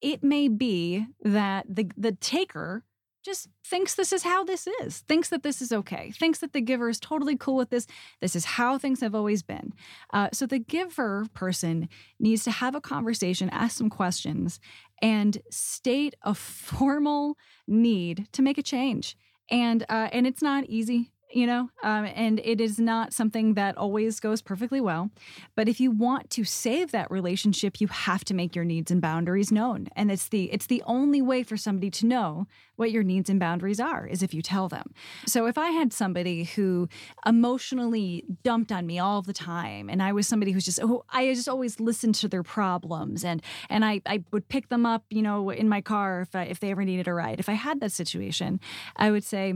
it 0.00 0.22
may 0.22 0.48
be 0.48 1.06
that 1.22 1.66
the 1.68 1.90
the 1.96 2.12
taker 2.12 2.84
just 3.24 3.48
thinks 3.64 3.94
this 3.94 4.12
is 4.12 4.22
how 4.22 4.44
this 4.44 4.68
is 4.82 4.98
thinks 5.00 5.30
that 5.30 5.42
this 5.42 5.62
is 5.62 5.72
okay 5.72 6.10
thinks 6.10 6.40
that 6.40 6.52
the 6.52 6.60
giver 6.60 6.90
is 6.90 7.00
totally 7.00 7.36
cool 7.36 7.56
with 7.56 7.70
this 7.70 7.86
this 8.20 8.36
is 8.36 8.44
how 8.44 8.76
things 8.76 9.00
have 9.00 9.14
always 9.14 9.42
been. 9.42 9.72
Uh, 10.12 10.28
so 10.32 10.46
the 10.46 10.58
giver 10.58 11.26
person 11.32 11.88
needs 12.20 12.44
to 12.44 12.50
have 12.50 12.74
a 12.74 12.80
conversation 12.80 13.48
ask 13.50 13.78
some 13.78 13.88
questions 13.88 14.60
and 15.00 15.38
state 15.50 16.14
a 16.22 16.34
formal 16.34 17.36
need 17.66 18.28
to 18.32 18.42
make 18.42 18.58
a 18.58 18.62
change. 18.62 19.16
And 19.50 19.84
uh, 19.88 20.08
and 20.12 20.26
it's 20.26 20.42
not 20.42 20.64
easy 20.66 21.10
you 21.34 21.46
know 21.46 21.68
um, 21.82 22.04
and 22.14 22.40
it 22.44 22.60
is 22.60 22.78
not 22.78 23.12
something 23.12 23.54
that 23.54 23.76
always 23.76 24.20
goes 24.20 24.40
perfectly 24.40 24.80
well. 24.80 25.10
But 25.56 25.68
if 25.68 25.80
you 25.80 25.90
want 25.90 26.30
to 26.30 26.44
save 26.44 26.92
that 26.92 27.10
relationship 27.10 27.80
you 27.80 27.88
have 27.88 28.24
to 28.24 28.34
make 28.34 28.54
your 28.54 28.64
needs 28.64 28.90
and 28.90 29.00
boundaries 29.00 29.50
known. 29.52 29.88
And 29.96 30.10
it's 30.10 30.28
the 30.28 30.50
it's 30.52 30.66
the 30.66 30.82
only 30.86 31.20
way 31.20 31.42
for 31.42 31.56
somebody 31.56 31.90
to 31.90 32.06
know 32.06 32.46
what 32.76 32.90
your 32.90 33.02
needs 33.02 33.30
and 33.30 33.38
boundaries 33.38 33.80
are 33.80 34.06
is 34.06 34.22
if 34.22 34.34
you 34.34 34.42
tell 34.42 34.68
them. 34.68 34.92
So 35.26 35.46
if 35.46 35.58
i 35.58 35.70
had 35.70 35.92
somebody 35.92 36.44
who 36.44 36.88
emotionally 37.26 38.24
dumped 38.42 38.72
on 38.72 38.86
me 38.86 38.98
all 38.98 39.22
the 39.22 39.32
time 39.32 39.88
and 39.88 40.02
i 40.02 40.12
was 40.12 40.26
somebody 40.26 40.52
who's 40.52 40.64
just 40.64 40.80
oh 40.82 41.04
i 41.10 41.32
just 41.32 41.48
always 41.48 41.80
listened 41.80 42.14
to 42.14 42.28
their 42.28 42.42
problems 42.42 43.24
and 43.24 43.42
and 43.68 43.84
i 43.84 44.00
i 44.06 44.22
would 44.32 44.48
pick 44.48 44.68
them 44.68 44.86
up 44.86 45.04
you 45.10 45.22
know 45.22 45.50
in 45.50 45.68
my 45.68 45.80
car 45.80 46.22
if 46.22 46.34
I, 46.34 46.44
if 46.44 46.60
they 46.60 46.70
ever 46.70 46.84
needed 46.84 47.08
a 47.08 47.14
ride. 47.14 47.40
If 47.40 47.48
i 47.48 47.54
had 47.54 47.80
that 47.80 47.92
situation 47.92 48.60
i 48.96 49.10
would 49.10 49.24
say 49.24 49.54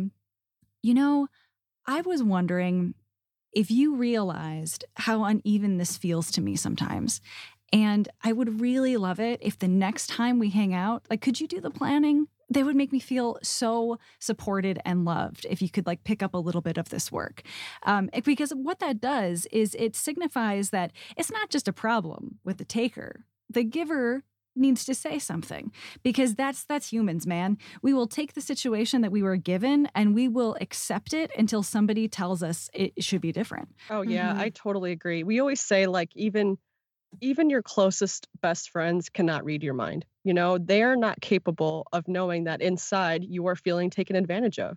you 0.83 0.95
know 0.95 1.29
i 1.89 2.01
was 2.03 2.23
wondering 2.23 2.95
if 3.53 3.71
you 3.71 3.97
realized 3.97 4.85
how 4.95 5.25
uneven 5.25 5.79
this 5.79 5.97
feels 5.97 6.31
to 6.31 6.41
me 6.41 6.55
sometimes 6.55 7.21
And 7.73 8.09
I 8.23 8.33
would 8.33 8.61
really 8.61 8.97
love 8.97 9.21
it 9.21 9.41
if 9.43 9.59
the 9.59 9.69
next 9.69 10.09
time 10.09 10.39
we 10.39 10.51
hang 10.51 10.73
out, 10.75 11.05
like, 11.11 11.21
could 11.21 11.41
you 11.41 11.47
do 11.47 11.61
the 11.61 11.71
planning? 11.71 12.29
They 12.51 12.63
would 12.63 12.77
make 12.77 12.93
me 12.93 12.99
feel 12.99 13.39
so 13.43 13.99
supported 14.19 14.81
and 14.87 15.05
loved 15.05 15.47
if 15.51 15.61
you 15.61 15.69
could 15.69 15.87
like 15.87 16.03
pick 16.03 16.23
up 16.23 16.33
a 16.33 16.39
little 16.39 16.63
bit 16.63 16.79
of 16.79 16.89
this 16.89 17.13
work. 17.13 17.43
Um, 17.83 18.09
because 18.25 18.53
what 18.53 18.79
that 18.79 19.03
does 19.03 19.47
is 19.53 19.77
it 19.79 19.95
signifies 19.95 20.71
that 20.71 20.93
it's 21.15 21.31
not 21.31 21.51
just 21.51 21.69
a 21.69 21.75
problem 21.75 22.39
with 22.45 22.57
the 22.57 22.65
taker. 22.65 23.27
The 23.51 23.65
giver 23.65 24.25
needs 24.59 24.85
to 24.85 24.95
say 24.95 25.19
something 25.19 25.73
because 26.03 26.35
that's 26.35 26.65
that's 26.65 26.93
humans 26.93 27.27
man. 27.27 27.59
We 27.83 27.93
will 27.93 28.07
take 28.07 28.35
the 28.35 28.41
situation 28.41 29.03
that 29.03 29.13
we 29.13 29.23
were 29.23 29.37
given 29.37 29.89
and 29.95 30.15
we 30.15 30.29
will 30.29 30.57
accept 30.61 31.13
it 31.13 31.31
until 31.37 31.63
somebody 31.63 32.09
tells 32.09 32.43
us 32.43 32.69
it 32.73 33.03
should 33.03 33.21
be 33.21 33.33
different. 33.33 33.69
Oh 33.91 34.03
yeah 34.03 34.31
mm-hmm. 34.31 34.41
i 34.41 34.49
totally 34.51 34.93
agree. 34.93 35.23
We 35.23 35.41
always 35.41 35.61
say 35.61 35.87
like 35.87 36.11
even 36.15 36.59
even 37.23 37.49
your 37.49 37.63
closest 37.63 38.29
best 38.43 38.71
friends 38.71 39.09
cannot 39.09 39.45
read 39.45 39.63
your 39.63 39.75
mind 39.75 40.05
you 40.29 40.35
know? 40.35 40.59
They 40.59 40.83
are 40.83 40.95
not 40.95 41.23
capable 41.23 41.87
of 41.91 42.07
knowing 42.07 42.45
that 42.45 42.61
inside 42.61 43.25
you 43.25 43.47
are 43.47 43.57
feeling 43.57 43.89
taken 43.89 44.15
advantage 44.15 44.59
of 44.59 44.77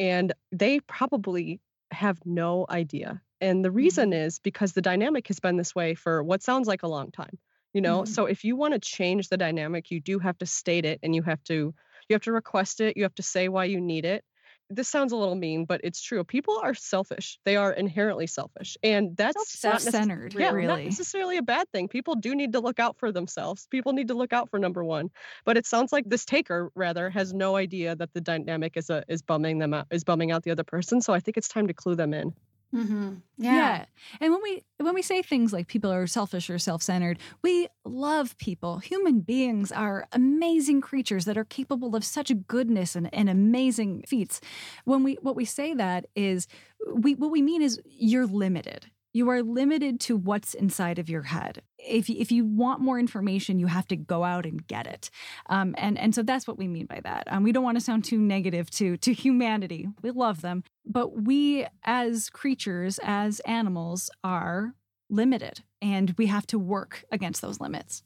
and 0.00 0.32
they 0.50 0.80
probably 0.80 1.60
have 1.92 2.18
no 2.24 2.66
idea. 2.68 3.22
And 3.40 3.64
the 3.64 3.70
reason 3.70 4.10
mm-hmm. 4.10 4.24
is 4.24 4.40
because 4.40 4.72
the 4.72 4.82
dynamic 4.82 5.28
has 5.28 5.38
been 5.38 5.56
this 5.56 5.76
way 5.76 5.94
for 5.94 6.24
what 6.24 6.42
sounds 6.42 6.66
like 6.66 6.82
a 6.82 6.88
long 6.88 7.12
time 7.12 7.38
you 7.72 7.80
know 7.80 8.02
mm-hmm. 8.02 8.12
so 8.12 8.26
if 8.26 8.44
you 8.44 8.56
want 8.56 8.74
to 8.74 8.80
change 8.80 9.28
the 9.28 9.36
dynamic 9.36 9.90
you 9.90 10.00
do 10.00 10.18
have 10.18 10.36
to 10.38 10.46
state 10.46 10.84
it 10.84 10.98
and 11.02 11.14
you 11.14 11.22
have 11.22 11.42
to 11.44 11.74
you 12.08 12.14
have 12.14 12.22
to 12.22 12.32
request 12.32 12.80
it 12.80 12.96
you 12.96 13.04
have 13.04 13.14
to 13.14 13.22
say 13.22 13.48
why 13.48 13.64
you 13.64 13.80
need 13.80 14.04
it. 14.04 14.24
This 14.72 14.88
sounds 14.88 15.10
a 15.10 15.16
little 15.16 15.34
mean 15.34 15.64
but 15.64 15.80
it's 15.82 16.00
true 16.00 16.22
people 16.22 16.60
are 16.62 16.74
selfish 16.74 17.40
they 17.44 17.56
are 17.56 17.72
inherently 17.72 18.28
selfish 18.28 18.76
and 18.84 19.16
that's 19.16 19.58
self-centered 19.58 20.32
yeah, 20.34 20.52
really. 20.52 20.66
not 20.68 20.84
necessarily 20.84 21.38
a 21.38 21.42
bad 21.42 21.68
thing 21.72 21.88
people 21.88 22.14
do 22.14 22.36
need 22.36 22.52
to 22.52 22.60
look 22.60 22.78
out 22.78 22.96
for 22.96 23.10
themselves 23.10 23.66
people 23.72 23.92
need 23.92 24.06
to 24.06 24.14
look 24.14 24.32
out 24.32 24.48
for 24.48 24.60
number 24.60 24.84
one 24.84 25.10
but 25.44 25.56
it 25.56 25.66
sounds 25.66 25.92
like 25.92 26.04
this 26.08 26.24
taker 26.24 26.70
rather 26.76 27.10
has 27.10 27.34
no 27.34 27.56
idea 27.56 27.96
that 27.96 28.12
the 28.14 28.20
dynamic 28.20 28.76
is 28.76 28.90
a 28.90 29.02
is 29.08 29.22
bumming 29.22 29.58
them 29.58 29.74
out 29.74 29.88
is 29.90 30.04
bumming 30.04 30.30
out 30.30 30.44
the 30.44 30.52
other 30.52 30.62
person 30.62 31.00
so 31.00 31.12
i 31.12 31.18
think 31.18 31.36
it's 31.36 31.48
time 31.48 31.66
to 31.66 31.74
clue 31.74 31.96
them 31.96 32.14
in 32.14 32.32
Mm-hmm. 32.74 33.14
Yeah. 33.38 33.54
yeah. 33.54 33.84
And 34.20 34.32
when 34.32 34.42
we 34.42 34.62
when 34.78 34.94
we 34.94 35.02
say 35.02 35.22
things 35.22 35.52
like 35.52 35.66
people 35.66 35.92
are 35.92 36.06
selfish 36.06 36.48
or 36.48 36.58
self-centered, 36.58 37.18
we 37.42 37.66
love 37.84 38.38
people. 38.38 38.78
Human 38.78 39.20
beings 39.20 39.72
are 39.72 40.06
amazing 40.12 40.80
creatures 40.80 41.24
that 41.24 41.36
are 41.36 41.44
capable 41.44 41.96
of 41.96 42.04
such 42.04 42.32
goodness 42.46 42.94
and, 42.94 43.12
and 43.12 43.28
amazing 43.28 44.04
feats. 44.06 44.40
When 44.84 45.02
we 45.02 45.14
what 45.20 45.34
we 45.34 45.44
say 45.44 45.74
that 45.74 46.06
is 46.14 46.46
we 46.94 47.16
what 47.16 47.32
we 47.32 47.42
mean 47.42 47.60
is 47.60 47.80
you're 47.84 48.26
limited. 48.26 48.86
You 49.12 49.28
are 49.30 49.42
limited 49.42 49.98
to 50.00 50.16
what's 50.16 50.54
inside 50.54 50.98
of 50.98 51.08
your 51.08 51.22
head. 51.22 51.62
If, 51.78 52.08
if 52.08 52.30
you 52.30 52.44
want 52.44 52.80
more 52.80 52.98
information, 52.98 53.58
you 53.58 53.66
have 53.66 53.88
to 53.88 53.96
go 53.96 54.22
out 54.22 54.46
and 54.46 54.66
get 54.66 54.86
it. 54.86 55.10
Um, 55.46 55.74
and, 55.78 55.98
and 55.98 56.14
so 56.14 56.22
that's 56.22 56.46
what 56.46 56.58
we 56.58 56.68
mean 56.68 56.86
by 56.86 57.00
that. 57.02 57.24
Um, 57.26 57.42
we 57.42 57.52
don't 57.52 57.64
want 57.64 57.76
to 57.76 57.84
sound 57.84 58.04
too 58.04 58.18
negative 58.18 58.70
to, 58.72 58.96
to 58.98 59.12
humanity. 59.12 59.88
We 60.02 60.10
love 60.10 60.42
them. 60.42 60.62
But 60.86 61.22
we, 61.22 61.66
as 61.84 62.30
creatures, 62.30 63.00
as 63.02 63.40
animals, 63.40 64.10
are 64.22 64.74
limited 65.08 65.62
and 65.82 66.14
we 66.16 66.26
have 66.26 66.46
to 66.48 66.58
work 66.58 67.04
against 67.10 67.42
those 67.42 67.60
limits. 67.60 68.04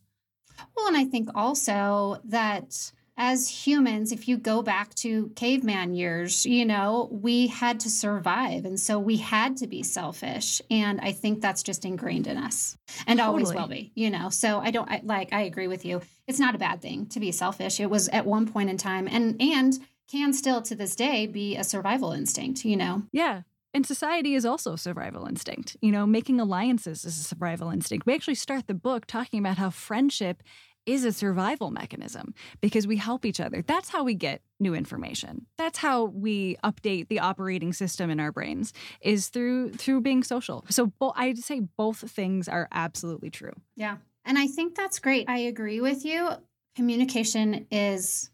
Well, 0.76 0.86
and 0.86 0.96
I 0.96 1.04
think 1.04 1.28
also 1.34 2.18
that 2.24 2.92
as 3.16 3.48
humans, 3.48 4.10
if 4.10 4.26
you 4.26 4.36
go 4.36 4.62
back 4.62 4.94
to 4.96 5.30
caveman 5.36 5.94
years, 5.94 6.44
you 6.44 6.64
know, 6.64 7.08
we 7.12 7.46
had 7.46 7.80
to 7.80 7.90
survive. 7.90 8.64
And 8.64 8.78
so 8.78 8.98
we 8.98 9.16
had 9.16 9.56
to 9.58 9.66
be 9.66 9.82
selfish. 9.82 10.60
And 10.70 11.00
I 11.00 11.12
think 11.12 11.40
that's 11.40 11.62
just 11.62 11.84
ingrained 11.84 12.26
in 12.26 12.36
us 12.36 12.76
and 13.06 13.18
totally. 13.18 13.44
always 13.44 13.54
will 13.54 13.68
be, 13.68 13.92
you 13.94 14.10
know. 14.10 14.30
So 14.30 14.58
I 14.58 14.70
don't 14.70 14.90
I, 14.90 15.00
like, 15.04 15.32
I 15.32 15.42
agree 15.42 15.68
with 15.68 15.84
you. 15.84 16.00
It's 16.26 16.40
not 16.40 16.54
a 16.54 16.58
bad 16.58 16.82
thing 16.82 17.06
to 17.06 17.20
be 17.20 17.30
selfish. 17.30 17.78
It 17.78 17.90
was 17.90 18.08
at 18.08 18.26
one 18.26 18.48
point 18.50 18.70
in 18.70 18.76
time 18.76 19.08
and, 19.08 19.40
and, 19.40 19.78
can 20.10 20.32
still 20.32 20.60
to 20.62 20.74
this 20.74 20.94
day 20.94 21.26
be 21.26 21.56
a 21.56 21.64
survival 21.64 22.12
instinct, 22.12 22.64
you 22.64 22.76
know? 22.76 23.02
Yeah. 23.10 23.42
And 23.72 23.86
society 23.86 24.34
is 24.34 24.44
also 24.44 24.76
survival 24.76 25.26
instinct. 25.26 25.76
You 25.80 25.90
know, 25.90 26.06
making 26.06 26.40
alliances 26.40 27.04
is 27.04 27.18
a 27.18 27.22
survival 27.24 27.70
instinct. 27.70 28.06
We 28.06 28.14
actually 28.14 28.36
start 28.36 28.66
the 28.66 28.74
book 28.74 29.06
talking 29.06 29.40
about 29.40 29.58
how 29.58 29.70
friendship 29.70 30.42
is 30.86 31.04
a 31.04 31.12
survival 31.12 31.70
mechanism 31.70 32.34
because 32.60 32.86
we 32.86 32.96
help 32.96 33.24
each 33.24 33.40
other. 33.40 33.62
That's 33.62 33.88
how 33.88 34.04
we 34.04 34.14
get 34.14 34.42
new 34.60 34.74
information. 34.74 35.46
That's 35.58 35.78
how 35.78 36.04
we 36.04 36.56
update 36.64 37.08
the 37.08 37.20
operating 37.20 37.72
system 37.72 38.10
in 38.10 38.20
our 38.20 38.32
brains 38.32 38.72
is 39.00 39.28
through 39.28 39.72
through 39.72 40.02
being 40.02 40.22
social. 40.22 40.64
So 40.68 40.86
bo- 40.86 41.14
I'd 41.16 41.38
say 41.38 41.60
both 41.60 42.10
things 42.10 42.48
are 42.48 42.68
absolutely 42.72 43.30
true. 43.30 43.52
Yeah. 43.76 43.96
And 44.24 44.38
I 44.38 44.46
think 44.46 44.74
that's 44.74 44.98
great. 44.98 45.28
I 45.28 45.38
agree 45.38 45.80
with 45.80 46.04
you. 46.04 46.30
Communication 46.76 47.66
is 47.70 48.30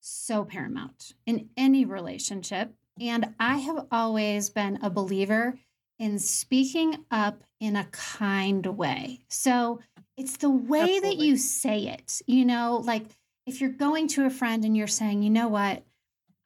so 0.00 0.44
paramount 0.44 1.14
in 1.26 1.48
any 1.56 1.84
relationship. 1.84 2.74
And 3.00 3.34
I 3.40 3.56
have 3.58 3.86
always 3.90 4.50
been 4.50 4.78
a 4.82 4.90
believer 4.90 5.58
in 5.98 6.18
speaking 6.18 7.04
up 7.10 7.42
in 7.60 7.76
a 7.76 7.84
kind 7.84 8.66
way. 8.66 9.24
So 9.28 9.80
it's 10.16 10.36
the 10.36 10.50
way 10.50 10.80
Absolutely. 10.80 11.10
that 11.10 11.24
you 11.24 11.36
say 11.36 11.88
it. 11.88 12.22
You 12.26 12.44
know, 12.44 12.82
like 12.84 13.04
if 13.46 13.60
you're 13.60 13.70
going 13.70 14.08
to 14.08 14.26
a 14.26 14.30
friend 14.30 14.64
and 14.64 14.76
you're 14.76 14.86
saying, 14.86 15.22
you 15.22 15.30
know 15.30 15.48
what, 15.48 15.82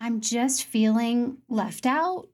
I'm 0.00 0.20
just 0.20 0.64
feeling 0.64 1.38
left 1.48 1.86
out. 1.86 2.28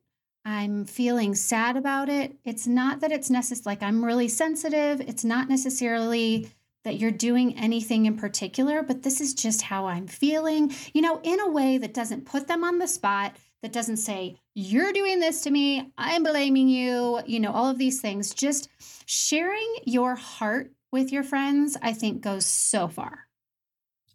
I'm 0.44 0.84
feeling 0.84 1.34
sad 1.34 1.76
about 1.76 2.08
it. 2.08 2.36
It's 2.44 2.66
not 2.66 3.00
that 3.00 3.12
it's 3.12 3.30
necessary, 3.30 3.62
like 3.64 3.82
I'm 3.82 4.04
really 4.04 4.28
sensitive. 4.28 5.00
It's 5.00 5.24
not 5.24 5.48
necessarily 5.48 6.50
that 6.84 6.98
you're 6.98 7.10
doing 7.10 7.56
anything 7.56 8.04
in 8.04 8.16
particular, 8.16 8.82
but 8.82 9.02
this 9.02 9.22
is 9.22 9.32
just 9.32 9.62
how 9.62 9.86
I'm 9.86 10.06
feeling, 10.06 10.70
you 10.92 11.00
know, 11.00 11.18
in 11.22 11.40
a 11.40 11.48
way 11.48 11.78
that 11.78 11.94
doesn't 11.94 12.26
put 12.26 12.46
them 12.46 12.62
on 12.62 12.78
the 12.78 12.86
spot, 12.86 13.34
that 13.62 13.72
doesn't 13.72 13.96
say, 13.96 14.36
you're 14.54 14.92
doing 14.92 15.18
this 15.18 15.40
to 15.42 15.50
me, 15.50 15.90
I'm 15.96 16.22
blaming 16.22 16.68
you, 16.68 17.20
you 17.26 17.40
know, 17.40 17.50
all 17.50 17.70
of 17.70 17.78
these 17.78 18.02
things. 18.02 18.34
Just 18.34 18.68
sharing 19.06 19.76
your 19.86 20.14
heart 20.14 20.72
with 20.94 21.11
your 21.11 21.24
friends, 21.24 21.76
I 21.83 21.92
think 21.92 22.22
goes 22.22 22.46
so 22.46 22.87
far. 22.87 23.26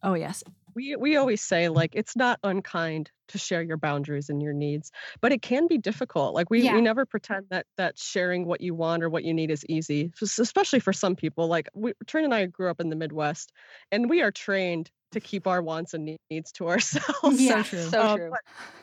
Oh, 0.02 0.14
yes. 0.14 0.46
We, 0.74 0.96
we 0.96 1.18
always 1.18 1.42
say 1.42 1.68
like 1.68 1.92
it's 1.94 2.16
not 2.16 2.40
unkind 2.42 3.12
to 3.28 3.38
share 3.38 3.62
your 3.62 3.76
boundaries 3.76 4.30
and 4.30 4.42
your 4.42 4.54
needs 4.54 4.92
but 5.20 5.34
it 5.34 5.42
can 5.42 5.68
be 5.68 5.78
difficult 5.78 6.34
like 6.34 6.50
we, 6.50 6.62
yeah. 6.62 6.76
we 6.76 6.82
never 6.82 7.06
pretend 7.06 7.48
that 7.50 7.66
that 7.76 7.98
sharing 8.00 8.46
what 8.46 8.62
you 8.62 8.74
want 8.74 9.04
or 9.04 9.10
what 9.10 9.24
you 9.24 9.34
need 9.34 9.52
is 9.52 9.66
easy 9.68 10.12
especially 10.22 10.80
for 10.80 10.94
some 10.94 11.16
people 11.16 11.48
like 11.48 11.68
we, 11.74 11.94
Trin 12.08 12.24
and 12.24 12.34
I 12.34 12.46
grew 12.46 12.70
up 12.70 12.80
in 12.80 12.90
the 12.90 12.96
Midwest 12.96 13.52
and 13.92 14.10
we 14.10 14.22
are 14.22 14.32
trained 14.32 14.90
to 15.12 15.20
keep 15.20 15.48
our 15.48 15.62
wants 15.62 15.96
and 15.96 16.18
needs 16.30 16.52
to 16.54 16.68
ourselves. 16.70 17.42
Yeah, 17.42 17.64
so 17.64 17.70
true. 17.70 17.90
So 17.90 18.02
um, 18.02 18.18
true. 18.18 18.32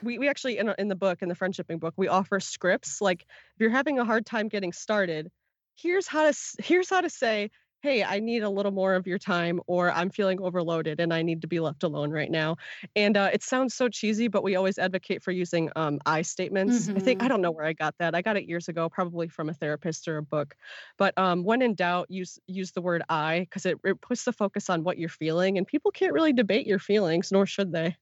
We, 0.02 0.18
we 0.18 0.28
actually 0.28 0.58
in, 0.58 0.74
in 0.76 0.88
the 0.88 0.96
book 0.96 1.22
in 1.22 1.28
the 1.28 1.36
friendshipping 1.36 1.78
book 1.78 1.94
we 1.96 2.08
offer 2.08 2.40
scripts 2.40 3.00
like 3.00 3.22
if 3.22 3.60
you're 3.60 3.70
having 3.70 3.98
a 3.98 4.04
hard 4.04 4.26
time 4.26 4.48
getting 4.48 4.72
started 4.72 5.30
here's 5.76 6.06
how 6.06 6.30
to 6.30 6.36
here's 6.58 6.90
how 6.90 7.00
to 7.00 7.10
say 7.10 7.50
hey, 7.82 8.02
I 8.02 8.18
need 8.20 8.42
a 8.42 8.50
little 8.50 8.72
more 8.72 8.94
of 8.94 9.06
your 9.06 9.18
time, 9.18 9.60
or 9.66 9.92
I'm 9.92 10.10
feeling 10.10 10.40
overloaded 10.40 10.98
and 11.00 11.12
I 11.12 11.22
need 11.22 11.42
to 11.42 11.46
be 11.46 11.60
left 11.60 11.82
alone 11.82 12.10
right 12.10 12.30
now. 12.30 12.56
And 12.96 13.16
uh, 13.16 13.30
it 13.32 13.42
sounds 13.42 13.74
so 13.74 13.88
cheesy, 13.88 14.28
but 14.28 14.42
we 14.42 14.56
always 14.56 14.78
advocate 14.78 15.22
for 15.22 15.30
using 15.30 15.70
um, 15.76 16.00
I 16.06 16.22
statements. 16.22 16.86
Mm-hmm. 16.86 16.96
I 16.96 17.00
think, 17.00 17.20
I 17.20 17.24
mm-hmm. 17.24 17.28
don't 17.28 17.42
know 17.42 17.50
where 17.50 17.66
I 17.66 17.74
got 17.74 17.94
that. 17.98 18.14
I 18.14 18.22
got 18.22 18.36
it 18.36 18.48
years 18.48 18.68
ago, 18.68 18.88
probably 18.88 19.28
from 19.28 19.48
a 19.48 19.54
therapist 19.54 20.08
or 20.08 20.18
a 20.18 20.22
book. 20.22 20.56
But 20.98 21.16
um, 21.18 21.44
when 21.44 21.62
in 21.62 21.74
doubt, 21.74 22.06
use 22.10 22.38
use 22.46 22.72
the 22.72 22.80
word 22.80 23.02
I 23.08 23.40
because 23.40 23.66
it, 23.66 23.78
it 23.84 24.00
puts 24.00 24.24
the 24.24 24.32
focus 24.32 24.68
on 24.68 24.82
what 24.82 24.98
you're 24.98 25.08
feeling. 25.08 25.58
And 25.58 25.66
people 25.66 25.90
can't 25.90 26.12
really 26.12 26.32
debate 26.32 26.66
your 26.66 26.78
feelings, 26.78 27.30
nor 27.30 27.46
should 27.46 27.72
they 27.72 27.96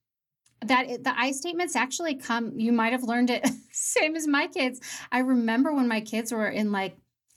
that 0.63 1.05
the 1.05 1.13
I 1.19 1.33
statements 1.33 1.77
actually 1.77 2.15
come 2.15 2.59
you 2.59 2.73
might 2.73 2.93
have 2.93 3.03
learned 3.03 3.29
it 3.29 3.47
same 3.71 4.17
as 4.17 4.27
my 4.27 4.47
kids. 4.47 4.81
I 5.13 5.19
remember 5.19 5.75
when 5.75 5.89
my 5.89 6.01
kids 6.01 6.33
were 6.33 6.49
in 6.49 6.73
like 6.73 6.97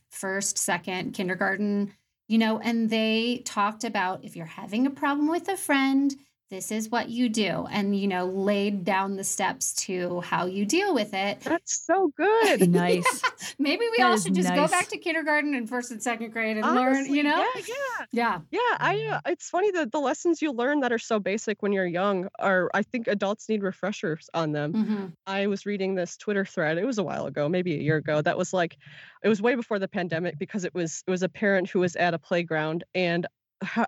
first, 0.09 0.57
second 0.57 1.13
kindergarten, 1.13 1.93
you 2.27 2.37
know, 2.37 2.59
and 2.59 2.89
they 2.89 3.41
talked 3.45 3.83
about 3.83 4.23
if 4.23 4.35
you're 4.35 4.45
having 4.45 4.85
a 4.85 4.91
problem 4.91 5.27
with 5.27 5.47
a 5.47 5.57
friend, 5.57 6.15
this 6.49 6.71
is 6.71 6.89
what 6.89 7.09
you 7.09 7.29
do 7.29 7.67
and 7.69 7.95
you 7.95 8.07
know 8.07 8.25
laid 8.25 8.83
down 8.83 9.15
the 9.15 9.23
steps 9.23 9.73
to 9.73 10.21
how 10.21 10.45
you 10.45 10.65
deal 10.65 10.93
with 10.93 11.13
it. 11.13 11.41
That's 11.41 11.85
so 11.85 12.11
good. 12.15 12.67
Nice. 12.77 13.23
Maybe 13.57 13.85
we 13.89 13.97
that 13.97 14.11
all 14.11 14.19
should 14.19 14.35
just 14.35 14.49
nice. 14.49 14.57
go 14.57 14.67
back 14.67 14.87
to 14.89 14.97
kindergarten 14.97 15.55
and 15.55 15.67
first 15.67 15.89
and 15.89 16.01
second 16.01 16.31
grade 16.31 16.57
and 16.57 16.65
Honestly, 16.65 17.07
learn 17.07 17.15
you 17.15 17.23
know? 17.23 17.45
yeah 17.55 17.61
yeah. 17.67 18.05
Yeah. 18.11 18.39
Yeah 18.51 18.77
i 18.79 19.09
uh, 19.11 19.21
it's 19.31 19.49
funny 19.49 19.71
that 19.71 19.91
the 19.91 19.99
lessons 19.99 20.41
you 20.41 20.51
learn 20.51 20.81
that 20.81 20.91
are 20.91 20.99
so 20.99 21.19
basic 21.19 21.61
when 21.63 21.71
you're 21.71 21.87
young 21.87 22.27
are 22.39 22.69
i 22.73 22.83
think 22.83 23.07
adults 23.07 23.49
need 23.49 23.63
refreshers 23.63 24.29
on 24.33 24.51
them. 24.51 24.73
Mm-hmm. 24.73 25.05
i 25.25 25.47
was 25.47 25.65
reading 25.65 25.95
this 25.95 26.17
twitter 26.17 26.45
thread 26.45 26.77
it 26.77 26.85
was 26.85 26.97
a 26.97 27.03
while 27.03 27.25
ago 27.25 27.49
maybe 27.49 27.73
a 27.73 27.81
year 27.81 27.97
ago 27.97 28.21
that 28.21 28.37
was 28.37 28.53
like 28.53 28.77
it 29.23 29.29
was 29.29 29.41
way 29.41 29.55
before 29.55 29.79
the 29.79 29.87
pandemic 29.87 30.37
because 30.37 30.63
it 30.65 30.73
was 30.73 31.03
it 31.07 31.11
was 31.11 31.23
a 31.23 31.29
parent 31.29 31.69
who 31.69 31.79
was 31.79 31.95
at 31.95 32.13
a 32.13 32.19
playground 32.19 32.83
and 32.93 33.25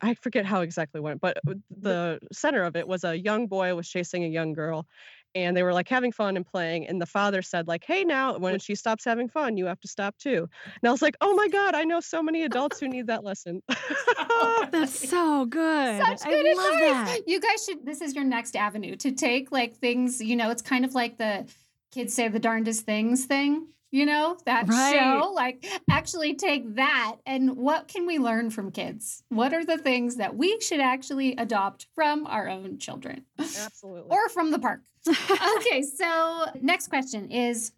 I 0.01 0.15
forget 0.15 0.45
how 0.45 0.61
exactly 0.61 1.01
went, 1.01 1.23
uh, 1.23 1.33
but 1.43 1.57
the 1.69 2.19
center 2.31 2.63
of 2.63 2.75
it 2.75 2.87
was 2.87 3.03
a 3.03 3.17
young 3.17 3.47
boy 3.47 3.73
was 3.75 3.87
chasing 3.87 4.23
a 4.23 4.27
young 4.27 4.53
girl, 4.53 4.87
and 5.35 5.55
they 5.55 5.63
were 5.63 5.73
like 5.73 5.87
having 5.87 6.11
fun 6.11 6.37
and 6.37 6.45
playing 6.45 6.87
and 6.87 6.99
the 6.99 7.05
father 7.05 7.43
said 7.43 7.67
like 7.67 7.83
hey 7.85 8.03
now 8.03 8.35
when 8.39 8.57
she 8.57 8.73
stops 8.73 9.05
having 9.05 9.29
fun 9.29 9.57
you 9.57 9.67
have 9.67 9.79
to 9.79 9.87
stop 9.87 10.17
too 10.17 10.49
and 10.65 10.89
i 10.89 10.91
was 10.91 11.03
like 11.03 11.15
oh 11.21 11.35
my 11.35 11.47
god 11.49 11.75
i 11.75 11.83
know 11.83 11.99
so 11.99 12.23
many 12.23 12.41
adults 12.43 12.79
who 12.79 12.87
need 12.87 13.05
that 13.05 13.23
lesson 13.23 13.61
oh, 13.69 14.67
That's 14.71 15.09
so 15.09 15.45
good. 15.45 16.01
Such 16.01 16.25
I 16.25 16.29
good 16.29 16.57
love 16.57 16.73
advice. 16.73 17.17
that. 17.17 17.21
You 17.27 17.39
guys 17.39 17.65
should. 17.65 17.85
This 17.85 18.01
is 18.01 18.15
your 18.15 18.23
next 18.23 18.55
avenue 18.55 18.95
to 18.97 19.11
take 19.11 19.51
like 19.51 19.75
things. 19.75 20.21
You 20.21 20.35
know, 20.35 20.49
it's 20.49 20.61
kind 20.61 20.85
of 20.85 20.93
like 20.93 21.17
the 21.17 21.47
kids 21.91 22.13
say 22.13 22.27
the 22.27 22.39
darndest 22.39 22.85
things 22.85 23.25
thing. 23.25 23.67
You 23.91 24.05
know 24.05 24.37
that 24.45 24.67
Right. 24.67 24.95
show. 24.95 25.31
Like, 25.33 25.65
actually 25.89 26.35
take 26.35 26.75
that 26.75 27.15
and 27.25 27.57
what 27.57 27.87
can 27.87 28.05
we 28.05 28.19
learn 28.19 28.49
from 28.49 28.71
kids? 28.71 29.23
What 29.29 29.53
are 29.53 29.65
the 29.65 29.77
things 29.77 30.17
that 30.17 30.35
we 30.35 30.59
should 30.61 30.79
actually 30.79 31.35
adopt 31.35 31.87
from 31.95 32.27
our 32.27 32.47
own 32.47 32.77
children 32.77 33.25
absolutely 33.39 34.09
or 34.09 34.29
from 34.29 34.51
the 34.51 34.59
park? 34.59 34.81
okay, 35.57 35.81
so 35.81 36.45
next 36.61 36.87
question 36.87 37.31
is 37.31 37.71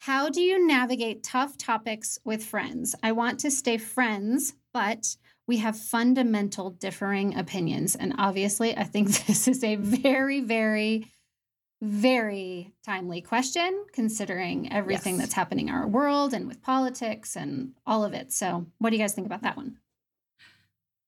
how 0.00 0.28
do 0.28 0.40
you 0.40 0.66
navigate 0.66 1.22
tough 1.24 1.58
topics 1.58 2.18
with 2.24 2.44
friends? 2.44 2.94
I 3.02 3.12
want 3.12 3.40
to 3.40 3.50
stay 3.50 3.78
friends, 3.78 4.54
but 4.72 5.16
we 5.48 5.56
have 5.56 5.76
fundamental 5.76 6.70
differing 6.70 7.36
opinions. 7.36 7.96
And 7.96 8.14
obviously, 8.18 8.76
I 8.76 8.84
think 8.84 9.08
this 9.26 9.48
is 9.48 9.64
a 9.64 9.74
very, 9.74 10.40
very, 10.40 11.10
very 11.80 12.72
timely 12.84 13.20
question 13.20 13.84
considering 13.92 14.72
everything 14.72 15.14
Yes. 15.14 15.22
that's 15.22 15.34
happening 15.34 15.68
in 15.68 15.74
our 15.74 15.86
world 15.86 16.34
and 16.34 16.48
with 16.48 16.60
politics 16.62 17.36
and 17.36 17.72
all 17.86 18.04
of 18.04 18.14
it. 18.14 18.32
So, 18.32 18.66
what 18.78 18.90
do 18.90 18.96
you 18.96 19.02
guys 19.02 19.14
think 19.14 19.26
about 19.26 19.42
that 19.42 19.56
one? 19.56 19.78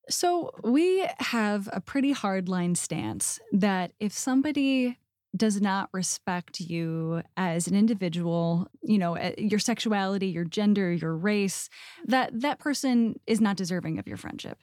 So 0.09 0.51
we 0.65 1.07
have 1.19 1.69
a 1.73 1.81
pretty 1.81 2.13
hard 2.13 2.49
line 2.49 2.75
stance 2.75 3.39
that 3.53 3.93
if 4.01 4.13
somebody 4.13 4.99
does 5.37 5.61
not 5.61 5.89
respect 5.93 6.59
you 6.59 7.23
as 7.37 7.69
an 7.69 7.77
individual, 7.77 8.67
you 8.83 8.99
know, 8.99 9.15
eh, 9.15 9.35
your 9.39 9.61
sexuality, 9.61 10.27
your 10.27 10.45
gender, 10.45 10.93
your 10.93 11.15
race, 11.15 11.69
that 12.07 12.41
that 12.41 12.59
person 12.59 13.21
is 13.29 13.41
not 13.41 13.57
deserving 13.57 14.01
of 14.01 14.09
your 14.09 14.17
friendship. 14.17 14.59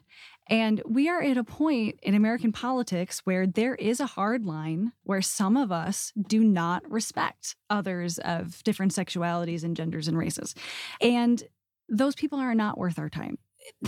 And 0.50 0.82
we 0.86 1.10
are 1.10 1.22
at 1.22 1.38
a 1.38 1.44
point 1.44 2.00
in 2.02 2.16
American 2.16 2.52
politics 2.52 3.22
where 3.26 3.46
there 3.46 3.76
is 3.76 4.00
a 4.00 4.06
hard 4.06 4.46
line 4.46 4.94
where 5.04 5.22
some 5.22 5.58
of 5.58 5.72
us 5.72 6.14
do 6.28 6.44
not 6.44 6.90
respect 6.90 7.56
others 7.70 8.18
of 8.20 8.64
different 8.64 8.94
sexualities 8.94 9.64
and 9.64 9.76
genders 9.76 10.08
and 10.08 10.18
races. 10.18 10.56
And 11.02 11.44
those 11.90 12.16
people 12.16 12.40
are 12.40 12.56
not 12.56 12.78
worth 12.78 13.00
our 13.00 13.10
time. 13.10 13.38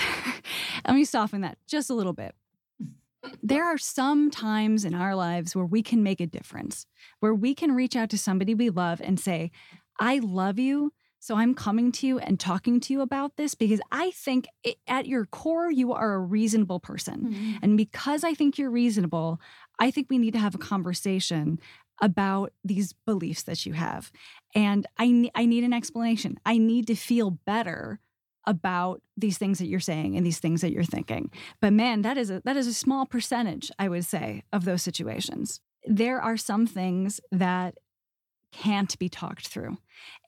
Let 0.86 0.96
me 0.96 1.06
soften 1.06 1.42
that 1.42 1.58
just 1.68 1.90
a 1.90 1.94
little 1.94 2.14
bit. 2.14 2.36
There 3.44 3.66
are 3.66 3.78
some 3.78 4.32
times 4.32 4.86
in 4.86 4.94
our 4.94 5.16
lives 5.16 5.56
where 5.56 5.66
we 5.66 5.84
can 5.84 6.04
make 6.04 6.22
a 6.22 6.28
difference, 6.28 6.86
where 7.20 7.34
we 7.34 7.54
can 7.54 7.74
reach 7.74 7.96
out 7.96 8.10
to 8.12 8.18
somebody 8.18 8.54
we 8.54 8.70
love 8.70 9.02
and 9.04 9.20
say, 9.20 9.52
I 10.00 10.20
love 10.20 10.58
you. 10.58 10.94
So 11.20 11.36
I'm 11.36 11.54
coming 11.54 11.92
to 11.94 12.08
you 12.08 12.20
and 12.20 12.40
talking 12.40 12.80
to 12.80 12.94
you 12.94 13.02
about 13.02 13.36
this 13.36 13.54
because 13.54 13.82
I 13.92 14.12
think 14.12 14.48
it, 14.64 14.78
at 14.88 15.06
your 15.06 15.26
core, 15.26 15.70
you 15.70 15.94
are 15.94 16.14
a 16.14 16.20
reasonable 16.20 16.80
person. 16.80 17.30
Mm-hmm. 17.34 17.58
And 17.62 17.78
because 17.78 18.24
I 18.24 18.34
think 18.34 18.58
you're 18.58 18.72
reasonable, 18.72 19.40
I 19.80 19.92
think 19.92 20.08
we 20.10 20.18
need 20.18 20.34
to 20.34 20.40
have 20.40 20.56
a 20.56 20.60
conversation 20.60 21.60
about 22.02 22.54
these 22.64 22.94
beliefs 23.06 23.44
that 23.44 23.66
you 23.66 23.74
have. 23.74 24.12
And 24.56 24.88
I, 24.98 25.30
I 25.36 25.46
need 25.46 25.66
an 25.66 25.74
explanation. 25.74 26.40
I 26.46 26.58
need 26.58 26.88
to 26.88 26.96
feel 26.96 27.32
better 27.32 28.00
about 28.46 29.02
these 29.18 29.38
things 29.38 29.60
that 29.60 29.68
you're 29.68 29.80
saying 29.80 30.16
and 30.16 30.26
these 30.26 30.40
things 30.40 30.62
that 30.62 30.72
you're 30.72 30.84
thinking. 30.84 31.30
But 31.60 31.74
man, 31.74 32.02
that 32.04 32.18
is 32.18 32.32
a 32.32 32.42
that 32.46 32.58
is 32.58 32.68
a 32.68 32.74
small 32.74 33.06
percentage, 33.06 33.70
I 33.78 33.90
would 33.90 34.06
say, 34.06 34.44
of 34.54 34.66
those 34.66 34.82
situations. 34.82 35.60
There 35.86 36.22
are 36.22 36.38
some 36.38 36.66
things 36.66 37.20
that 37.32 37.76
can't 38.52 38.98
be 39.00 39.10
talked 39.10 39.48
through. 39.48 39.78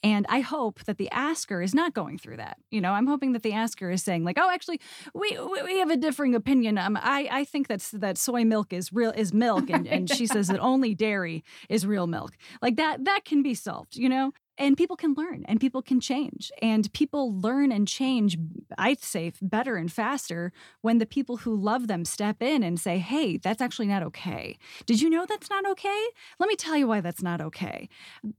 And 0.04 0.26
I 0.30 0.42
hope 0.42 0.84
that 0.86 0.98
the 0.98 1.10
asker 1.12 1.62
is 1.62 1.74
not 1.74 1.94
going 1.94 2.18
through 2.18 2.38
that. 2.38 2.58
You 2.72 2.82
know, 2.82 2.92
I'm 2.92 3.08
hoping 3.08 3.34
that 3.34 3.44
the 3.44 3.54
asker 3.54 3.90
is 3.90 4.04
saying 4.04 4.24
like, 4.24 4.38
"Oh, 4.40 4.50
actually, 4.50 4.82
we 5.14 5.38
we, 5.40 5.62
we 5.64 5.80
have 5.80 5.90
a 5.90 5.98
differing 5.98 6.36
opinion. 6.36 6.78
Um, 6.78 6.98
I 7.00 7.28
I 7.32 7.44
think 7.46 7.68
that's 7.68 7.92
that 7.92 8.18
soy 8.18 8.44
milk 8.44 8.74
is 8.74 8.92
real 8.92 9.12
is 9.12 9.34
milk, 9.34 9.70
and 9.70 9.88
and 9.88 10.10
she 10.10 10.26
says 10.36 10.48
that 10.48 10.60
only 10.60 10.96
dairy 10.96 11.44
is 11.70 11.86
real 11.86 12.08
milk. 12.08 12.36
Like 12.62 12.76
that 12.78 13.06
that 13.06 13.26
can 13.26 13.44
be 13.44 13.54
solved. 13.54 13.96
You 13.96 14.10
know." 14.10 14.34
And 14.58 14.78
people 14.78 14.96
can 14.96 15.14
learn 15.14 15.44
and 15.48 15.60
people 15.60 15.82
can 15.82 16.00
change. 16.00 16.52
And 16.62 16.92
people 16.94 17.40
learn 17.40 17.72
and 17.72 17.88
change, 17.88 18.38
I'd 18.78 19.02
say, 19.02 19.34
better 19.42 19.76
and 19.76 19.92
faster 19.92 20.52
when 20.82 20.98
the 20.98 21.06
people 21.06 21.38
who 21.38 21.56
love 21.56 21.88
them 21.88 22.06
step 22.06 22.42
in 22.42 22.64
and 22.64 22.80
say, 22.80 23.00
hey, 23.00 23.38
that's 23.38 23.62
actually 23.62 23.88
not 23.88 24.04
okay. 24.04 24.58
Did 24.86 25.02
you 25.02 25.10
know 25.10 25.26
that's 25.28 25.50
not 25.50 25.66
okay? 25.70 26.06
Let 26.40 26.48
me 26.48 26.56
tell 26.56 26.78
you 26.78 26.88
why 26.88 27.02
that's 27.02 27.24
not 27.24 27.42
okay 27.42 27.90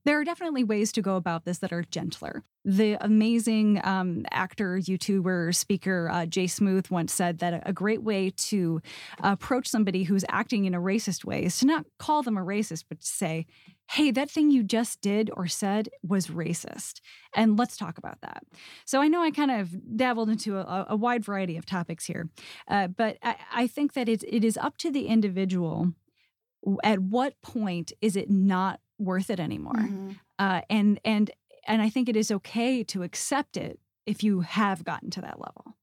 there 0.04 0.18
are 0.18 0.24
definitely 0.24 0.64
ways 0.64 0.92
to 0.92 1.02
go 1.02 1.16
about 1.16 1.44
this 1.44 1.58
that 1.58 1.72
are 1.72 1.82
gentler. 1.82 2.44
The 2.64 2.96
amazing 3.04 3.80
um, 3.84 4.24
actor, 4.30 4.78
YouTuber, 4.78 5.52
speaker 5.54 6.08
uh, 6.12 6.26
Jay 6.26 6.46
Smooth 6.46 6.88
once 6.90 7.12
said 7.12 7.38
that 7.38 7.62
a, 7.66 7.72
great 7.72 8.02
way 8.04 8.30
to 8.30 8.80
approach 9.20 9.66
somebody 9.66 10.04
who's 10.04 10.24
acting 10.28 10.64
in 10.64 10.74
a 10.74 10.80
racist 10.80 11.24
way 11.24 11.44
is 11.44 11.58
to 11.58 11.66
not 11.66 11.86
call 11.98 12.22
them 12.22 12.36
a 12.38 12.40
racist, 12.42 12.84
but 12.88 13.00
to 13.00 13.06
say, 13.06 13.46
hey, 13.90 14.12
that 14.12 14.30
thing 14.30 14.52
you 14.52 14.62
just 14.62 15.00
did 15.00 15.28
or 15.34 15.48
said 15.48 15.88
was 16.06 16.28
racist. 16.28 17.00
And 17.34 17.58
let's 17.58 17.76
talk 17.76 17.98
about 17.98 18.20
that. 18.20 18.44
So 18.84 19.00
I 19.00 19.08
know 19.08 19.22
I 19.22 19.32
kind 19.32 19.50
of 19.50 19.96
dabbled 19.96 20.30
into 20.30 20.56
a, 20.56 20.86
a 20.90 20.96
wide 20.96 21.24
variety 21.24 21.56
of 21.56 21.66
topics 21.66 22.06
here, 22.06 22.28
uh, 22.68 22.86
but 22.86 23.18
I, 23.24 23.36
I 23.52 23.66
think 23.66 23.94
that 23.94 24.08
it, 24.08 24.22
it 24.28 24.44
is 24.44 24.56
up 24.56 24.76
to 24.78 24.90
the 24.92 25.08
individual 25.08 25.94
at 26.84 27.00
what 27.00 27.34
point 27.42 27.92
is 28.00 28.14
it 28.14 28.30
not 28.30 28.78
worth 28.98 29.30
it 29.30 29.40
anymore 29.40 29.72
Mhm. 29.74 30.16
uh, 30.38 30.60
and 30.70 31.00
and 31.04 31.28
and 31.66 31.82
i 31.82 31.88
think 31.88 32.08
it 32.08 32.16
is 32.16 32.30
okay 32.30 32.82
to 32.84 33.02
accept 33.02 33.56
it 33.56 33.78
if 34.06 34.22
you 34.22 34.40
have 34.40 34.84
gotten 34.84 35.10
to 35.10 35.20
that 35.20 35.40
level 35.40 35.76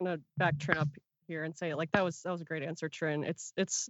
I'm 0.00 0.06
gonna 0.06 0.20
back 0.38 0.58
Trin 0.58 0.78
up 0.78 0.88
here 1.26 1.44
and 1.44 1.56
say 1.56 1.74
like 1.74 1.90
that 1.92 2.02
was 2.02 2.22
that 2.22 2.30
was 2.32 2.40
a 2.40 2.44
great 2.44 2.62
answer, 2.62 2.88
Trin. 2.88 3.22
It's 3.22 3.52
it's 3.56 3.88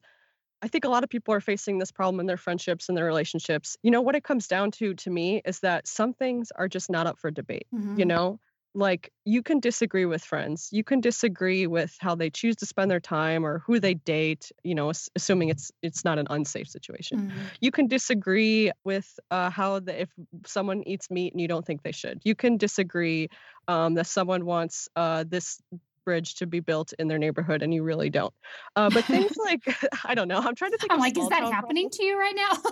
I 0.63 0.69
think 0.69 0.85
a 0.85 0.89
lot 0.89 1.05
of 1.05 1.11
people 1.11 1.33
are 1.35 1.41
facing 1.41 1.79
this 1.79 1.93
problem 1.93 2.21
in 2.21 2.27
their 2.27 2.37
friendships 2.37 2.89
and 2.89 2.99
their 2.99 3.05
relationships. 3.07 3.77
You 3.83 3.91
know 3.91 4.01
what 4.03 4.17
it 4.17 4.25
comes 4.25 4.49
down 4.49 4.73
to 4.73 4.95
to 4.95 5.11
me 5.11 5.41
is 5.45 5.61
that 5.61 5.87
some 5.87 6.13
things 6.13 6.51
are 6.57 6.69
just 6.69 6.91
not 6.91 7.07
up 7.07 7.19
for 7.19 7.31
debate. 7.31 7.67
You 7.95 8.05
Mhm. 8.05 8.07
know, 8.07 8.41
like 8.75 9.13
you 9.25 9.43
can 9.43 9.61
disagree 9.61 10.07
with 10.07 10.23
friends, 10.25 10.69
you 10.71 10.85
can 10.85 11.01
disagree 11.01 11.67
with 11.67 11.97
how 12.01 12.15
they 12.15 12.31
choose 12.31 12.57
to 12.57 12.67
spend 12.67 12.91
their 12.91 13.01
time 13.01 13.45
or 13.45 13.61
who 13.67 13.81
they 13.81 13.95
date. 13.95 14.53
You 14.63 14.75
know, 14.75 14.91
assuming 15.17 15.49
it's 15.49 15.73
it's 15.83 16.05
not 16.05 16.19
an 16.19 16.27
unsafe 16.31 16.69
situation 16.69 17.19
Mhm. 17.19 17.51
you 17.61 17.71
can 17.71 17.87
disagree 17.89 18.71
with 18.85 19.19
uh, 19.31 19.51
how 19.51 19.81
the, 19.81 20.03
if 20.03 20.11
someone 20.47 20.83
eats 20.87 21.11
meat 21.11 21.33
and 21.33 21.41
you 21.41 21.49
don't 21.49 21.67
think 21.67 21.83
they 21.83 21.93
should 21.93 22.21
you 22.25 22.35
can 22.35 22.57
disagree 22.57 23.29
um, 23.69 23.95
that 23.95 24.07
someone 24.07 24.45
wants 24.45 24.89
uh, 24.97 25.25
this 25.27 25.61
bridge 26.05 26.35
to 26.37 26.47
be 26.47 26.61
built 26.61 26.93
in 26.99 27.09
their 27.09 27.19
neighborhood 27.19 27.63
and 27.63 27.75
you 27.75 27.83
really 27.83 28.11
don't 28.11 28.35
uh, 28.77 28.91
but 28.91 29.05
things 29.05 29.33
like 29.45 29.61
i 30.05 30.15
don't 30.15 30.29
know 30.29 30.39
i'm 30.39 30.55
trying 30.55 30.71
to 30.73 30.79
think 30.79 30.93
I'm 30.93 30.99
like, 30.99 31.19
is 31.19 31.29
that 31.29 31.43
happening 31.45 31.89
to 31.91 32.05
you 32.05 32.19
right 32.19 32.35
now? 32.35 32.53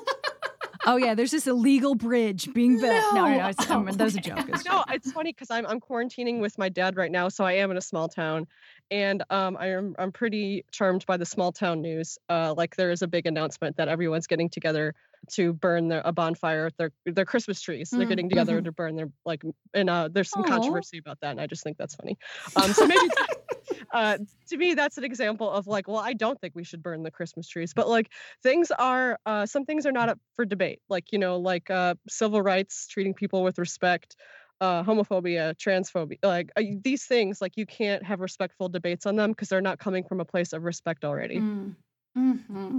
oh 0.88 0.96
yeah 0.96 1.14
there's 1.14 1.30
this 1.30 1.46
illegal 1.46 1.94
bridge 1.94 2.52
being 2.52 2.80
built 2.80 3.04
no 3.14 3.26
no, 3.26 3.38
No. 3.38 3.48
it's, 3.48 3.70
Oh, 3.70 3.84
that 3.84 4.04
was 4.04 4.16
a 4.16 4.20
joke 4.20 4.48
no 4.66 4.84
it's 4.90 5.12
funny 5.12 5.32
because 5.32 5.50
I'm, 5.50 5.66
I'm 5.66 5.80
quarantining 5.80 6.40
with 6.40 6.58
my 6.58 6.68
dad 6.68 6.96
right 6.96 7.10
now 7.10 7.28
so 7.28 7.44
i 7.44 7.52
am 7.52 7.70
in 7.70 7.76
a 7.76 7.80
small 7.82 8.08
town 8.08 8.46
and 8.90 9.22
um, 9.30 9.56
I 9.58 9.68
am, 9.68 9.94
I'm 9.98 10.12
pretty 10.12 10.64
charmed 10.72 11.04
by 11.06 11.16
the 11.16 11.26
small 11.26 11.52
town 11.52 11.80
news. 11.82 12.18
Uh, 12.28 12.54
like 12.56 12.76
there 12.76 12.90
is 12.90 13.02
a 13.02 13.08
big 13.08 13.26
announcement 13.26 13.76
that 13.76 13.88
everyone's 13.88 14.26
getting 14.26 14.48
together 14.48 14.94
to 15.32 15.52
burn 15.52 15.88
their, 15.88 16.02
a 16.04 16.12
bonfire 16.12 16.66
at 16.66 16.76
their 16.76 16.92
their 17.04 17.24
Christmas 17.24 17.60
trees. 17.60 17.94
They're 17.96 18.06
Mm, 18.06 18.06
getting 18.06 18.28
together 18.28 18.60
mhm. 18.60 18.62
to 18.62 18.72
burn 18.72 18.96
their 18.96 19.10
like, 19.24 19.42
and 19.74 19.90
uh, 19.90 20.08
there's 20.10 20.30
some 20.30 20.42
Aw. 20.42 20.44
controversy 20.44 20.98
about 20.98 21.20
that, 21.20 21.32
and 21.32 21.40
I 21.40 21.46
just 21.46 21.62
think 21.62 21.76
that's 21.76 21.94
funny. 21.96 22.16
Um, 22.56 22.72
so 22.72 22.86
maybe 22.86 23.12
uh, 23.92 24.18
to 24.48 24.56
me 24.56 24.74
that's 24.74 24.98
an 24.98 25.04
example 25.04 25.50
of 25.50 25.66
like, 25.66 25.88
well, 25.88 25.98
I 25.98 26.12
don't 26.14 26.40
think 26.40 26.54
we 26.54 26.64
should 26.64 26.82
burn 26.82 27.02
the 27.02 27.10
Christmas 27.10 27.48
trees, 27.48 27.74
but 27.74 27.88
like 27.88 28.12
things 28.42 28.70
are 28.70 29.18
uh, 29.26 29.46
some 29.46 29.64
things 29.64 29.86
are 29.86 29.92
not 29.92 30.08
up 30.08 30.18
for 30.36 30.44
debate. 30.44 30.80
Like 30.88 31.12
you 31.12 31.18
know, 31.18 31.38
like 31.38 31.70
uh, 31.70 31.94
civil 32.08 32.42
rights, 32.42 32.86
treating 32.88 33.14
people 33.14 33.42
with 33.42 33.58
respect 33.58 34.16
uh, 34.60 34.82
homophobia, 34.82 35.54
transphobia, 35.54 36.18
like 36.22 36.50
uh, 36.56 36.62
these 36.82 37.04
things, 37.04 37.40
like 37.40 37.56
you 37.56 37.66
can't 37.66 38.02
have 38.02 38.20
respectful 38.20 38.68
debates 38.68 39.06
on 39.06 39.16
them 39.16 39.30
because 39.30 39.48
they're 39.48 39.60
not 39.60 39.78
coming 39.78 40.04
from 40.04 40.20
a 40.20 40.24
place 40.24 40.52
of 40.52 40.64
respect 40.64 41.04
already. 41.04 41.38
Mm. 41.38 41.74
hmm 42.14 42.78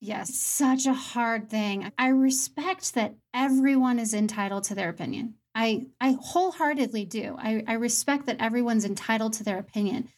Yes, 0.00 0.34
such 0.34 0.84
a 0.84 0.92
hard 0.92 1.48
thing. 1.48 1.90
I 1.96 2.08
respect 2.08 2.94
that 2.94 3.14
everyone 3.32 3.98
is 3.98 4.12
entitled 4.12 4.64
to 4.64 4.74
their 4.74 4.90
opinion. 4.90 5.36
I 5.54 5.86
I 5.98 6.18
wholeheartedly 6.20 7.06
do. 7.06 7.36
I, 7.38 7.64
I 7.66 7.74
respect 7.74 8.26
that 8.26 8.36
everyone's 8.38 8.84
entitled 8.84 9.32
to 9.34 9.44
their 9.44 9.58
opinion. 9.58 10.10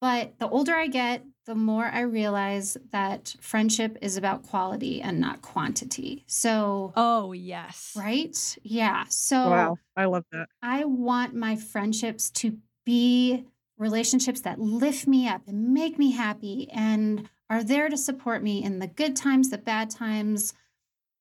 But 0.00 0.38
the 0.38 0.48
older 0.48 0.74
I 0.74 0.88
get, 0.88 1.24
the 1.50 1.56
more 1.56 1.86
I 1.86 2.02
realize 2.02 2.76
that 2.92 3.34
friendship 3.40 3.98
is 4.00 4.16
about 4.16 4.44
quality 4.44 5.02
and 5.02 5.18
not 5.18 5.42
quantity. 5.42 6.22
So, 6.28 6.92
oh 6.94 7.32
yes 7.32 7.92
right? 7.98 8.56
Yeah. 8.62 9.02
So 9.08 9.50
Wow, 9.50 9.78
I 9.96 10.04
love 10.04 10.24
that. 10.30 10.46
I 10.62 10.84
want 10.84 11.34
my 11.34 11.56
friendships 11.56 12.30
to 12.30 12.56
be 12.86 13.46
relationships 13.78 14.42
that 14.42 14.60
lift 14.60 15.08
me 15.08 15.26
up 15.26 15.48
and 15.48 15.74
make 15.74 15.98
me 15.98 16.12
happy 16.12 16.70
and 16.70 17.28
are 17.48 17.64
there 17.64 17.88
to 17.88 17.96
support 17.96 18.44
me 18.44 18.62
in 18.62 18.78
the 18.78 18.86
good 18.86 19.16
times, 19.16 19.50
the 19.50 19.58
bad 19.58 19.90
times, 19.90 20.54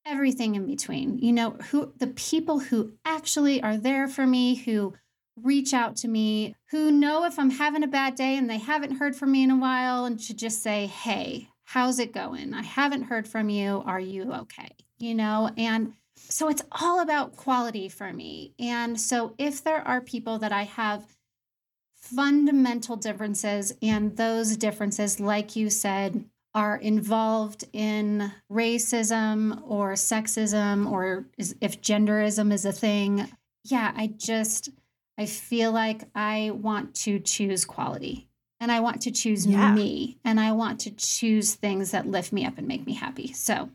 everything 0.06 0.54
in 0.54 0.68
between. 0.68 1.18
You 1.18 1.34
know, 1.34 1.52
who 1.72 1.92
the 1.98 2.06
people 2.06 2.60
who 2.60 2.94
actually 3.04 3.64
are 3.64 3.78
there 3.78 4.08
for 4.08 4.28
me, 4.28 4.54
who 4.54 4.94
reach 5.44 5.74
out 5.74 5.96
to 5.98 6.08
me, 6.08 6.56
who 6.72 6.92
know 6.92 7.26
if 7.26 7.40
I'm 7.40 7.52
having 7.52 7.84
a 7.84 7.88
bad 7.88 8.16
day 8.16 8.38
and 8.38 8.50
they 8.50 8.58
haven't 8.58 8.98
heard 8.98 9.16
from 9.16 9.32
me 9.32 9.44
in 9.44 9.52
a 9.52 9.58
while 9.58 10.06
and 10.06 10.20
should 10.20 10.38
just 10.38 10.62
say, 10.62 10.88
"Hey, 10.88 11.50
how's 11.64 12.00
it 12.00 12.14
going? 12.14 12.54
I 12.54 12.64
haven't 12.64 13.04
heard 13.04 13.28
from 13.28 13.50
you. 13.50 13.84
Are 13.86 14.00
you 14.00 14.34
okay?" 14.34 14.76
You 14.98 15.16
know, 15.16 15.52
and 15.58 15.94
so 16.16 16.50
it's 16.50 16.64
all 16.72 17.00
about 17.00 17.36
quality 17.36 17.90
for 17.90 18.12
me. 18.12 18.54
And 18.60 19.00
so 19.00 19.34
if 19.38 19.64
there 19.64 19.88
are 19.88 20.02
people 20.02 20.40
that 20.40 20.52
I 20.52 20.64
have 20.64 21.06
fundamental 21.96 22.96
differences 22.96 23.74
and 23.82 24.16
those 24.16 24.58
differences 24.58 25.20
like 25.20 25.56
you 25.56 25.70
said 25.70 26.24
are 26.56 26.78
involved 26.78 27.66
in 27.74 28.32
racism 28.52 29.62
or 29.68 29.94
sexism 29.94 30.90
or 30.90 31.26
is, 31.38 31.56
if 31.62 31.82
genderism 31.82 32.52
is 32.52 32.66
a 32.66 32.72
thing 32.72 33.28
yeah 33.66 33.92
i 33.96 34.08
just 34.08 34.70
i 35.20 35.26
feel 35.28 35.72
like 35.72 36.02
i 36.16 36.52
want 36.54 36.96
to 36.96 37.20
choose 37.20 37.66
quality 37.66 38.28
and 38.60 38.72
i 38.72 38.80
want 38.80 39.02
to 39.04 39.12
choose 39.12 39.46
Yeah. 39.46 39.74
me 39.74 40.18
and 40.26 40.40
i 40.40 40.52
want 40.54 40.80
to 40.82 40.92
choose 40.92 41.54
things 41.56 41.92
that 41.92 42.08
lift 42.08 42.32
me 42.34 42.46
up 42.46 42.58
and 42.58 42.68
make 42.68 42.86
me 42.86 42.94
happy 42.94 43.32
so 43.34 43.70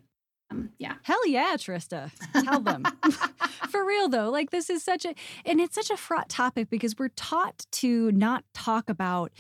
um, 0.55 0.71
yeah 0.79 0.95
Hell 1.03 1.27
yeah, 1.27 1.55
Trista. 1.57 2.11
Tell 2.45 2.61
them. 2.61 2.85
For 3.71 3.85
real 3.85 4.09
though, 4.09 4.31
like 4.31 4.51
this 4.51 4.71
is 4.71 4.83
such 4.83 5.05
a 5.05 5.15
and 5.45 5.61
it's 5.61 5.75
such 5.75 5.91
a 5.91 5.97
fraught 5.97 6.29
topic 6.29 6.71
because 6.71 6.97
we're 6.99 7.09
taught 7.09 7.67
to 7.73 8.11
not 8.13 8.45
talk 8.55 8.89
about 8.89 9.33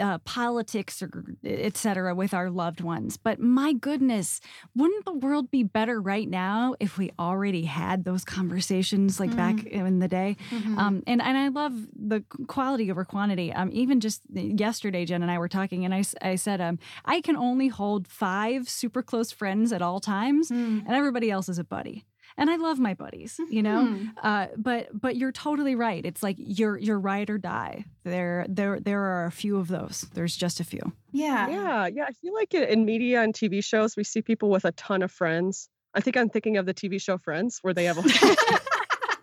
uh, 0.00 0.18
politics 0.18 1.02
or 1.02 1.24
et 1.44 1.76
cetera 1.76 2.14
with 2.14 2.34
our 2.34 2.50
loved 2.50 2.80
ones. 2.80 3.16
But 3.16 3.40
my 3.40 3.72
goodness, 3.72 4.40
wouldn't 4.74 5.04
the 5.04 5.12
world 5.12 5.50
be 5.50 5.62
better 5.62 6.00
right 6.00 6.28
now 6.28 6.74
if 6.80 6.98
we 6.98 7.10
already 7.18 7.64
had 7.64 8.04
those 8.04 8.24
conversations 8.24 9.20
like 9.20 9.34
back 9.36 9.64
in 9.64 9.98
the 10.00 10.08
day? 10.08 10.36
Mhm. 10.50 10.78
Um, 10.78 11.02
and 11.06 11.22
and 11.22 11.36
I 11.38 11.48
love 11.48 11.74
the 11.94 12.22
quality 12.48 12.90
over 12.90 13.04
quantity. 13.04 13.52
Um, 13.52 13.70
even 13.72 14.00
just 14.00 14.22
yesterday, 14.32 15.04
Jen 15.04 15.22
and 15.22 15.30
I 15.30 15.38
were 15.38 15.48
talking, 15.48 15.84
and 15.84 15.94
I 15.94 16.02
I 16.22 16.34
said, 16.36 16.60
um, 16.60 16.78
I 17.04 17.20
can 17.20 17.36
only 17.36 17.68
hold 17.68 18.08
five 18.08 18.68
super 18.68 19.02
close 19.02 19.30
friends 19.30 19.72
at 19.72 19.82
all 19.82 20.00
times, 20.00 20.50
Mm. 20.54 20.84
and 20.86 20.94
everybody 20.94 21.30
else 21.30 21.48
is 21.48 21.58
a 21.58 21.64
buddy. 21.64 22.04
And 22.36 22.50
I 22.50 22.56
love 22.56 22.78
my 22.80 22.94
buddies, 22.94 23.38
you 23.50 23.62
know. 23.62 23.86
Mhm. 23.86 24.08
Uh, 24.22 24.46
but 24.56 24.88
but 24.92 25.16
you're 25.16 25.30
totally 25.32 25.74
right. 25.76 26.04
It's 26.04 26.22
like 26.22 26.36
you're 26.38 26.76
you're 26.78 26.98
ride 26.98 27.30
or 27.30 27.38
die. 27.38 27.84
There 28.04 28.46
there 28.48 28.80
there 28.80 29.00
are 29.02 29.26
a 29.26 29.30
few 29.32 29.56
of 29.58 29.68
those. 29.68 30.02
There's 30.14 30.36
just 30.36 30.58
a 30.60 30.64
few. 30.64 30.80
yeah 31.12 31.48
Yeah, 31.48 31.86
yeah. 31.86 32.04
I 32.08 32.12
feel 32.12 32.34
like 32.34 32.52
in- 32.54 32.64
in 32.68 32.84
media 32.84 33.22
and 33.22 33.32
TV 33.34 33.62
shows, 33.62 33.96
we 33.96 34.04
see 34.04 34.22
people 34.22 34.48
with 34.50 34.64
a 34.64 34.72
ton 34.72 35.02
of 35.02 35.12
friends. 35.12 35.68
I 35.94 36.00
think 36.00 36.16
I'm 36.16 36.28
thinking 36.28 36.56
of 36.56 36.66
the 36.66 36.74
TV 36.74 37.00
show 37.00 37.18
Friends, 37.18 37.60
where 37.62 37.74
they 37.74 37.84
have 37.84 37.98
a 37.98 38.02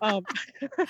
um, 0.00 0.22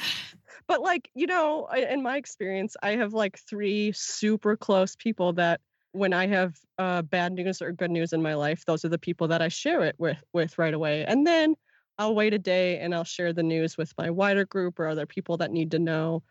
but 0.69 0.81
like 0.81 1.11
you 1.15 1.27
know, 1.27 1.67
in 1.67 2.03
my 2.03 2.17
experience, 2.17 2.77
I 2.83 2.93
have 2.97 3.13
like 3.13 3.39
three 3.39 3.93
super 3.93 4.57
close 4.57 4.95
people 4.97 5.33
that 5.35 5.61
when 5.93 6.13
I 6.13 6.27
have 6.27 6.59
uh, 6.79 7.03
bad 7.03 7.33
news 7.33 7.63
or 7.63 7.73
good 7.73 7.91
news 7.91 8.13
in 8.13 8.23
my 8.23 8.35
life, 8.35 8.65
those 8.65 8.85
are 8.85 8.89
the 8.89 8.99
people 8.99 9.29
that 9.29 9.43
I 9.43 9.49
share 9.49 9.83
it 9.85 9.97
with 9.99 10.23
with 10.33 10.59
right 10.59 10.75
away, 10.75 11.05
and 11.05 11.27
then 11.27 11.57
I'll 11.99 12.15
wait 12.15 12.35
a 12.35 12.39
day 12.39 12.79
and 12.79 12.95
I'll 12.95 13.05
share 13.05 13.33
the 13.33 13.43
news 13.43 13.77
with 13.77 13.93
my 13.99 14.11
wider 14.11 14.45
group 14.47 14.79
or 14.81 14.89
other 14.89 15.07
people 15.07 15.37
that 15.39 15.51
need 15.53 15.71
to 15.73 15.79
know. 15.79 16.23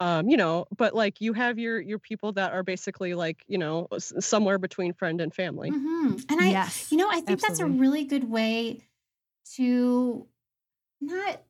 Um, 0.00 0.28
you 0.28 0.36
know, 0.36 0.66
but 0.76 0.94
like 0.94 1.20
you 1.20 1.32
have 1.32 1.58
your 1.58 1.80
your 1.80 1.98
people 1.98 2.32
that 2.34 2.52
are 2.52 2.62
basically 2.62 3.14
like 3.14 3.44
you 3.48 3.58
know 3.58 3.88
s- 3.92 4.12
somewhere 4.20 4.58
between 4.58 4.92
friend 4.92 5.20
and 5.20 5.34
family. 5.34 5.70
Mhm. 5.72 6.24
and 6.30 6.40
i 6.40 6.50
yes, 6.50 6.92
You 6.92 6.98
know, 6.98 7.08
I 7.10 7.20
think 7.20 7.40
that's 7.40 7.58
a 7.60 7.66
really 7.66 8.04
good 8.04 8.24
way 8.30 8.88
to 9.56 10.28
not 11.00 11.42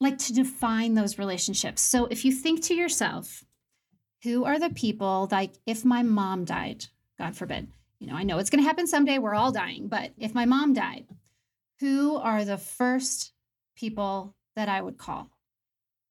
like 0.00 0.18
to 0.18 0.32
define 0.32 0.94
those 0.94 1.18
relationships. 1.18 1.80
So 1.82 2.06
if 2.06 2.24
you 2.24 2.32
think 2.32 2.62
to 2.64 2.74
yourself, 2.74 3.44
who 4.22 4.44
are 4.44 4.58
the 4.58 4.70
people 4.70 5.28
like 5.30 5.54
if 5.66 5.84
my 5.84 6.02
mom 6.02 6.44
died, 6.44 6.86
God 7.18 7.36
forbid, 7.36 7.68
you 7.98 8.06
know, 8.06 8.14
I 8.14 8.22
know 8.22 8.38
it's 8.38 8.50
going 8.50 8.62
to 8.62 8.68
happen 8.68 8.86
someday, 8.86 9.18
we're 9.18 9.34
all 9.34 9.52
dying, 9.52 9.88
but 9.88 10.12
if 10.18 10.34
my 10.34 10.44
mom 10.44 10.72
died, 10.72 11.06
who 11.80 12.16
are 12.16 12.44
the 12.44 12.58
first 12.58 13.32
people 13.76 14.34
that 14.56 14.68
I 14.68 14.80
would 14.80 14.98
call? 14.98 15.28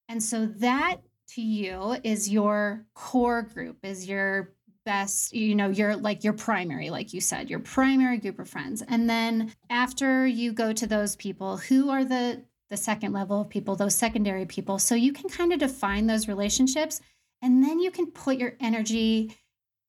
And 0.09 0.21
so 0.21 0.45
that 0.45 0.97
to 1.35 1.41
you 1.41 1.97
is 2.03 2.29
your 2.29 2.85
core 2.93 3.43
group, 3.43 3.77
is 3.83 4.07
your 4.07 4.53
best, 4.83 5.33
you 5.33 5.55
know, 5.55 5.69
your 5.69 5.95
like 5.95 6.23
your 6.23 6.33
primary, 6.33 6.89
like 6.89 7.13
you 7.13 7.21
said, 7.21 7.49
your 7.49 7.59
primary 7.59 8.17
group 8.17 8.39
of 8.39 8.49
friends. 8.49 8.81
And 8.85 9.09
then 9.09 9.53
after 9.69 10.25
you 10.25 10.51
go 10.51 10.73
to 10.73 10.87
those 10.87 11.15
people, 11.15 11.57
who 11.57 11.89
are 11.89 12.03
the 12.03 12.43
the 12.69 12.77
second 12.77 13.11
level 13.13 13.41
of 13.41 13.49
people, 13.49 13.75
those 13.75 13.95
secondary 13.95 14.45
people. 14.45 14.79
So 14.79 14.95
you 14.95 15.11
can 15.11 15.29
kind 15.29 15.51
of 15.51 15.59
define 15.59 16.07
those 16.07 16.29
relationships 16.29 17.01
and 17.41 17.63
then 17.63 17.79
you 17.79 17.91
can 17.91 18.11
put 18.11 18.37
your 18.37 18.53
energy 18.59 19.35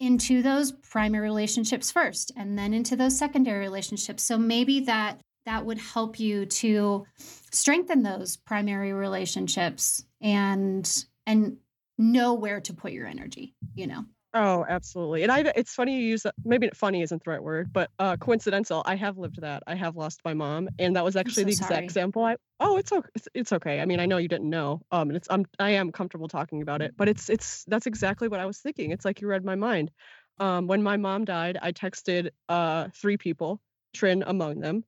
into 0.00 0.42
those 0.42 0.72
primary 0.72 1.28
relationships 1.28 1.92
first 1.92 2.32
and 2.36 2.58
then 2.58 2.74
into 2.74 2.96
those 2.96 3.16
secondary 3.16 3.60
relationships. 3.60 4.22
So 4.24 4.36
maybe 4.36 4.80
that 4.80 5.20
that 5.46 5.64
would 5.64 5.78
help 5.78 6.18
you 6.18 6.46
to 6.46 7.04
strengthen 7.50 8.02
those 8.02 8.36
primary 8.36 8.92
relationships 8.92 10.04
and 10.20 11.04
and 11.26 11.56
know 11.98 12.34
where 12.34 12.60
to 12.60 12.74
put 12.74 12.92
your 12.92 13.06
energy, 13.06 13.54
you 13.74 13.86
know. 13.86 14.04
Oh, 14.34 14.64
absolutely. 14.66 15.22
And 15.24 15.30
I 15.30 15.40
it's 15.54 15.74
funny 15.74 15.98
you 16.00 16.06
use 16.08 16.22
that 16.22 16.34
maybe 16.42 16.70
funny 16.74 17.02
isn't 17.02 17.22
the 17.22 17.30
right 17.30 17.42
word, 17.42 17.68
but 17.74 17.90
uh 17.98 18.16
coincidental. 18.16 18.82
I 18.86 18.94
have 18.96 19.18
lived 19.18 19.38
that. 19.42 19.62
I 19.66 19.74
have 19.74 19.94
lost 19.94 20.22
my 20.24 20.32
mom 20.32 20.70
and 20.78 20.96
that 20.96 21.04
was 21.04 21.16
actually 21.16 21.44
so 21.44 21.50
the 21.50 21.52
sorry. 21.52 21.52
exact 21.52 21.90
example 21.90 22.24
I 22.24 22.36
Oh, 22.58 22.78
it's 22.78 22.92
okay. 22.92 23.08
It's, 23.14 23.28
it's 23.34 23.52
okay. 23.52 23.80
I 23.80 23.84
mean, 23.84 24.00
I 24.00 24.06
know 24.06 24.16
you 24.16 24.28
didn't 24.28 24.48
know. 24.48 24.80
Um 24.90 25.10
and 25.10 25.16
it's 25.18 25.28
I'm 25.30 25.44
I 25.58 25.70
am 25.72 25.92
comfortable 25.92 26.28
talking 26.28 26.62
about 26.62 26.80
it, 26.80 26.94
but 26.96 27.08
it's 27.10 27.28
it's 27.28 27.64
that's 27.66 27.86
exactly 27.86 28.26
what 28.28 28.40
I 28.40 28.46
was 28.46 28.58
thinking. 28.60 28.90
It's 28.90 29.04
like 29.04 29.20
you 29.20 29.28
read 29.28 29.44
my 29.44 29.54
mind. 29.54 29.90
Um 30.38 30.66
when 30.66 30.82
my 30.82 30.96
mom 30.96 31.26
died, 31.26 31.58
I 31.60 31.72
texted 31.72 32.30
uh 32.48 32.88
three 32.94 33.18
people, 33.18 33.60
Trin 33.94 34.22
among 34.26 34.60
them. 34.60 34.82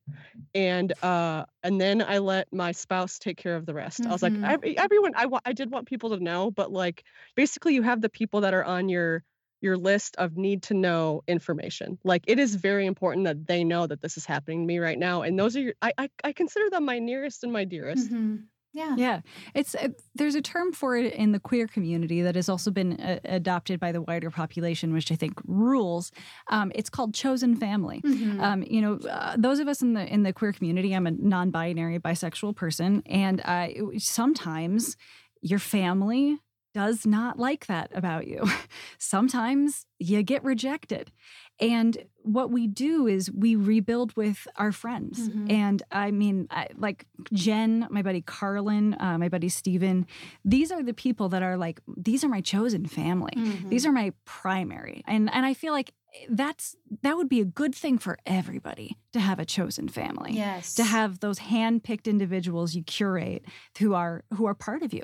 And 0.53 0.93
uh 1.03 1.45
and 1.63 1.81
then 1.81 2.01
I 2.01 2.19
let 2.19 2.51
my 2.53 2.71
spouse 2.71 3.19
take 3.19 3.37
care 3.37 3.55
of 3.57 3.65
the 3.65 3.73
rest. 3.73 4.05
I 4.07 4.11
was 4.13 4.23
like 4.23 4.37
Mhm. 4.37 4.43
every, 4.43 4.77
everyone 4.77 5.13
I 5.15 5.27
I 5.45 5.53
did 5.53 5.71
want 5.71 5.87
people 5.87 6.09
to 6.11 6.19
know, 6.23 6.49
but 6.51 6.71
like 6.71 7.03
basically 7.35 7.75
you 7.75 7.81
have 7.83 8.01
the 8.01 8.09
people 8.09 8.41
that 8.41 8.53
are 8.53 8.63
on 8.63 8.87
your 8.89 9.23
your 9.65 9.77
list 9.77 10.15
of 10.23 10.37
need 10.37 10.59
to 10.69 10.73
know 10.73 11.23
information. 11.27 11.97
Like 12.03 12.23
it 12.27 12.39
is 12.39 12.55
very 12.55 12.85
important 12.85 13.25
that 13.25 13.47
they 13.47 13.63
know 13.63 13.87
that 13.87 14.01
this 14.01 14.15
is 14.19 14.25
happening 14.25 14.59
to 14.61 14.67
me 14.71 14.77
right 14.79 14.99
now. 15.09 15.23
And 15.23 15.37
those 15.37 15.57
are 15.57 15.61
your 15.67 15.73
I 15.81 15.91
I, 15.97 16.09
I 16.23 16.31
consider 16.41 16.69
them 16.69 16.85
my 16.85 16.99
nearest 16.99 17.43
and 17.43 17.51
my 17.51 17.65
dearest. 17.65 18.11
Mhm. 18.11 18.43
Yeah. 18.81 18.95
Yeah, 18.97 19.19
it's 19.53 19.73
uh, 19.73 19.87
there's 20.15 20.35
a 20.35 20.41
term 20.41 20.73
for 20.73 20.97
it 20.97 21.13
in 21.13 21.31
the 21.31 21.39
queer 21.39 21.65
community 21.65 22.21
that 22.23 22.35
has 22.35 22.49
also 22.49 22.71
been 22.71 22.99
uh, 22.99 23.19
adopted 23.23 23.79
by 23.79 23.93
the 23.93 24.01
wider 24.01 24.29
population, 24.29 24.91
which 24.91 25.09
I 25.13 25.15
think 25.15 25.33
rules. 25.45 26.11
Um, 26.49 26.73
it's 26.75 26.89
called 26.89 27.13
chosen 27.13 27.55
family. 27.55 28.01
Mhm. 28.03 28.41
Um, 28.41 28.63
you 28.63 28.81
know, 28.81 28.95
uh, 29.09 29.35
those 29.45 29.59
of 29.59 29.69
us 29.69 29.81
in 29.81 29.93
the 29.93 30.05
in 30.15 30.23
the 30.23 30.33
queer 30.33 30.51
community, 30.51 30.93
I'm 30.93 31.07
a 31.07 31.11
non-binary 31.11 31.99
bisexual 31.99 32.53
person, 32.57 33.01
and 33.05 33.39
uh, 33.45 33.67
sometimes 33.97 34.97
your 35.41 35.59
family 35.59 36.37
does 36.75 37.05
not 37.05 37.39
like 37.39 37.67
that 37.67 37.89
about 37.95 38.27
you. 38.27 38.43
sometimes 38.99 39.85
you 39.97 40.21
get 40.23 40.43
rejected. 40.43 41.09
And 41.57 41.97
what 42.21 42.51
we 42.51 42.67
do 42.67 43.07
is 43.07 43.31
we 43.31 43.55
rebuild 43.55 44.13
with 44.17 44.45
our 44.57 44.73
friends. 44.73 45.29
Mhm. 45.29 45.49
And 45.49 45.83
I 45.89 46.11
mean, 46.11 46.47
I, 46.51 46.67
like 46.75 47.05
Jen, 47.31 47.87
my 47.89 48.01
buddy 48.01 48.21
Carlin, 48.21 48.93
uh, 48.99 49.17
my 49.17 49.29
buddy 49.29 49.47
Steven, 49.47 50.05
these 50.43 50.69
are 50.69 50.83
the 50.83 50.93
people 50.93 51.29
that 51.29 51.43
are 51.43 51.55
like, 51.55 51.79
these 51.95 52.25
are 52.25 52.29
my 52.29 52.41
chosen 52.41 52.85
family. 52.87 53.31
Mhm. 53.37 53.69
These 53.69 53.85
are 53.85 53.93
my 53.93 54.11
primary. 54.25 55.01
And 55.07 55.29
and 55.33 55.45
I 55.45 55.53
feel 55.53 55.71
like 55.71 55.93
that's 56.29 56.75
that 57.03 57.15
would 57.17 57.29
be 57.29 57.39
a 57.41 57.45
good 57.45 57.73
thing 57.75 57.97
for 57.99 58.17
everybody 58.25 58.97
to 59.13 59.19
have 59.19 59.39
a 59.39 59.45
chosen 59.45 59.87
family. 59.87 60.33
yes. 60.33 60.75
To 60.75 60.83
have 60.83 61.19
those 61.19 61.39
hand-picked 61.39 62.07
individuals 62.07 62.75
you 62.75 62.83
curate 62.83 63.43
who 63.79 63.93
are 63.93 64.23
who 64.33 64.45
are 64.45 64.55
part 64.55 64.81
of 64.83 64.93
you. 64.93 65.03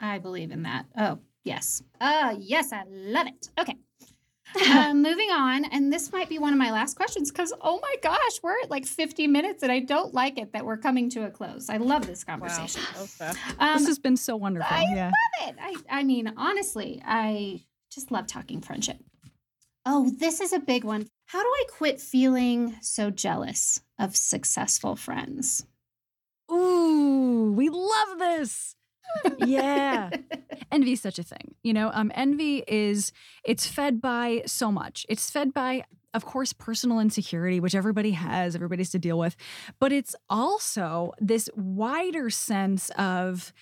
I 0.00 0.18
believe 0.18 0.50
in 0.50 0.62
that. 0.62 0.86
Oh, 0.96 1.18
yes. 1.44 1.82
Uh, 2.00 2.36
yes, 2.38 2.72
I 2.72 2.84
love 2.88 3.26
it. 3.26 3.48
Okay. 3.58 3.76
uh, 4.66 4.94
moving 4.94 5.30
on, 5.30 5.66
and 5.66 5.92
this 5.92 6.10
might 6.10 6.28
be 6.28 6.38
one 6.38 6.52
of 6.52 6.58
my 6.58 6.70
last 6.70 6.96
questions 6.96 7.30
because, 7.30 7.52
oh 7.60 7.78
my 7.82 7.94
gosh, 8.02 8.40
we're 8.42 8.58
at 8.62 8.70
like 8.70 8.86
50 8.86 9.26
minutes 9.26 9.62
and 9.62 9.70
I 9.70 9.80
don't 9.80 10.14
like 10.14 10.38
it 10.38 10.52
that 10.52 10.64
we're 10.64 10.78
coming 10.78 11.10
to 11.10 11.26
a 11.26 11.30
close. 11.30 11.68
I 11.68 11.76
love 11.76 12.06
this 12.06 12.24
conversation. 12.24 12.82
Was. 12.98 13.20
Um, 13.58 13.78
this 13.78 13.86
has 13.86 13.98
been 13.98 14.16
so 14.16 14.36
wonderful. 14.36 14.74
I 14.74 14.86
yeah. 14.94 15.10
love 15.40 15.48
it. 15.50 15.56
I, 15.60 16.00
I 16.00 16.04
mean, 16.04 16.32
honestly, 16.36 17.02
I 17.04 17.60
just 17.90 18.10
love 18.10 18.26
talking 18.26 18.60
friendship. 18.60 18.98
Oh, 19.84 20.10
this 20.18 20.40
is 20.40 20.52
a 20.52 20.60
big 20.60 20.84
one. 20.84 21.08
How 21.26 21.42
do 21.42 21.48
I 21.48 21.64
quit 21.70 22.00
feeling 22.00 22.76
so 22.80 23.10
jealous 23.10 23.82
of 23.98 24.16
successful 24.16 24.96
friends? 24.96 25.66
Ooh, 26.50 27.52
we 27.54 27.68
love 27.68 28.18
this. 28.18 28.74
Yeah. 29.38 30.10
envy 30.72 30.92
is 30.92 31.00
such 31.00 31.18
a 31.18 31.22
thing 31.22 31.54
you 31.62 31.72
know 31.72 31.90
um 31.94 32.12
envy 32.14 32.62
is 32.68 33.12
it's 33.44 33.66
fed 33.66 34.00
by 34.00 34.42
so 34.46 34.70
much 34.70 35.06
it's 35.08 35.30
fed 35.30 35.52
by 35.54 35.82
of 36.14 36.24
course, 36.24 36.52
personal 36.52 37.00
insecurity, 37.00 37.60
which 37.60 37.74
everybody 37.74 38.12
has, 38.12 38.54
everybody's 38.54 38.90
to 38.90 38.98
deal 38.98 39.18
with, 39.18 39.36
but 39.78 39.92
it's 39.92 40.16
also 40.30 41.12
this 41.20 41.50
wider 41.54 42.30
sense 42.30 42.90
of 42.96 43.52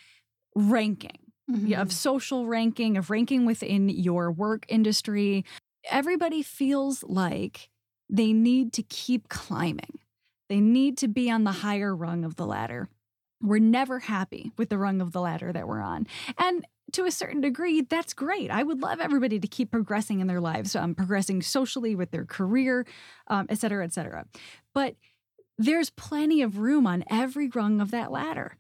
ranking. 0.55 1.19
Mhm. 1.51 1.69
yeah, 1.69 1.81
of 1.81 1.93
social 1.93 2.47
ranking, 2.47 2.97
of 2.97 3.09
ranking 3.09 3.47
within 3.47 3.89
your 3.89 4.33
work 4.33 4.65
industry. 4.69 5.45
Everybody 5.89 6.43
feels 6.43 7.05
like 7.05 7.69
they 8.11 8.33
need 8.33 8.73
to 8.75 8.83
keep 8.83 9.29
climbing. 9.29 9.99
They 10.49 10.61
need 10.61 10.99
to 10.99 11.09
be 11.09 11.31
on 11.31 11.45
the 11.45 11.53
higher 11.53 11.95
rung 11.95 12.25
of 12.25 12.35
the 12.35 12.47
ladder. 12.47 12.89
We're 13.43 13.59
never 13.59 14.01
happy 14.01 14.53
with 14.57 14.69
the 14.69 14.79
rung 14.79 15.01
of 15.01 15.13
the 15.13 15.21
ladder 15.21 15.53
that 15.53 15.69
we're 15.69 15.83
on. 15.83 16.07
And 16.39 16.67
to 16.93 17.05
a 17.05 17.11
certain 17.11 17.41
degree, 17.41 17.83
that's 17.83 18.15
great. 18.15 18.51
I 18.51 18.63
would 18.63 18.81
love 18.81 19.01
everybody 19.01 19.39
to 19.41 19.49
keep 19.49 19.71
progressing 19.71 20.21
in 20.21 20.27
their 20.27 20.41
lives, 20.41 20.75
um, 20.77 20.95
progressing 20.95 21.43
socially 21.43 21.95
with 21.95 22.11
their 22.13 22.25
career, 22.25 22.87
um, 23.27 23.47
et 23.49 23.59
cetera, 23.59 23.85
et 23.85 23.93
cetera. 23.93 24.27
But 24.73 24.95
there's 25.59 25.91
plenty 25.91 26.43
of 26.43 26.59
room 26.59 26.87
on 26.87 27.05
every 27.11 27.49
rung 27.49 27.81
of 27.81 27.91
that 27.91 28.13
ladder 28.13 28.57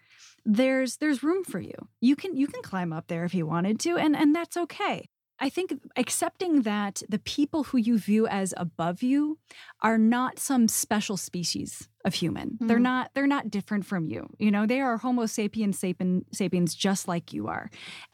there's 0.46 0.96
there's 0.98 1.22
room 1.22 1.44
for 1.44 1.60
you. 1.60 1.74
You 2.00 2.16
can 2.16 2.36
you 2.36 2.46
can 2.46 2.62
climb 2.62 2.92
up 2.92 3.08
there 3.08 3.24
if 3.24 3.34
you 3.34 3.46
wanted 3.46 3.80
to 3.80 3.96
and 3.96 4.16
and 4.16 4.34
that's 4.34 4.56
okay. 4.56 5.08
I 5.38 5.50
think 5.50 5.74
accepting 5.96 6.62
that 6.62 7.02
the 7.10 7.18
people 7.18 7.64
who 7.64 7.76
you 7.76 7.98
view 7.98 8.26
as 8.26 8.54
above 8.56 9.02
you 9.02 9.38
are 9.82 9.98
not 9.98 10.38
some 10.38 10.66
special 10.66 11.18
species 11.18 11.88
of 12.06 12.14
human. 12.14 12.56
They're 12.60 12.78
Mm. 12.78 12.82
not 12.92 13.10
they're 13.14 13.26
not 13.36 13.50
different 13.50 13.84
from 13.84 14.06
you. 14.06 14.22
You 14.38 14.50
know, 14.50 14.64
they 14.66 14.80
are 14.80 14.96
Homo 14.96 15.26
sapiens 15.26 15.78
sapien, 15.80 16.22
sapiens 16.32 16.74
just 16.74 17.06
like 17.08 17.32
you 17.34 17.48
are. 17.48 17.68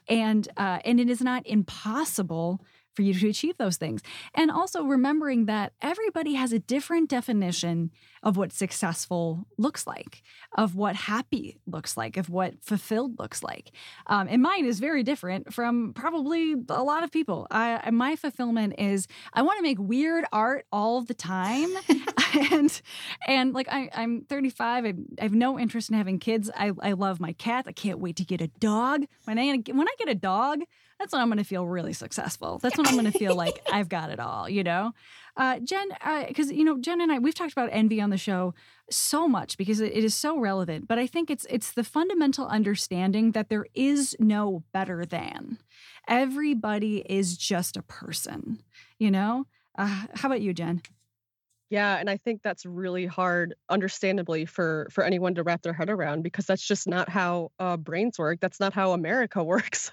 And 0.09 0.47
uh, 0.57 0.79
and 0.83 0.99
it 0.99 1.09
is 1.09 1.21
not 1.21 1.43
impossible 1.45 2.65
for 2.95 3.01
you 3.01 3.13
to 3.15 3.27
achieve 3.27 3.57
those 3.57 3.77
things. 3.77 4.01
And 4.35 4.51
also 4.51 4.83
remembering 4.83 5.47
that 5.47 5.73
everybody 5.81 6.35
has 6.35 6.53
a 6.53 6.59
different 6.59 7.09
definition 7.09 7.89
of 8.21 8.37
what 8.37 8.53
successful 8.53 9.47
looks 9.57 9.87
like, 9.87 10.21
of 10.55 10.75
what 10.75 10.95
happy 10.95 11.59
looks 11.65 11.97
like, 11.97 12.17
of 12.17 12.29
what 12.29 12.53
fulfilled 12.63 13.17
looks 13.17 13.41
like. 13.41 13.71
Um, 14.05 14.27
and 14.29 14.43
mine 14.43 14.65
is 14.65 14.79
very 14.79 15.01
different 15.01 15.51
from 15.51 15.93
probably 15.95 16.53
a 16.69 16.83
lot 16.83 17.01
of 17.03 17.11
people. 17.11 17.47
I, 17.49 17.89
my 17.89 18.15
fulfillment 18.15 18.75
is 18.77 19.07
I 19.33 19.41
want 19.41 19.57
to 19.57 19.63
make 19.63 19.79
weird 19.79 20.25
art 20.31 20.65
all 20.71 21.01
the 21.01 21.15
time, 21.15 21.69
and 22.51 22.81
and 23.27 23.53
like 23.53 23.67
I, 23.69 23.89
I'm 23.93 24.21
35. 24.21 24.85
I, 24.85 24.93
I 25.19 25.23
have 25.23 25.33
no 25.33 25.59
interest 25.59 25.89
in 25.89 25.95
having 25.95 26.19
kids. 26.19 26.49
I, 26.55 26.71
I 26.81 26.93
love 26.93 27.19
my 27.19 27.33
cats. 27.33 27.67
I 27.67 27.71
can't 27.71 27.99
wait 27.99 28.15
to 28.17 28.25
get 28.25 28.41
a 28.41 28.47
dog. 28.47 29.05
When 29.25 29.37
I 29.37 29.57
when 29.71 29.87
I 29.87 29.95
get 29.97 30.09
a 30.09 30.15
dog, 30.15 30.59
that's 30.99 31.13
when 31.13 31.21
I'm 31.21 31.27
going 31.27 31.37
to 31.37 31.43
feel 31.43 31.67
really 31.67 31.93
successful. 31.93 32.59
That's 32.59 32.77
when 32.77 32.87
I'm 32.87 32.93
going 32.93 33.11
to 33.11 33.17
feel 33.17 33.35
like 33.35 33.61
I've 33.71 33.89
got 33.89 34.09
it 34.09 34.19
all. 34.19 34.49
You 34.49 34.63
know, 34.63 34.93
uh, 35.37 35.59
Jen, 35.59 35.89
because 36.27 36.51
you 36.51 36.63
know 36.63 36.77
Jen 36.79 37.01
and 37.01 37.11
I 37.11 37.19
we've 37.19 37.35
talked 37.35 37.51
about 37.51 37.69
envy 37.71 38.01
on 38.01 38.09
the 38.09 38.17
show 38.17 38.53
so 38.89 39.27
much 39.27 39.57
because 39.57 39.79
it, 39.79 39.91
it 39.93 40.03
is 40.03 40.15
so 40.15 40.37
relevant. 40.39 40.87
But 40.87 40.99
I 40.99 41.07
think 41.07 41.29
it's 41.29 41.45
it's 41.49 41.71
the 41.71 41.83
fundamental 41.83 42.47
understanding 42.47 43.31
that 43.31 43.49
there 43.49 43.67
is 43.73 44.15
no 44.19 44.63
better 44.73 45.05
than. 45.05 45.59
Everybody 46.07 47.05
is 47.09 47.37
just 47.37 47.77
a 47.77 47.81
person. 47.81 48.63
You 48.97 49.11
know. 49.11 49.45
Uh, 49.75 50.05
how 50.13 50.27
about 50.27 50.41
you, 50.41 50.53
Jen? 50.53 50.83
Yeah, 51.73 51.97
and 51.97 52.07
I 52.07 52.17
think 52.17 52.43
that's 52.43 52.67
really 52.67 53.07
hard, 53.07 53.55
understandably, 53.67 54.45
for 54.45 54.87
for 54.91 55.03
anyone 55.03 55.33
to 55.33 55.41
wrap 55.41 55.63
their 55.63 55.73
head 55.73 55.89
around 55.89 56.21
because 56.21 56.45
that's 56.45 56.61
just 56.63 56.87
not 56.87 57.09
how 57.09 57.49
uh, 57.57 57.77
brains 57.77 58.19
work. 58.19 58.39
That's 58.39 58.59
not 58.59 58.73
how 58.73 58.91
America 58.91 59.43
works. 59.43 59.91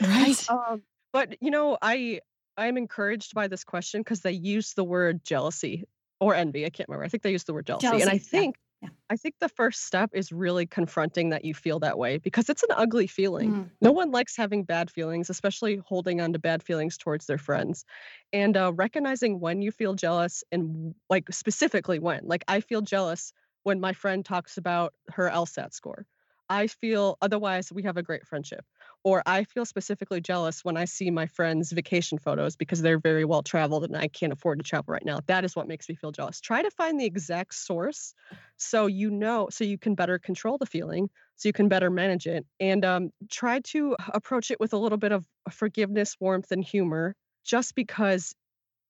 Right. 0.00 0.50
um, 0.50 0.82
but 1.12 1.36
you 1.40 1.52
know, 1.52 1.78
I 1.80 2.22
I'm 2.56 2.76
encouraged 2.76 3.34
by 3.34 3.46
this 3.46 3.62
question 3.62 4.00
because 4.00 4.22
they 4.22 4.32
use 4.32 4.74
the 4.74 4.82
word 4.82 5.24
jealousy 5.24 5.84
or 6.18 6.34
envy. 6.34 6.66
I 6.66 6.70
can't 6.70 6.88
remember. 6.88 7.04
I 7.04 7.08
think 7.08 7.22
they 7.22 7.30
used 7.30 7.46
the 7.46 7.54
word 7.54 7.68
jealousy, 7.68 7.86
and 7.86 8.10
I 8.10 8.18
Jealousy, 8.18 8.28
yeah, 8.32 8.40
think 8.40 8.56
yeah. 8.82 8.88
I 9.08 9.16
think 9.16 9.36
the 9.38 9.48
first 9.48 9.84
step 9.84 10.10
is 10.12 10.32
really 10.32 10.66
confronting 10.66 11.30
that 11.30 11.44
you 11.44 11.54
feel 11.54 11.78
that 11.80 11.98
way 11.98 12.18
because 12.18 12.48
it's 12.48 12.62
an 12.64 12.70
ugly 12.72 13.06
feeling. 13.06 13.52
Mm. 13.52 13.70
No 13.80 13.92
one 13.92 14.10
likes 14.10 14.36
having 14.36 14.64
bad 14.64 14.90
feelings, 14.90 15.30
especially 15.30 15.76
holding 15.76 16.20
on 16.20 16.32
to 16.32 16.38
bad 16.38 16.62
feelings 16.62 16.96
towards 16.98 17.26
their 17.26 17.38
friends. 17.38 17.84
And 18.32 18.56
uh, 18.56 18.72
recognizing 18.74 19.38
when 19.38 19.62
you 19.62 19.70
feel 19.70 19.94
jealous 19.94 20.42
and 20.50 20.94
like 21.08 21.32
specifically 21.32 22.00
when. 22.00 22.22
Like 22.24 22.44
I 22.48 22.60
feel 22.60 22.80
jealous 22.80 23.32
when 23.62 23.80
my 23.80 23.92
friend 23.92 24.24
talks 24.24 24.56
about 24.56 24.94
her 25.10 25.30
LSAT 25.30 25.72
score. 25.72 26.06
I 26.48 26.66
feel 26.66 27.16
otherwise 27.22 27.72
we 27.72 27.84
have 27.84 27.96
a 27.96 28.02
great 28.02 28.26
friendship. 28.26 28.64
Or 29.04 29.22
I 29.26 29.42
feel 29.44 29.64
specifically 29.64 30.20
jealous 30.20 30.64
when 30.64 30.76
I 30.76 30.84
see 30.84 31.10
my 31.10 31.26
friends' 31.26 31.72
vacation 31.72 32.18
photos 32.18 32.54
because 32.54 32.82
they're 32.82 33.00
very 33.00 33.24
well 33.24 33.42
traveled 33.42 33.82
and 33.84 33.96
I 33.96 34.06
can't 34.06 34.32
afford 34.32 34.58
to 34.60 34.64
travel 34.64 34.92
right 34.92 35.04
now. 35.04 35.18
That 35.26 35.44
is 35.44 35.56
what 35.56 35.66
makes 35.66 35.88
me 35.88 35.96
feel 35.96 36.12
jealous. 36.12 36.40
Try 36.40 36.62
to 36.62 36.70
find 36.70 37.00
the 37.00 37.04
exact 37.04 37.54
source 37.54 38.14
so 38.58 38.86
you 38.86 39.10
know, 39.10 39.48
so 39.50 39.64
you 39.64 39.76
can 39.76 39.96
better 39.96 40.18
control 40.20 40.56
the 40.56 40.66
feeling, 40.66 41.10
so 41.36 41.48
you 41.48 41.52
can 41.52 41.68
better 41.68 41.90
manage 41.90 42.26
it, 42.28 42.46
and 42.60 42.84
um, 42.84 43.10
try 43.28 43.58
to 43.60 43.96
approach 44.14 44.50
it 44.52 44.60
with 44.60 44.72
a 44.72 44.78
little 44.78 44.98
bit 44.98 45.10
of 45.10 45.26
forgiveness, 45.50 46.16
warmth, 46.20 46.52
and 46.52 46.62
humor. 46.64 47.16
Just 47.44 47.74
because 47.74 48.32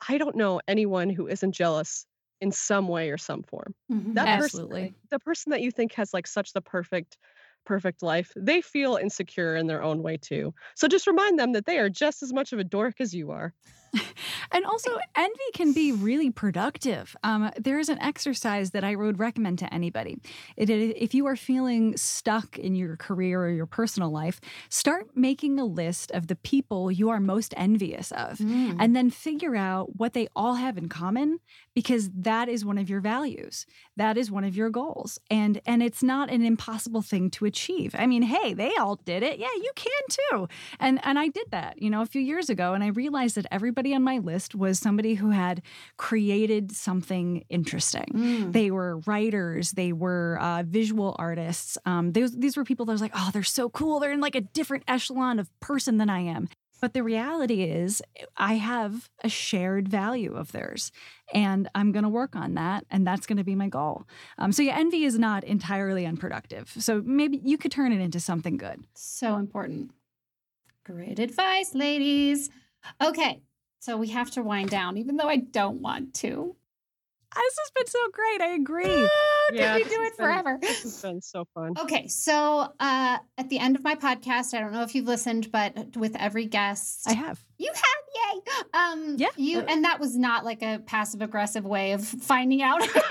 I 0.08 0.18
don't 0.18 0.36
know 0.36 0.60
anyone 0.68 1.10
who 1.10 1.26
isn't 1.28 1.52
jealous 1.52 2.06
in 2.40 2.52
some 2.52 2.88
way 2.88 3.10
or 3.10 3.18
some 3.18 3.42
form. 3.42 3.74
Mhm. 3.90 4.14
That 4.14 4.28
Absolutely. 4.28 4.32
person, 4.32 4.96
the 5.10 5.18
person 5.18 5.50
that 5.50 5.62
you 5.62 5.70
think 5.70 5.92
has 5.94 6.12
like 6.12 6.26
such 6.26 6.52
the 6.52 6.60
perfect, 6.60 7.16
perfect 7.64 8.02
life, 8.02 8.32
they 8.36 8.60
feel 8.60 8.96
insecure 8.96 9.56
in 9.56 9.66
their 9.66 9.82
own 9.82 10.02
way 10.02 10.16
too. 10.16 10.54
So 10.74 10.88
just 10.88 11.06
remind 11.06 11.38
them 11.38 11.52
that 11.52 11.66
they 11.66 11.78
are 11.78 11.88
just 11.88 12.22
as 12.22 12.32
much 12.32 12.52
of 12.52 12.58
a 12.58 12.64
dork 12.64 13.00
as 13.00 13.14
you 13.14 13.30
are. 13.30 13.54
And 14.52 14.64
also, 14.66 14.98
envy 15.16 15.38
can 15.54 15.72
be 15.72 15.92
really 15.92 16.30
productive. 16.30 17.16
Um, 17.22 17.50
there 17.58 17.78
is 17.78 17.88
an 17.88 17.98
exercise 18.00 18.70
that 18.72 18.84
I 18.84 18.94
would 18.96 19.18
recommend 19.18 19.58
to 19.60 19.72
anybody. 19.72 20.18
It, 20.56 20.70
i- 20.70 20.94
if 20.96 21.14
you 21.14 21.26
are 21.26 21.36
feeling 21.36 21.96
stuck 21.96 22.58
in 22.58 22.74
your 22.74 22.96
career 22.96 23.42
or 23.42 23.50
your 23.50 23.66
personal 23.66 24.10
life, 24.10 24.40
start 24.68 25.16
making 25.16 25.58
a 25.58 25.64
list 25.64 26.10
of 26.12 26.26
the 26.26 26.36
people 26.36 26.90
you 26.90 27.08
are 27.10 27.20
most 27.20 27.54
envious 27.56 28.12
of. 28.12 28.38
Mm. 28.38 28.76
And 28.78 28.94
then 28.96 29.10
figure 29.10 29.56
out 29.56 29.96
what 29.96 30.12
they 30.12 30.28
all 30.36 30.54
have 30.54 30.76
in 30.76 30.88
common 30.88 31.38
because 31.74 32.10
that 32.14 32.48
is 32.48 32.64
one 32.64 32.76
of 32.78 32.90
your 32.90 33.00
values. 33.00 33.64
That 33.96 34.18
is 34.18 34.30
one 34.30 34.44
of 34.44 34.54
your 34.56 34.68
goals. 34.70 35.18
And 35.30 35.60
and 35.66 35.82
it's 35.82 36.02
not 36.02 36.30
an 36.30 36.44
impossible 36.44 37.00
thing 37.02 37.30
to 37.30 37.46
achieve. 37.46 37.94
I 37.98 38.06
mean, 38.06 38.22
hey, 38.22 38.52
they 38.54 38.74
all 38.76 38.96
did 38.96 39.22
it. 39.22 39.38
Yeah, 39.38 39.48
you 39.56 39.70
can 39.74 40.02
too. 40.10 40.48
And 40.78 41.00
and 41.04 41.18
I 41.18 41.28
did 41.28 41.46
that, 41.50 41.80
you 41.80 41.88
know, 41.88 42.02
a 42.02 42.06
few 42.06 42.20
years 42.20 42.50
ago 42.50 42.74
and 42.74 42.84
I 42.84 42.88
realized 42.88 43.36
that 43.36 43.46
everybody 43.50 43.81
on 43.90 44.02
my 44.02 44.18
list 44.18 44.54
was 44.54 44.78
somebody 44.78 45.14
who 45.14 45.30
had 45.30 45.62
created 45.96 46.70
something 46.72 47.44
interesting. 47.48 48.06
Mm. 48.14 48.52
They 48.52 48.70
were 48.70 48.98
writers. 49.06 49.72
They 49.72 49.92
were 49.92 50.38
uh, 50.40 50.62
visual 50.64 51.16
artists. 51.18 51.76
Um, 51.84 52.12
those, 52.12 52.32
these 52.32 52.56
were 52.56 52.64
people 52.64 52.86
that 52.86 52.92
was 52.92 53.02
like, 53.02 53.12
oh, 53.14 53.30
they're 53.32 53.42
so 53.42 53.68
cool. 53.68 53.98
They're 53.98 54.12
in 54.12 54.20
like 54.20 54.36
a 54.36 54.40
different 54.40 54.84
echelon 54.86 55.40
of 55.40 55.48
person 55.60 55.98
than 55.98 56.08
I 56.08 56.20
am. 56.20 56.48
But 56.80 56.94
the 56.94 57.04
reality 57.04 57.62
is, 57.62 58.02
I 58.36 58.54
have 58.54 59.08
a 59.22 59.28
shared 59.28 59.88
value 59.88 60.34
of 60.34 60.50
theirs, 60.50 60.90
and 61.32 61.68
I'm 61.76 61.92
going 61.92 62.02
to 62.02 62.08
work 62.08 62.34
on 62.34 62.54
that, 62.54 62.84
and 62.90 63.06
that's 63.06 63.24
going 63.24 63.38
to 63.38 63.44
be 63.44 63.54
my 63.54 63.68
goal. 63.68 64.04
Um, 64.36 64.50
so 64.50 64.64
yeah, 64.64 64.76
envy 64.76 65.04
is 65.04 65.16
not 65.16 65.44
entirely 65.44 66.04
unproductive. 66.06 66.72
So 66.76 67.00
maybe 67.04 67.40
you 67.44 67.56
could 67.56 67.70
turn 67.70 67.92
it 67.92 68.00
into 68.00 68.18
something 68.18 68.56
good. 68.56 68.82
So 68.96 69.36
important. 69.36 69.92
Great 70.84 71.20
advice, 71.20 71.72
ladies. 71.72 72.50
Okay, 73.00 73.40
so 73.82 73.96
we 73.96 74.08
have 74.10 74.30
to 74.32 74.42
wind 74.44 74.70
down, 74.70 74.96
even 74.96 75.16
though 75.16 75.28
I 75.28 75.38
don't 75.38 75.80
want 75.82 76.14
to. 76.14 76.54
This 77.34 77.58
has 77.58 77.70
been 77.74 77.86
so 77.86 77.98
great. 78.12 78.40
I 78.42 78.54
agree. 78.54 78.84
Ah, 78.86 79.50
Yeah, 79.54 79.78
Can 79.78 79.84
we 79.84 79.84
do 79.84 79.88
has 80.02 80.12
it 80.12 80.18
been- 80.18 80.26
forever? 80.26 80.58
This 80.60 80.82
has 80.84 81.02
been 81.02 81.20
so 81.22 81.46
fun. 81.54 81.72
Okay, 81.80 82.06
so 82.06 82.68
uh, 82.78 83.18
at 83.38 83.48
the 83.48 83.58
end 83.58 83.74
of 83.74 83.82
my 83.82 83.94
podcast, 83.96 84.52
I 84.54 84.60
don't 84.60 84.72
know 84.72 84.82
if 84.82 84.94
you've 84.94 85.06
listened, 85.06 85.50
but 85.50 85.96
with 85.96 86.14
every 86.16 86.44
guest, 86.44 87.04
I 87.08 87.14
have. 87.14 87.42
you 87.58 87.72
have, 87.74 88.34
yay! 88.36 88.40
Um, 88.74 89.16
Yeah. 89.18 89.28
you 89.36 89.60
and 89.60 89.82
that 89.84 89.98
was 89.98 90.14
not 90.16 90.44
like 90.44 90.62
a 90.62 90.80
passive 90.84 91.22
aggressive 91.22 91.64
way 91.64 91.92
of 91.92 92.04
finding 92.06 92.60
out. 92.62 92.82
if 92.84 92.94
you 92.94 93.02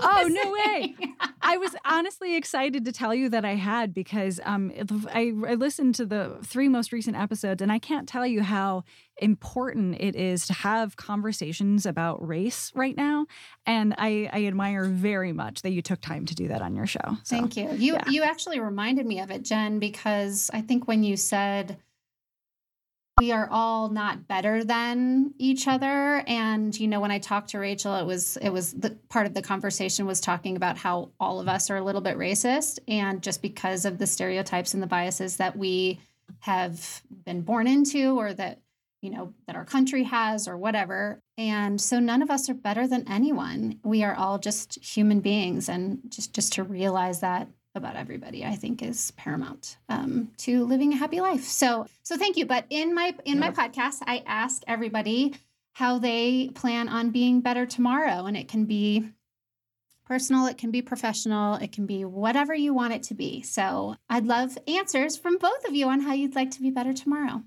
Oh, 0.00 0.28
no 0.30 0.52
way. 0.52 0.94
I 1.40 1.56
was 1.56 1.74
honestly 1.86 2.36
excited 2.36 2.84
to 2.84 2.92
tell 2.92 3.14
you 3.14 3.30
that 3.30 3.44
I 3.46 3.54
had 3.54 3.94
because 3.94 4.38
um, 4.44 4.70
I, 5.12 5.32
I 5.46 5.54
listened 5.54 5.94
to 5.96 6.04
the 6.06 6.36
three 6.44 6.68
most 6.68 6.92
recent 6.92 7.16
episodes, 7.16 7.62
and 7.62 7.72
I 7.72 7.78
can't 7.78 8.06
tell 8.06 8.26
you 8.26 8.42
how 8.42 8.84
important 9.20 10.00
it 10.00 10.16
is 10.16 10.46
to 10.46 10.52
have 10.52 10.96
conversations 10.96 11.86
about 11.86 12.26
race 12.26 12.72
right 12.74 12.96
now. 12.96 13.26
And 13.66 13.94
I, 13.98 14.30
I 14.32 14.46
admire 14.46 14.84
very 14.84 15.32
much 15.32 15.62
that 15.62 15.70
you 15.70 15.82
took 15.82 16.00
time 16.00 16.26
to 16.26 16.34
do 16.34 16.48
that 16.48 16.62
on 16.62 16.74
your 16.74 16.86
show. 16.86 17.16
So. 17.24 17.36
Thank 17.36 17.56
you. 17.56 17.70
You 17.72 17.94
yeah. 17.94 18.08
you 18.08 18.22
actually 18.22 18.60
reminded 18.60 19.06
me 19.06 19.20
of 19.20 19.30
it, 19.30 19.44
Jen, 19.44 19.78
because 19.78 20.50
I 20.52 20.60
think 20.60 20.88
when 20.88 21.02
you 21.02 21.16
said 21.16 21.78
we 23.18 23.32
are 23.32 23.48
all 23.50 23.88
not 23.88 24.28
better 24.28 24.62
than 24.62 25.34
each 25.38 25.66
other 25.66 26.22
and 26.26 26.78
you 26.78 26.86
know 26.86 27.00
when 27.00 27.10
I 27.10 27.18
talked 27.18 27.50
to 27.50 27.58
Rachel 27.58 27.96
it 27.96 28.06
was 28.06 28.36
it 28.36 28.50
was 28.50 28.72
the 28.72 28.90
part 29.08 29.26
of 29.26 29.34
the 29.34 29.42
conversation 29.42 30.06
was 30.06 30.20
talking 30.20 30.56
about 30.56 30.78
how 30.78 31.10
all 31.18 31.40
of 31.40 31.48
us 31.48 31.68
are 31.68 31.76
a 31.76 31.82
little 31.82 32.00
bit 32.00 32.16
racist 32.16 32.78
and 32.86 33.20
just 33.20 33.42
because 33.42 33.84
of 33.84 33.98
the 33.98 34.06
stereotypes 34.06 34.72
and 34.72 34.82
the 34.82 34.86
biases 34.86 35.38
that 35.38 35.56
we 35.56 35.98
have 36.40 37.02
been 37.24 37.42
born 37.42 37.66
into 37.66 38.16
or 38.18 38.32
that 38.34 38.60
you 39.00 39.10
know, 39.10 39.32
that 39.46 39.56
our 39.56 39.64
country 39.64 40.04
has 40.04 40.48
or 40.48 40.56
whatever. 40.56 41.20
And 41.36 41.80
so 41.80 42.00
none 42.00 42.22
of 42.22 42.30
us 42.30 42.48
are 42.48 42.54
better 42.54 42.86
than 42.86 43.08
anyone. 43.08 43.78
We 43.84 44.02
are 44.02 44.14
all 44.14 44.38
just 44.38 44.82
human 44.84 45.20
beings. 45.20 45.68
And 45.68 46.00
just, 46.08 46.34
just 46.34 46.54
to 46.54 46.64
realize 46.64 47.20
that 47.20 47.48
about 47.74 47.96
everybody, 47.96 48.44
I 48.44 48.56
think 48.56 48.82
is 48.82 49.12
paramount 49.12 49.76
um, 49.88 50.32
to 50.38 50.64
living 50.64 50.92
a 50.92 50.96
happy 50.96 51.20
life. 51.20 51.44
So, 51.44 51.86
so 52.02 52.16
thank 52.16 52.36
you. 52.36 52.46
But 52.46 52.64
in 52.70 52.94
my, 52.94 53.14
in 53.24 53.38
my 53.38 53.50
podcast, 53.50 53.98
I 54.06 54.24
ask 54.26 54.62
everybody 54.66 55.34
how 55.74 55.98
they 55.98 56.48
plan 56.54 56.88
on 56.88 57.10
being 57.10 57.40
better 57.40 57.66
tomorrow. 57.66 58.26
And 58.26 58.36
it 58.36 58.48
can 58.48 58.64
be 58.64 59.10
personal, 60.06 60.46
it 60.46 60.58
can 60.58 60.72
be 60.72 60.82
professional, 60.82 61.54
it 61.56 61.70
can 61.70 61.86
be 61.86 62.04
whatever 62.04 62.54
you 62.54 62.74
want 62.74 62.94
it 62.94 63.02
to 63.04 63.14
be. 63.14 63.42
So 63.42 63.94
I'd 64.08 64.26
love 64.26 64.58
answers 64.66 65.16
from 65.16 65.36
both 65.36 65.68
of 65.68 65.74
you 65.74 65.88
on 65.88 66.00
how 66.00 66.14
you'd 66.14 66.34
like 66.34 66.50
to 66.52 66.62
be 66.62 66.70
better 66.70 66.94
tomorrow. 66.94 67.44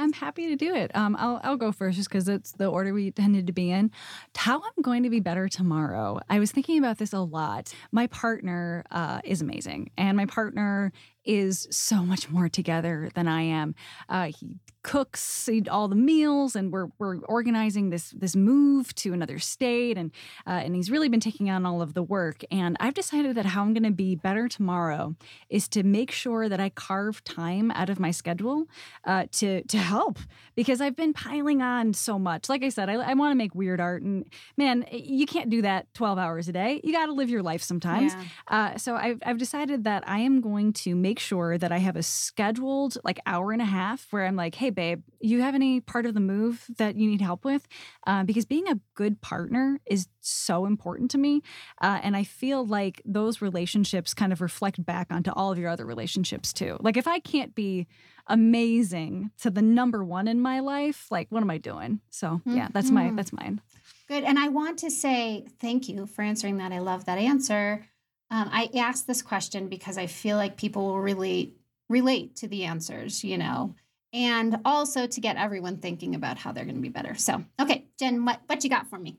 I'm 0.00 0.12
happy 0.14 0.48
to 0.48 0.56
do 0.56 0.74
it. 0.74 0.90
Um, 0.96 1.14
I'll, 1.18 1.40
I'll 1.44 1.56
go 1.56 1.72
first 1.72 1.98
just 1.98 2.08
because 2.08 2.26
it's 2.28 2.52
the 2.52 2.66
order 2.66 2.94
we 2.94 3.10
tended 3.10 3.46
to 3.48 3.52
be 3.52 3.70
in. 3.70 3.90
How 4.34 4.56
I'm 4.56 4.82
going 4.82 5.02
to 5.02 5.10
be 5.10 5.20
better 5.20 5.46
tomorrow. 5.46 6.20
I 6.28 6.38
was 6.38 6.50
thinking 6.50 6.78
about 6.78 6.96
this 6.96 7.12
a 7.12 7.18
lot. 7.20 7.74
My 7.92 8.06
partner 8.06 8.84
uh, 8.90 9.20
is 9.24 9.42
amazing, 9.42 9.90
and 9.98 10.16
my 10.16 10.24
partner 10.24 10.92
is 11.24 11.68
so 11.70 12.02
much 12.02 12.30
more 12.30 12.48
together 12.48 13.10
than 13.14 13.28
I 13.28 13.42
am. 13.42 13.74
Uh, 14.08 14.26
he 14.26 14.56
cooks 14.82 15.48
all 15.70 15.88
the 15.88 15.94
meals, 15.94 16.56
and 16.56 16.72
we're 16.72 16.88
we're 16.98 17.18
organizing 17.26 17.90
this 17.90 18.10
this 18.10 18.34
move 18.34 18.94
to 18.96 19.12
another 19.12 19.38
state, 19.38 19.98
and 19.98 20.10
uh, 20.46 20.50
and 20.50 20.74
he's 20.74 20.90
really 20.90 21.08
been 21.08 21.20
taking 21.20 21.50
on 21.50 21.66
all 21.66 21.82
of 21.82 21.94
the 21.94 22.02
work. 22.02 22.42
And 22.50 22.76
I've 22.80 22.94
decided 22.94 23.36
that 23.36 23.46
how 23.46 23.62
I'm 23.62 23.74
going 23.74 23.84
to 23.84 23.90
be 23.90 24.14
better 24.14 24.48
tomorrow 24.48 25.16
is 25.48 25.68
to 25.68 25.82
make 25.82 26.10
sure 26.10 26.48
that 26.48 26.60
I 26.60 26.70
carve 26.70 27.22
time 27.24 27.70
out 27.72 27.90
of 27.90 28.00
my 28.00 28.10
schedule 28.10 28.66
uh, 29.04 29.26
to 29.32 29.62
to 29.64 29.78
help 29.78 30.18
because 30.54 30.80
I've 30.80 30.96
been 30.96 31.12
piling 31.12 31.62
on 31.62 31.92
so 31.94 32.18
much. 32.18 32.48
Like 32.48 32.64
I 32.64 32.70
said, 32.70 32.88
I, 32.88 32.94
I 32.94 33.14
want 33.14 33.32
to 33.32 33.36
make 33.36 33.54
weird 33.54 33.80
art, 33.80 34.02
and 34.02 34.24
man, 34.56 34.86
you 34.90 35.26
can't 35.26 35.50
do 35.50 35.62
that 35.62 35.92
12 35.94 36.18
hours 36.18 36.48
a 36.48 36.52
day. 36.52 36.80
You 36.82 36.92
got 36.92 37.06
to 37.06 37.12
live 37.12 37.28
your 37.28 37.42
life 37.42 37.62
sometimes. 37.62 38.14
Yeah. 38.14 38.24
Uh, 38.48 38.78
so 38.78 38.96
I've 38.96 39.18
I've 39.24 39.38
decided 39.38 39.84
that 39.84 40.04
I 40.06 40.20
am 40.20 40.40
going 40.40 40.72
to 40.72 40.94
make 40.94 41.09
sure 41.18 41.58
that 41.58 41.72
I 41.72 41.78
have 41.78 41.96
a 41.96 42.02
scheduled 42.02 42.96
like 43.04 43.18
hour 43.26 43.52
and 43.52 43.60
a 43.60 43.66
half 43.66 44.06
where 44.10 44.26
I'm 44.26 44.36
like, 44.36 44.54
hey, 44.54 44.70
babe, 44.70 45.02
you 45.20 45.40
have 45.42 45.54
any 45.54 45.80
part 45.80 46.06
of 46.06 46.14
the 46.14 46.20
move 46.20 46.64
that 46.76 46.96
you 46.96 47.08
need 47.08 47.20
help 47.20 47.44
with? 47.44 47.66
Uh, 48.06 48.24
because 48.24 48.44
being 48.44 48.68
a 48.68 48.78
good 48.94 49.20
partner 49.20 49.80
is 49.86 50.08
so 50.20 50.66
important 50.66 51.10
to 51.12 51.18
me. 51.18 51.42
Uh, 51.80 52.00
and 52.02 52.16
I 52.16 52.24
feel 52.24 52.64
like 52.64 53.02
those 53.04 53.42
relationships 53.42 54.14
kind 54.14 54.32
of 54.32 54.40
reflect 54.40 54.84
back 54.84 55.08
onto 55.10 55.30
all 55.32 55.50
of 55.50 55.58
your 55.58 55.68
other 55.68 55.86
relationships 55.86 56.52
too. 56.52 56.76
Like 56.80 56.96
if 56.96 57.08
I 57.08 57.18
can't 57.18 57.54
be 57.54 57.86
amazing 58.26 59.30
to 59.40 59.50
the 59.50 59.62
number 59.62 60.04
one 60.04 60.28
in 60.28 60.40
my 60.40 60.60
life, 60.60 61.06
like 61.10 61.26
what 61.30 61.42
am 61.42 61.50
I 61.50 61.58
doing? 61.58 62.00
So 62.10 62.40
yeah, 62.44 62.68
that's 62.72 62.90
my 62.90 63.06
mm-hmm. 63.06 63.16
that's 63.16 63.32
mine. 63.32 63.60
Good. 64.08 64.24
And 64.24 64.38
I 64.38 64.48
want 64.48 64.78
to 64.80 64.90
say 64.90 65.46
thank 65.60 65.88
you 65.88 66.06
for 66.06 66.22
answering 66.22 66.58
that. 66.58 66.72
I 66.72 66.80
love 66.80 67.04
that 67.04 67.18
answer. 67.18 67.84
Um, 68.30 68.48
I 68.52 68.70
asked 68.76 69.06
this 69.06 69.22
question 69.22 69.68
because 69.68 69.98
I 69.98 70.06
feel 70.06 70.36
like 70.36 70.56
people 70.56 70.86
will 70.86 71.00
really 71.00 71.54
relate 71.88 72.36
to 72.36 72.48
the 72.48 72.64
answers, 72.64 73.24
you 73.24 73.36
know, 73.38 73.74
and 74.12 74.60
also 74.64 75.06
to 75.06 75.20
get 75.20 75.36
everyone 75.36 75.78
thinking 75.78 76.14
about 76.14 76.38
how 76.38 76.52
they're 76.52 76.64
going 76.64 76.76
to 76.76 76.80
be 76.80 76.88
better. 76.88 77.14
So, 77.14 77.44
okay, 77.60 77.86
Jen, 77.98 78.24
what 78.24 78.40
what 78.46 78.62
you 78.64 78.70
got 78.70 78.88
for 78.88 78.98
me? 78.98 79.18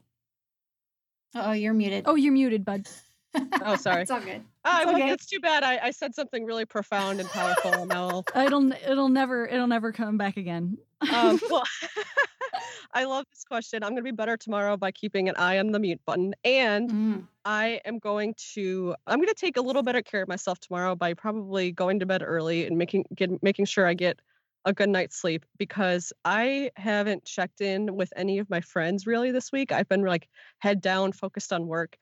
Oh, 1.35 1.51
you're 1.51 1.73
muted. 1.73 2.05
Oh, 2.07 2.15
you're 2.15 2.33
muted, 2.33 2.65
bud. 2.65 2.87
oh, 3.63 3.75
sorry. 3.77 4.01
it's 4.01 4.11
all 4.11 4.19
good. 4.19 4.43
Oh, 4.65 4.81
it's, 4.81 4.91
okay. 4.91 5.09
it's 5.11 5.25
too 5.25 5.39
bad. 5.39 5.63
I, 5.63 5.79
I 5.87 5.91
said 5.91 6.13
something 6.13 6.43
really 6.45 6.65
profound 6.65 7.19
and 7.21 7.29
powerful. 7.29 7.85
now 7.85 8.23
it'll 8.35 8.71
it'll 8.73 9.09
never 9.09 9.47
it'll 9.47 9.67
never 9.67 9.91
come 9.91 10.17
back 10.17 10.37
again. 10.37 10.77
um, 11.13 11.39
well, 11.49 11.63
I 12.93 13.05
love 13.05 13.25
this 13.31 13.43
question. 13.43 13.83
I'm 13.83 13.89
going 13.89 13.97
to 13.97 14.03
be 14.03 14.11
better 14.11 14.37
tomorrow 14.37 14.77
by 14.77 14.91
keeping 14.91 15.29
an 15.29 15.35
eye 15.37 15.59
on 15.59 15.71
the 15.71 15.79
mute 15.79 16.01
button. 16.05 16.33
And 16.43 16.89
mm. 16.89 17.27
I 17.45 17.81
am 17.85 17.99
going 17.99 18.35
to 18.53 18.95
I'm 19.07 19.17
going 19.17 19.27
to 19.27 19.33
take 19.33 19.57
a 19.57 19.61
little 19.61 19.83
better 19.83 20.01
care 20.01 20.21
of 20.21 20.27
myself 20.27 20.59
tomorrow 20.59 20.95
by 20.95 21.13
probably 21.13 21.71
going 21.71 21.99
to 21.99 22.05
bed 22.05 22.23
early 22.25 22.65
and 22.65 22.77
making 22.77 23.05
get, 23.15 23.41
making 23.43 23.65
sure 23.65 23.87
I 23.87 23.93
get 23.93 24.19
a 24.65 24.73
good 24.73 24.89
night's 24.89 25.19
sleep 25.19 25.45
because 25.57 26.13
I 26.23 26.71
haven't 26.75 27.25
checked 27.25 27.61
in 27.61 27.95
with 27.95 28.13
any 28.15 28.37
of 28.39 28.49
my 28.49 28.61
friends 28.61 29.07
really 29.07 29.31
this 29.31 29.51
week. 29.51 29.71
I've 29.71 29.89
been 29.89 30.03
like 30.03 30.29
head 30.59 30.81
down 30.81 31.11
focused 31.13 31.51
on 31.51 31.67
work 31.67 31.97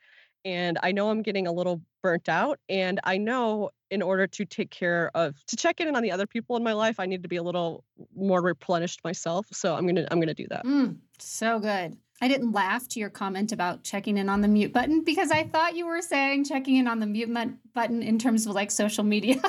and 0.45 0.77
I 0.81 0.91
know 0.91 1.09
I'm 1.09 1.21
getting 1.21 1.47
a 1.47 1.51
little 1.51 1.81
burnt 2.01 2.29
out. 2.29 2.59
And 2.69 2.99
I 3.03 3.17
know 3.17 3.69
in 3.91 4.01
order 4.01 4.27
to 4.27 4.45
take 4.45 4.69
care 4.69 5.11
of 5.15 5.43
to 5.47 5.55
check 5.55 5.79
in 5.81 5.95
on 5.95 6.03
the 6.03 6.11
other 6.11 6.27
people 6.27 6.55
in 6.55 6.63
my 6.63 6.73
life, 6.73 6.99
I 6.99 7.05
need 7.05 7.23
to 7.23 7.29
be 7.29 7.37
a 7.37 7.43
little 7.43 7.83
more 8.15 8.41
replenished 8.41 9.03
myself. 9.03 9.47
So 9.51 9.75
I'm 9.75 9.85
gonna 9.85 10.07
I'm 10.11 10.19
gonna 10.19 10.33
do 10.33 10.47
that. 10.49 10.65
Mm, 10.65 10.97
so 11.17 11.59
good. 11.59 11.97
I 12.21 12.27
didn't 12.27 12.51
laugh 12.51 12.87
to 12.89 12.99
your 12.99 13.09
comment 13.09 13.53
about 13.53 13.83
checking 13.83 14.17
in 14.17 14.27
on 14.27 14.41
the 14.41 14.47
mute 14.49 14.73
button 14.73 15.03
because 15.05 15.31
I 15.31 15.45
thought 15.45 15.75
you 15.75 15.85
were 15.85 16.01
saying 16.01 16.43
checking 16.43 16.75
in 16.75 16.87
on 16.87 16.99
the 16.99 17.07
mute 17.07 17.33
button 17.73 18.03
in 18.03 18.19
terms 18.19 18.45
of 18.45 18.53
like 18.53 18.71
social 18.71 19.03
media. 19.03 19.41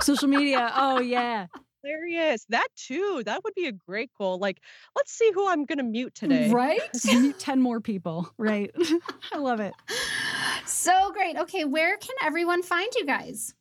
social 0.00 0.28
media. 0.28 0.72
Oh 0.76 1.00
yeah 1.00 1.46
hilarious. 1.82 2.44
That 2.48 2.68
too. 2.76 3.22
That 3.26 3.42
would 3.44 3.54
be 3.54 3.66
a 3.66 3.72
great 3.72 4.10
goal. 4.18 4.38
Like, 4.38 4.60
let's 4.96 5.12
see 5.12 5.30
who 5.32 5.48
I'm 5.48 5.64
going 5.64 5.78
to 5.78 5.84
mute 5.84 6.14
today. 6.14 6.50
Right? 6.50 6.80
mute 7.04 7.38
10 7.38 7.60
more 7.60 7.80
people. 7.80 8.30
Right. 8.38 8.70
I 9.32 9.38
love 9.38 9.60
it. 9.60 9.74
So 10.64 11.12
great. 11.12 11.36
Okay. 11.36 11.64
Where 11.64 11.96
can 11.96 12.14
everyone 12.22 12.62
find 12.62 12.88
you 12.96 13.04
guys? 13.04 13.54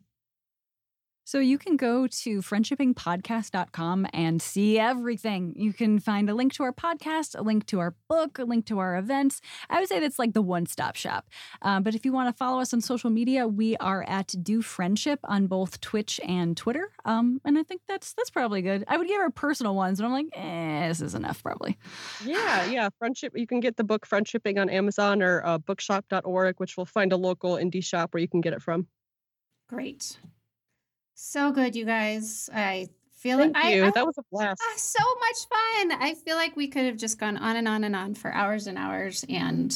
So 1.31 1.39
you 1.39 1.57
can 1.57 1.77
go 1.77 2.07
to 2.07 2.41
friendshippingpodcast.com 2.41 4.07
and 4.11 4.41
see 4.41 4.77
everything. 4.77 5.53
You 5.55 5.71
can 5.71 5.97
find 5.97 6.29
a 6.29 6.35
link 6.35 6.51
to 6.55 6.63
our 6.63 6.73
podcast, 6.73 7.39
a 7.39 7.41
link 7.41 7.65
to 7.67 7.79
our 7.79 7.95
book, 8.09 8.37
a 8.37 8.43
link 8.43 8.65
to 8.65 8.79
our 8.79 8.97
events. 8.97 9.39
I 9.69 9.79
would 9.79 9.87
say 9.87 10.01
that's 10.01 10.19
like 10.19 10.33
the 10.33 10.41
one 10.41 10.65
stop 10.65 10.97
shop. 10.97 11.29
Um, 11.61 11.83
but 11.83 11.95
if 11.95 12.03
you 12.03 12.11
want 12.11 12.27
to 12.27 12.37
follow 12.37 12.59
us 12.59 12.73
on 12.73 12.81
social 12.81 13.09
media, 13.09 13.47
we 13.47 13.77
are 13.77 14.03
at 14.09 14.35
Do 14.43 14.61
Friendship 14.61 15.21
on 15.23 15.47
both 15.47 15.79
Twitch 15.79 16.19
and 16.27 16.57
Twitter. 16.57 16.91
Um, 17.05 17.39
and 17.45 17.57
I 17.57 17.63
think 17.63 17.79
that's 17.87 18.11
that's 18.11 18.29
probably 18.29 18.61
good. 18.61 18.83
I 18.89 18.97
would 18.97 19.07
give 19.07 19.21
our 19.21 19.29
personal 19.29 19.73
ones, 19.73 20.01
but 20.01 20.07
I'm 20.07 20.11
like, 20.11 20.27
eh, 20.33 20.89
this 20.89 20.99
is 20.99 21.15
enough 21.15 21.41
probably. 21.41 21.77
Yeah, 22.25 22.65
yeah. 22.65 22.89
Friendship. 22.99 23.31
You 23.37 23.47
can 23.47 23.61
get 23.61 23.77
the 23.77 23.85
book 23.85 24.05
Friendshipping 24.05 24.59
on 24.59 24.69
Amazon 24.69 25.21
or 25.21 25.41
uh, 25.45 25.59
bookshop.org, 25.59 26.55
which 26.57 26.75
will 26.75 26.85
find 26.85 27.13
a 27.13 27.17
local 27.17 27.55
indie 27.55 27.81
shop 27.81 28.13
where 28.13 28.19
you 28.19 28.27
can 28.27 28.41
get 28.41 28.51
it 28.51 28.61
from. 28.61 28.87
Great. 29.69 30.17
So 31.23 31.51
good, 31.51 31.75
you 31.75 31.85
guys. 31.85 32.49
I 32.51 32.89
feel 33.11 33.37
Thank 33.37 33.53
like 33.53 33.75
you. 33.75 33.85
I, 33.85 33.91
that 33.91 34.07
was 34.07 34.17
a 34.17 34.23
blast. 34.31 34.59
Ah, 34.59 34.73
so 34.75 35.03
much 35.19 35.37
fun. 35.47 36.01
I 36.01 36.15
feel 36.15 36.35
like 36.35 36.55
we 36.55 36.67
could 36.67 36.85
have 36.85 36.97
just 36.97 37.19
gone 37.19 37.37
on 37.37 37.57
and 37.57 37.67
on 37.67 37.83
and 37.83 37.95
on 37.95 38.15
for 38.15 38.33
hours 38.33 38.65
and 38.65 38.75
hours. 38.75 39.23
And 39.29 39.71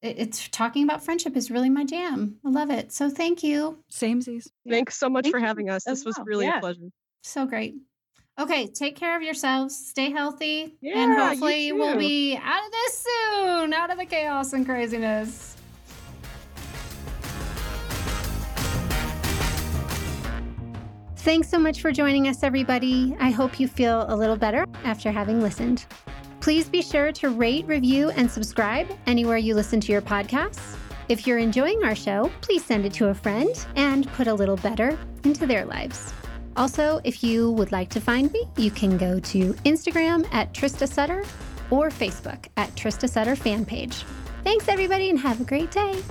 it's 0.00 0.48
talking 0.48 0.82
about 0.82 1.04
friendship 1.04 1.36
is 1.36 1.50
really 1.50 1.68
my 1.68 1.84
jam. 1.84 2.36
I 2.46 2.48
love 2.48 2.70
it. 2.70 2.92
So 2.92 3.10
thank 3.10 3.42
you. 3.42 3.78
Same 3.90 4.22
Z's. 4.22 4.50
Thanks 4.66 4.96
so 4.96 5.10
much 5.10 5.24
Thank 5.24 5.34
for 5.34 5.38
having 5.38 5.68
us. 5.68 5.84
This 5.84 6.02
was 6.02 6.18
really 6.24 6.46
yeah. 6.46 6.56
a 6.56 6.60
pleasure. 6.60 6.88
So 7.22 7.44
great. 7.44 7.74
Okay, 8.40 8.66
take 8.66 8.96
care 8.96 9.16
of 9.16 9.22
yourselves. 9.22 9.76
Stay 9.76 10.10
healthy. 10.10 10.76
Yeah, 10.80 10.98
and 10.98 11.12
hopefully 11.12 11.72
we'll 11.72 11.98
be 11.98 12.38
out 12.42 12.64
of 12.64 12.72
this 12.72 13.06
soon, 13.06 13.74
out 13.74 13.90
of 13.90 13.98
the 13.98 14.06
chaos 14.06 14.54
and 14.54 14.64
craziness. 14.64 15.58
Thanks 21.24 21.48
so 21.48 21.58
much 21.58 21.80
for 21.80 21.90
joining 21.90 22.28
us, 22.28 22.42
everybody. 22.42 23.16
I 23.18 23.30
hope 23.30 23.58
you 23.58 23.66
feel 23.66 24.04
a 24.08 24.14
little 24.14 24.36
better 24.36 24.66
after 24.84 25.10
having 25.10 25.40
listened. 25.40 25.86
Please 26.40 26.68
be 26.68 26.82
sure 26.82 27.12
to 27.12 27.30
rate, 27.30 27.66
review, 27.66 28.10
and 28.10 28.30
subscribe 28.30 28.86
anywhere 29.06 29.38
you 29.38 29.54
listen 29.54 29.80
to 29.80 29.90
your 29.90 30.02
podcasts. 30.02 30.76
If 31.08 31.26
you're 31.26 31.38
enjoying 31.38 31.82
our 31.82 31.94
show, 31.94 32.30
please 32.42 32.62
send 32.62 32.84
it 32.84 32.92
to 32.94 33.08
a 33.08 33.14
friend 33.14 33.66
and 33.74 34.06
put 34.12 34.26
a 34.26 34.34
little 34.34 34.58
better 34.58 34.98
into 35.24 35.46
their 35.46 35.64
lives. 35.64 36.12
Also, 36.58 37.00
if 37.04 37.24
you 37.24 37.52
would 37.52 37.72
like 37.72 37.88
to 37.88 38.02
find 38.02 38.30
me, 38.30 38.46
you 38.58 38.70
can 38.70 38.98
go 38.98 39.18
to 39.18 39.54
Instagram 39.64 40.26
at 40.30 40.52
Trista 40.52 40.86
Sutter 40.86 41.24
or 41.70 41.88
Facebook 41.88 42.48
at 42.58 42.68
Trista 42.74 43.08
Sutter 43.08 43.34
fan 43.34 43.64
page. 43.64 44.04
Thanks, 44.42 44.68
everybody, 44.68 45.08
and 45.08 45.18
have 45.18 45.40
a 45.40 45.44
great 45.44 45.70
day. 45.70 46.02